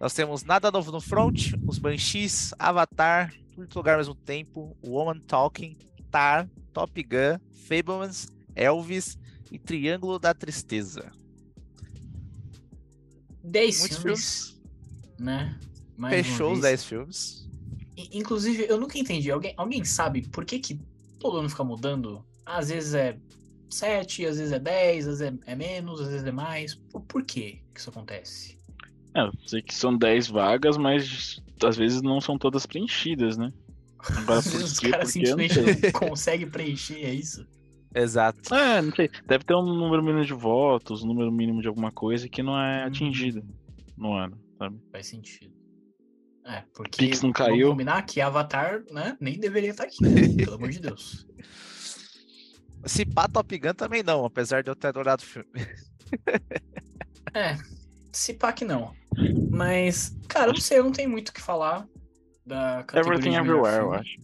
Nós 0.00 0.14
temos 0.14 0.44
Nada 0.44 0.70
Novo 0.70 0.92
no 0.92 1.00
Front, 1.00 1.54
Os 1.66 1.78
Banshees, 1.78 2.54
Avatar, 2.58 3.32
Tudo 3.54 3.74
Lugar 3.74 3.94
ao 3.94 3.98
mesmo 3.98 4.14
tempo, 4.14 4.76
Woman 4.86 5.18
Talking, 5.20 5.76
Tar, 6.10 6.48
Top 6.72 7.02
Gun, 7.02 7.38
Fablemans, 7.66 8.28
Elvis 8.54 9.18
e 9.50 9.58
Triângulo 9.58 10.18
da 10.20 10.32
Tristeza. 10.32 11.10
10 13.42 13.80
Muitos 13.80 13.98
filmes, 13.98 14.60
né? 15.18 15.58
Mais 15.98 16.14
Fechou 16.14 16.52
os 16.52 16.60
vez. 16.60 16.80
10 16.80 16.84
filmes. 16.84 17.48
Inclusive, 18.12 18.66
eu 18.68 18.78
nunca 18.78 18.96
entendi. 18.96 19.30
Alguém, 19.30 19.52
alguém 19.56 19.84
sabe 19.84 20.28
por 20.28 20.44
que, 20.44 20.60
que 20.60 20.80
todo 21.18 21.38
ano 21.38 21.50
fica 21.50 21.64
mudando? 21.64 22.24
Às 22.46 22.68
vezes 22.68 22.94
é 22.94 23.18
7, 23.68 24.24
às 24.24 24.38
vezes 24.38 24.52
é 24.52 24.58
10, 24.58 25.08
às 25.08 25.18
vezes 25.18 25.38
é, 25.46 25.52
é 25.52 25.54
menos, 25.56 26.00
às 26.00 26.08
vezes 26.08 26.24
é 26.26 26.30
mais. 26.32 26.76
Por, 26.76 27.02
por 27.02 27.24
que 27.24 27.60
isso 27.76 27.90
acontece? 27.90 28.56
É, 29.14 29.22
eu 29.22 29.32
sei 29.46 29.60
que 29.60 29.74
são 29.74 29.96
10 29.96 30.28
vagas, 30.28 30.76
mas 30.76 31.42
às 31.64 31.76
vezes 31.76 32.00
não 32.00 32.20
são 32.20 32.38
todas 32.38 32.64
preenchidas, 32.64 33.36
né? 33.36 33.52
Agora 34.16 34.38
Às 34.38 34.44
por 34.44 34.58
vezes 34.58 34.72
os 34.72 34.78
caras 34.78 35.10
simplesmente 35.10 35.60
não 35.60 35.90
conseguem 35.92 36.48
preencher, 36.48 37.04
é 37.04 37.12
isso? 37.12 37.44
Exato. 37.92 38.54
É, 38.54 38.80
não 38.80 38.94
sei. 38.94 39.10
Deve 39.26 39.44
ter 39.44 39.54
um 39.54 39.62
número 39.74 40.02
mínimo 40.04 40.24
de 40.24 40.34
votos, 40.34 41.02
um 41.02 41.08
número 41.08 41.32
mínimo 41.32 41.60
de 41.60 41.66
alguma 41.66 41.90
coisa 41.90 42.28
que 42.28 42.42
não 42.42 42.56
é 42.56 42.84
Hum. 42.84 42.86
atingido 42.88 43.42
no 43.96 44.12
ano, 44.12 44.38
sabe? 44.56 44.78
Faz 44.92 45.08
sentido. 45.08 45.57
É, 46.48 46.64
porque 46.72 46.96
Pix 46.96 47.20
não 47.22 47.30
vamos 47.30 47.36
caiu. 47.36 47.68
combinar 47.68 48.02
que 48.06 48.22
Avatar, 48.22 48.82
né, 48.90 49.16
nem 49.20 49.38
deveria 49.38 49.70
estar 49.70 49.84
aqui, 49.84 49.98
pelo 50.36 50.54
amor 50.54 50.70
de 50.70 50.80
Deus. 50.80 51.26
Se 52.86 53.04
pá, 53.04 53.28
Top 53.28 53.58
Gun 53.58 53.74
também 53.74 54.02
não, 54.02 54.24
apesar 54.24 54.62
de 54.62 54.70
eu 54.70 54.74
ter 54.76 54.86
adorado 54.88 55.22
o 55.22 55.26
filme. 55.26 55.50
É, 57.34 57.56
se 58.12 58.32
pá 58.32 58.50
que 58.52 58.64
não. 58.64 58.94
Mas, 59.50 60.16
cara, 60.26 60.48
eu 60.48 60.54
não 60.54 60.60
sei, 60.60 60.78
eu 60.78 60.84
não 60.84 60.92
tenho 60.92 61.10
muito 61.10 61.28
o 61.28 61.32
que 61.34 61.40
falar 61.42 61.86
da 62.46 62.82
categoria 62.84 63.18
Everything 63.18 63.36
Everywhere, 63.36 63.76
eu 63.76 63.82
filme. 63.90 63.96
acho. 63.98 64.20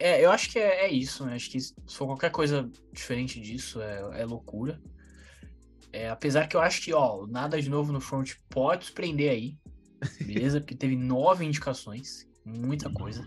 É, 0.00 0.24
eu 0.24 0.30
acho 0.32 0.50
que 0.50 0.58
é, 0.58 0.86
é 0.86 0.88
isso, 0.90 1.24
né? 1.26 1.34
Acho 1.34 1.50
que 1.50 1.60
se 1.60 1.74
for 1.86 2.06
qualquer 2.06 2.30
coisa 2.30 2.68
diferente 2.92 3.38
disso, 3.40 3.80
é, 3.80 4.22
é 4.22 4.24
loucura. 4.24 4.80
É, 5.92 6.08
apesar 6.08 6.48
que 6.48 6.56
eu 6.56 6.60
acho 6.60 6.82
que, 6.82 6.92
ó, 6.92 7.26
nada 7.26 7.60
de 7.60 7.68
novo 7.68 7.92
no 7.92 8.00
front 8.00 8.32
pode 8.48 8.86
surpreender 8.86 9.30
aí. 9.30 9.58
Beleza? 10.20 10.60
Porque 10.60 10.74
teve 10.74 10.96
nove 10.96 11.44
indicações. 11.44 12.26
Muita 12.44 12.90
coisa. 12.90 13.22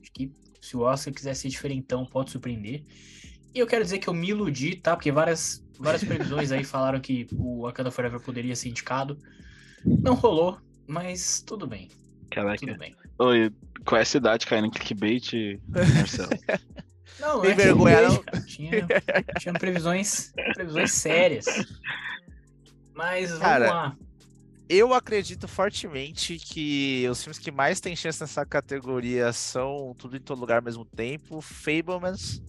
Acho 0.00 0.12
que 0.12 0.32
se 0.60 0.76
o 0.76 0.80
Oscar 0.80 1.12
quiser 1.12 1.34
ser 1.34 1.48
diferentão, 1.48 2.04
pode 2.06 2.30
surpreender. 2.30 2.82
E 3.54 3.58
eu 3.58 3.66
quero 3.66 3.84
dizer 3.84 3.98
que 3.98 4.08
eu 4.08 4.14
me 4.14 4.28
iludi, 4.28 4.76
tá? 4.76 4.96
Porque 4.96 5.10
várias, 5.10 5.64
várias 5.78 6.04
previsões 6.04 6.52
aí 6.52 6.64
falaram 6.64 7.00
que 7.00 7.26
o 7.32 7.62
Wakanda 7.62 7.90
Forever 7.90 8.20
poderia 8.20 8.54
ser 8.54 8.68
indicado. 8.68 9.18
Não 9.84 10.14
rolou, 10.14 10.58
mas 10.86 11.42
tudo 11.46 11.66
bem. 11.66 11.88
Caraca. 12.30 12.58
Tudo 12.58 12.76
bem. 12.78 12.94
Oi, 13.18 13.50
qual 13.84 13.98
é 13.98 14.02
essa 14.02 14.18
idade 14.18 14.46
caindo 14.46 14.66
em 14.66 14.70
clickbait, 14.70 15.60
Marcelo? 15.68 16.30
Não, 17.18 17.34
não 17.34 17.40
Tem 17.42 17.50
é 17.50 17.54
vergonha, 17.54 18.02
não? 18.02 18.22
Tinha, 18.46 18.86
tinha 19.40 19.52
previsões, 19.52 20.32
previsões 20.54 20.92
sérias. 20.92 21.46
Mas 22.94 23.30
vamos 23.30 23.42
Cara, 23.42 23.70
lá. 23.70 23.96
Eu 24.68 24.92
acredito 24.92 25.48
fortemente 25.48 26.36
que 26.36 27.06
os 27.10 27.22
filmes 27.22 27.38
que 27.38 27.50
mais 27.50 27.80
têm 27.80 27.96
chance 27.96 28.20
nessa 28.20 28.44
categoria 28.44 29.32
são 29.32 29.94
Tudo 29.96 30.16
em 30.16 30.20
Todo 30.20 30.38
Lugar 30.40 30.58
ao 30.58 30.64
mesmo 30.64 30.84
tempo, 30.84 31.40
Fablemans. 31.40 32.42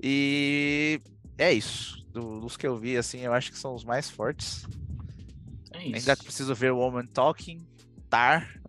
E 0.00 1.00
é 1.38 1.52
isso. 1.52 2.02
do- 2.12 2.38
dos 2.40 2.56
que 2.56 2.64
eu 2.64 2.78
vi, 2.78 2.96
assim, 2.96 3.18
eu 3.20 3.32
acho 3.32 3.50
que 3.50 3.58
são 3.58 3.74
os 3.74 3.82
mais 3.82 4.08
fortes. 4.08 4.64
É 5.72 5.84
isso. 5.84 5.96
Ainda 5.96 6.16
preciso 6.16 6.54
ver 6.54 6.70
Woman 6.72 7.06
Talking, 7.06 7.58
Tar, 8.08 8.60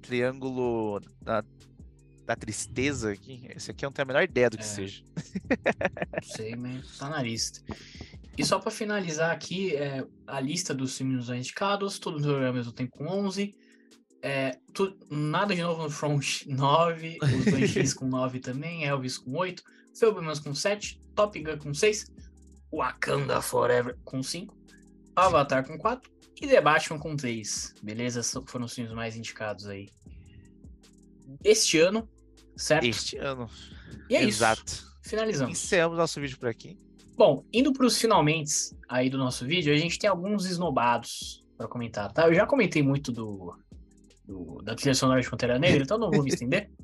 Triângulo 0.00 0.98
da, 1.20 1.44
da 2.24 2.34
Tristeza 2.34 3.12
aqui. 3.12 3.46
Esse 3.54 3.70
aqui 3.70 3.84
eu 3.84 3.88
não 3.88 3.92
tenho 3.92 4.04
a 4.04 4.06
menor 4.06 4.22
ideia 4.22 4.48
do 4.48 4.56
que 4.56 4.62
É. 4.62 4.66
seja. 4.66 5.02
Não 5.04 6.22
sei, 6.24 6.56
mas 6.56 6.96
tá 6.96 7.10
na 7.10 7.22
lista. 7.22 7.60
E 8.38 8.44
só 8.44 8.58
pra 8.60 8.70
finalizar 8.70 9.32
aqui, 9.32 9.74
é, 9.74 10.06
a 10.26 10.40
lista 10.40 10.72
dos 10.72 10.96
filmes 10.96 11.28
indicados, 11.28 11.98
todos 11.98 12.24
ao 12.26 12.52
mesmo 12.52 12.72
tempo 12.72 12.92
com 12.96 13.06
11. 13.06 13.54
É, 14.22 14.58
tu- 14.72 14.96
nada 15.10 15.54
de 15.54 15.62
novo 15.62 15.82
no 15.82 15.90
Front 15.90 16.44
9, 16.46 17.18
os 17.22 17.70
X 17.70 17.94
com 17.94 18.06
9 18.06 18.40
também, 18.40 18.84
Elvis 18.84 19.18
com 19.18 19.36
8, 19.36 19.62
Fablemans 19.98 20.38
com 20.40 20.54
7, 20.54 21.00
Top 21.14 21.40
Gun 21.42 21.58
com 21.58 21.74
6, 21.74 22.06
Wakanda 22.72 23.40
Forever 23.42 23.96
com 24.04 24.22
5, 24.22 24.56
Avatar 25.16 25.66
com 25.66 25.76
4 25.78 26.10
e 26.40 26.46
The 26.46 26.60
Batman 26.60 26.98
com 26.98 27.16
3. 27.16 27.74
Beleza? 27.82 28.22
Foram 28.46 28.66
os 28.66 28.72
filmes 28.74 28.92
mais 28.92 29.16
indicados 29.16 29.66
aí. 29.66 29.88
Este 31.44 31.78
ano, 31.78 32.08
certo? 32.56 32.86
Este 32.86 33.16
ano. 33.18 33.48
E 34.08 34.16
é 34.16 34.22
Exato. 34.22 34.62
isso. 34.66 34.96
Finalizamos. 35.02 35.58
Encerramos 35.62 35.98
nosso 35.98 36.20
vídeo 36.20 36.38
por 36.38 36.48
aqui. 36.48 36.76
Bom, 37.18 37.44
indo 37.52 37.72
para 37.72 37.84
os 37.84 37.98
finalmente 38.00 38.52
aí 38.88 39.10
do 39.10 39.18
nosso 39.18 39.44
vídeo, 39.44 39.74
a 39.74 39.76
gente 39.76 39.98
tem 39.98 40.08
alguns 40.08 40.46
esnobados 40.46 41.44
para 41.56 41.66
comentar, 41.66 42.12
tá? 42.12 42.28
Eu 42.28 42.34
já 42.34 42.46
comentei 42.46 42.80
muito 42.80 43.10
do, 43.10 43.56
do- 44.24 44.62
da 44.62 44.76
trilha 44.76 44.94
sonora 44.94 45.20
de 45.20 45.28
Pantera 45.28 45.58
Negra, 45.58 45.82
então 45.82 45.98
não 45.98 46.10
vou 46.12 46.22
me 46.22 46.30
estender. 46.30 46.70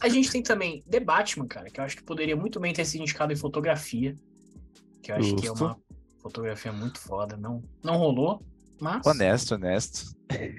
A 0.00 0.08
gente 0.08 0.30
tem 0.30 0.42
também 0.42 0.82
The 0.90 1.00
Batman, 1.00 1.46
cara, 1.46 1.70
que 1.70 1.80
eu 1.80 1.84
acho 1.84 1.96
que 1.96 2.02
poderia 2.02 2.36
muito 2.36 2.60
bem 2.60 2.72
ter 2.72 2.84
sido 2.84 3.00
indicado 3.02 3.32
em 3.32 3.36
fotografia, 3.36 4.14
que 5.02 5.10
eu 5.10 5.16
acho 5.16 5.34
que 5.36 5.46
é 5.46 5.48
Justo. 5.48 5.64
uma 5.64 5.78
fotografia 6.22 6.72
muito 6.72 6.98
foda, 6.98 7.34
não, 7.36 7.62
não 7.82 7.96
rolou, 7.96 8.42
mas 8.80 9.06
Honesto, 9.06 9.54
honesto. 9.54 10.14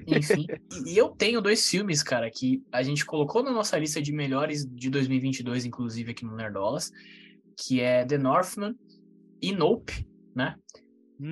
enfim. 0.06 0.44
E, 0.86 0.92
e 0.94 0.98
eu 0.98 1.08
tenho 1.10 1.40
dois 1.40 1.68
filmes, 1.68 2.02
cara, 2.02 2.28
que 2.30 2.62
a 2.72 2.82
gente 2.82 3.04
colocou 3.04 3.42
na 3.42 3.52
nossa 3.52 3.78
lista 3.78 4.00
de 4.02 4.12
melhores 4.12 4.64
de 4.66 4.90
2022, 4.90 5.64
inclusive 5.64 6.10
aqui 6.12 6.24
no 6.24 6.34
Nerdolas, 6.36 6.90
que 7.56 7.80
é 7.80 8.04
The 8.04 8.18
Northman 8.18 8.74
e 9.40 9.52
Nope, 9.52 10.06
né? 10.34 10.54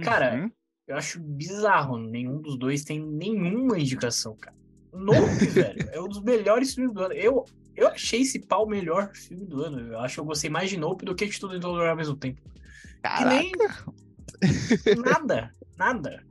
Cara, 0.03 0.35
Uhum. 0.35 0.51
Eu 0.87 0.97
acho 0.97 1.21
bizarro, 1.21 1.99
nenhum 1.99 2.41
dos 2.41 2.57
dois 2.57 2.85
tem 2.85 3.01
nenhuma 3.05 3.79
indicação, 3.79 4.37
cara. 4.37 4.57
Nope, 4.93 5.47
velho, 5.51 5.89
é 5.91 6.01
um 6.01 6.07
dos 6.09 6.23
melhores 6.23 6.75
filmes 6.75 6.95
do 6.95 7.01
ano. 7.03 7.15
Eu, 7.15 7.45
eu 7.75 7.89
achei 7.89 8.21
esse 8.21 8.39
pau 8.39 8.65
o 8.65 8.69
melhor 8.69 9.11
filme 9.13 9.45
do 9.45 9.63
ano. 9.63 9.81
Eu 9.81 9.99
acho 9.99 10.15
que 10.15 10.21
eu 10.21 10.25
gostei 10.25 10.49
mais 10.49 10.71
de 10.71 10.77
Nope 10.77 11.05
do 11.05 11.15
que 11.15 11.27
de 11.27 11.41
tudo 11.41 11.57
em 11.57 11.61
todo 11.61 11.73
lugar 11.73 11.91
ao 11.91 11.97
mesmo 11.97 12.17
tempo. 12.17 12.41
Caraca. 13.03 13.35
E 13.35 13.39
nem. 13.39 13.53
nada, 14.97 15.51
nada. 15.77 16.25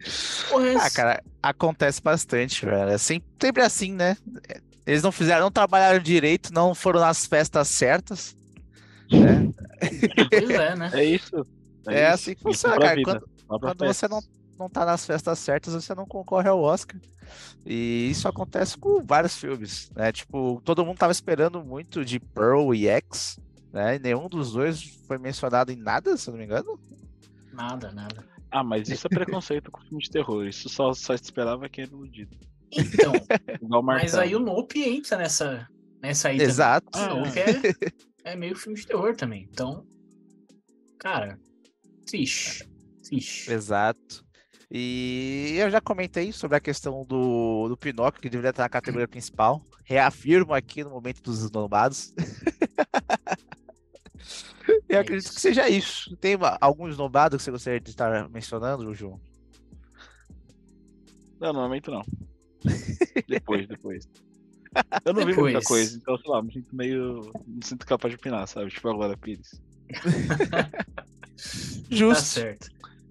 Porra, 0.50 0.72
Ah, 0.80 0.90
cara, 0.90 1.22
acontece 1.40 2.02
bastante, 2.02 2.66
velho. 2.66 2.90
É 2.90 2.98
sempre, 2.98 3.28
sempre 3.40 3.62
assim, 3.62 3.92
né? 3.92 4.16
Eles 4.84 5.02
não 5.02 5.12
fizeram, 5.12 5.42
não 5.42 5.50
trabalharam 5.52 6.00
direito, 6.00 6.52
não 6.52 6.74
foram 6.74 6.98
nas 6.98 7.24
festas 7.24 7.68
certas. 7.68 8.36
Né? 9.10 9.52
Pois 10.30 10.50
é, 10.50 10.76
né? 10.76 10.90
É 10.94 11.04
isso. 11.04 11.46
É, 11.88 12.04
isso. 12.04 12.14
assim 12.14 12.34
que 12.34 12.42
funciona, 12.42 12.78
cara. 12.78 12.94
vida. 12.94 13.22
Quando, 13.46 13.60
quando 13.60 13.86
você 13.86 14.06
não, 14.06 14.20
não 14.58 14.68
tá 14.68 14.84
nas 14.84 15.04
festas 15.04 15.38
certas, 15.38 15.74
você 15.74 15.94
não 15.94 16.06
concorre 16.06 16.48
ao 16.48 16.60
Oscar. 16.60 17.00
E 17.64 18.08
isso 18.10 18.28
acontece 18.28 18.76
com 18.76 19.02
vários 19.02 19.36
filmes, 19.36 19.90
né? 19.94 20.12
Tipo, 20.12 20.60
todo 20.64 20.84
mundo 20.84 20.98
tava 20.98 21.12
esperando 21.12 21.62
muito 21.64 22.04
de 22.04 22.18
Pearl 22.20 22.74
e 22.74 22.88
X, 22.88 23.38
né? 23.72 23.96
E 23.96 23.98
nenhum 23.98 24.28
dos 24.28 24.52
dois 24.52 24.98
foi 25.06 25.18
mencionado 25.18 25.72
em 25.72 25.76
nada, 25.76 26.16
se 26.16 26.28
eu 26.28 26.32
não 26.32 26.38
me 26.38 26.44
engano. 26.44 26.78
Nada, 27.52 27.92
nada. 27.92 28.24
Ah, 28.50 28.64
mas 28.64 28.88
isso 28.88 29.06
é 29.06 29.10
preconceito 29.10 29.70
com 29.70 29.80
filme 29.82 30.02
de 30.02 30.10
terror. 30.10 30.44
Isso 30.46 30.68
só, 30.68 30.92
só 30.92 31.16
se 31.16 31.22
esperava 31.22 31.68
quem 31.68 31.84
era 31.84 31.92
iludido. 31.92 32.36
Então, 32.72 33.82
mas 33.82 34.14
aí 34.14 34.34
o 34.34 34.40
Nope 34.40 34.82
entra 34.82 35.18
nessa, 35.18 35.68
nessa 36.02 36.28
aí. 36.28 36.40
Exato. 36.40 36.98
O 36.98 37.16
Nope 37.16 37.38
é, 37.38 37.44
é 38.24 38.36
meio 38.36 38.56
filme 38.56 38.78
de 38.78 38.86
terror 38.86 39.14
também. 39.16 39.48
Então, 39.50 39.86
cara, 40.98 41.38
triste. 42.06 42.68
Triste. 43.02 43.50
Exato. 43.50 44.24
E 44.70 45.56
eu 45.58 45.68
já 45.70 45.80
comentei 45.80 46.30
sobre 46.32 46.56
a 46.56 46.60
questão 46.60 47.04
do, 47.04 47.66
do 47.68 47.76
Pinóquio, 47.76 48.22
que 48.22 48.30
deveria 48.30 48.50
estar 48.50 48.62
na 48.62 48.68
categoria 48.68 49.08
principal. 49.08 49.60
Reafirmo 49.84 50.54
aqui 50.54 50.84
no 50.84 50.90
momento 50.90 51.20
dos 51.22 51.42
esnobados. 51.42 52.14
Eu 54.88 54.98
É 54.98 55.00
acredito 55.00 55.24
isso. 55.26 55.34
que 55.34 55.40
seja 55.40 55.68
isso. 55.68 56.16
Tem 56.16 56.36
uma- 56.36 56.56
algum 56.60 56.88
esnobado 56.88 57.36
que 57.36 57.42
você 57.42 57.50
gostaria 57.50 57.80
de 57.80 57.90
estar 57.90 58.28
mencionando, 58.28 58.94
João? 58.94 59.20
Não, 61.40 61.52
no 61.52 61.60
momento 61.60 61.90
não. 61.90 62.02
depois, 63.26 63.66
depois. 63.66 64.06
Eu 65.04 65.12
não 65.12 65.20
vi 65.26 65.32
Depois. 65.32 65.52
muita 65.52 65.66
coisa, 65.66 65.96
então, 65.96 66.16
sei 66.18 66.30
lá, 66.30 66.42
me 66.42 66.52
sinto 66.52 66.74
meio. 66.76 67.32
Me 67.46 67.64
sinto 67.64 67.84
capaz 67.86 68.12
de 68.12 68.16
opinar, 68.18 68.46
sabe? 68.46 68.70
Tipo 68.70 68.88
agora, 68.90 69.16
Pires. 69.16 69.60
Tá 71.40 71.96
Justo. 71.96 72.22
certo. 72.24 72.68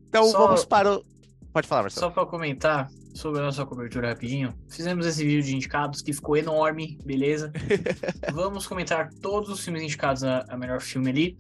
então 0.08 0.26
Só- 0.30 0.38
vamos 0.48 0.66
para 0.66 0.94
o. 0.98 1.06
Pode 1.52 1.68
falar, 1.68 1.82
Marcelo. 1.84 2.06
Só 2.06 2.12
pra 2.12 2.26
comentar 2.28 2.90
sobre 3.16 3.42
a 3.42 3.44
nossa 3.44 3.66
cobertura 3.66 4.10
rapidinho, 4.10 4.54
fizemos 4.70 5.06
esse 5.08 5.24
vídeo 5.26 5.42
de 5.44 5.56
indicados 5.56 6.02
que 6.02 6.14
ficou 6.14 6.38
enorme, 6.38 7.00
beleza? 7.04 7.52
Vamos 8.32 8.68
comentar 8.68 9.10
todos 9.22 9.50
os 9.50 9.60
filmes 9.66 9.82
indicados 9.82 10.24
a, 10.24 10.46
a 10.48 10.56
melhor 10.56 10.80
filme 10.80 11.10
ali. 11.10 11.38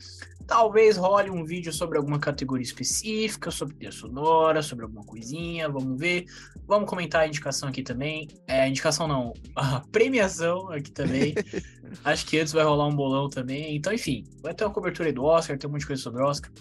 Talvez 0.49 0.97
role 0.97 1.29
um 1.29 1.45
vídeo 1.45 1.71
sobre 1.71 1.99
alguma 1.99 2.17
categoria 2.17 2.63
específica, 2.63 3.51
sobre 3.51 3.75
trilha 3.75 3.91
sonora, 3.91 4.63
sobre 4.63 4.83
alguma 4.83 5.05
coisinha, 5.05 5.69
vamos 5.69 5.99
ver. 5.99 6.25
Vamos 6.67 6.89
comentar 6.89 7.21
a 7.21 7.27
indicação 7.27 7.69
aqui 7.69 7.83
também. 7.83 8.27
É, 8.47 8.67
indicação 8.67 9.07
não, 9.07 9.31
a 9.55 9.81
premiação 9.91 10.71
aqui 10.71 10.91
também. 10.91 11.35
Acho 12.03 12.25
que 12.25 12.39
antes 12.39 12.51
vai 12.51 12.63
rolar 12.63 12.87
um 12.87 12.95
bolão 12.95 13.29
também. 13.29 13.75
Então, 13.75 13.93
enfim, 13.93 14.23
vai 14.41 14.51
ter 14.55 14.65
uma 14.65 14.73
cobertura 14.73 15.09
aí 15.09 15.13
do 15.13 15.23
Oscar, 15.23 15.55
tem 15.55 15.69
um 15.69 15.73
monte 15.73 15.81
de 15.81 15.87
coisa 15.87 16.01
sobre 16.01 16.23
o 16.23 16.25
Oscar. 16.25 16.51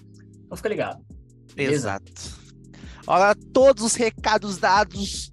Então 0.45 0.55
fica 0.55 0.69
ligado. 0.69 1.03
beleza? 1.55 1.75
Exato. 1.75 2.13
Olha, 3.07 3.35
todos 3.55 3.83
os 3.83 3.95
recados 3.95 4.59
dados. 4.59 5.31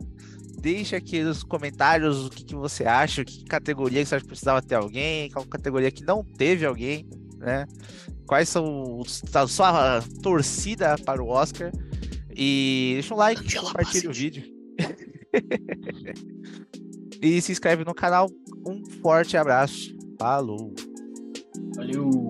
Deixa 0.61 0.95
aqui 0.95 1.21
nos 1.21 1.43
comentários 1.43 2.25
o 2.25 2.29
que, 2.29 2.45
que 2.45 2.55
você 2.55 2.85
acha, 2.85 3.25
que 3.25 3.43
categoria 3.43 4.01
que 4.01 4.07
você 4.07 4.15
acha 4.15 4.23
que 4.23 4.29
precisava 4.29 4.61
ter 4.61 4.75
alguém, 4.75 5.29
qual 5.29 5.45
categoria 5.45 5.91
que 5.91 6.03
não 6.03 6.23
teve 6.23 6.65
alguém, 6.65 7.07
né? 7.37 7.65
Quais 8.27 8.49
são 8.49 8.99
os- 8.99 9.23
a 9.33 9.47
sua 9.47 10.01
torcida 10.21 10.97
para 11.05 11.23
o 11.23 11.29
Oscar. 11.29 11.71
E 12.35 12.91
deixa 12.95 13.13
um 13.13 13.17
like, 13.17 13.41
Angela 13.45 13.67
compartilha 13.67 14.05
o 14.05 14.07
Bassett. 14.07 14.23
vídeo. 14.23 14.43
e 17.21 17.41
se 17.41 17.51
inscreve 17.51 17.83
no 17.85 17.93
canal. 17.93 18.29
Um 18.67 18.83
forte 19.01 19.37
abraço. 19.37 19.95
Falou! 20.19 20.73
Valeu! 21.75 22.27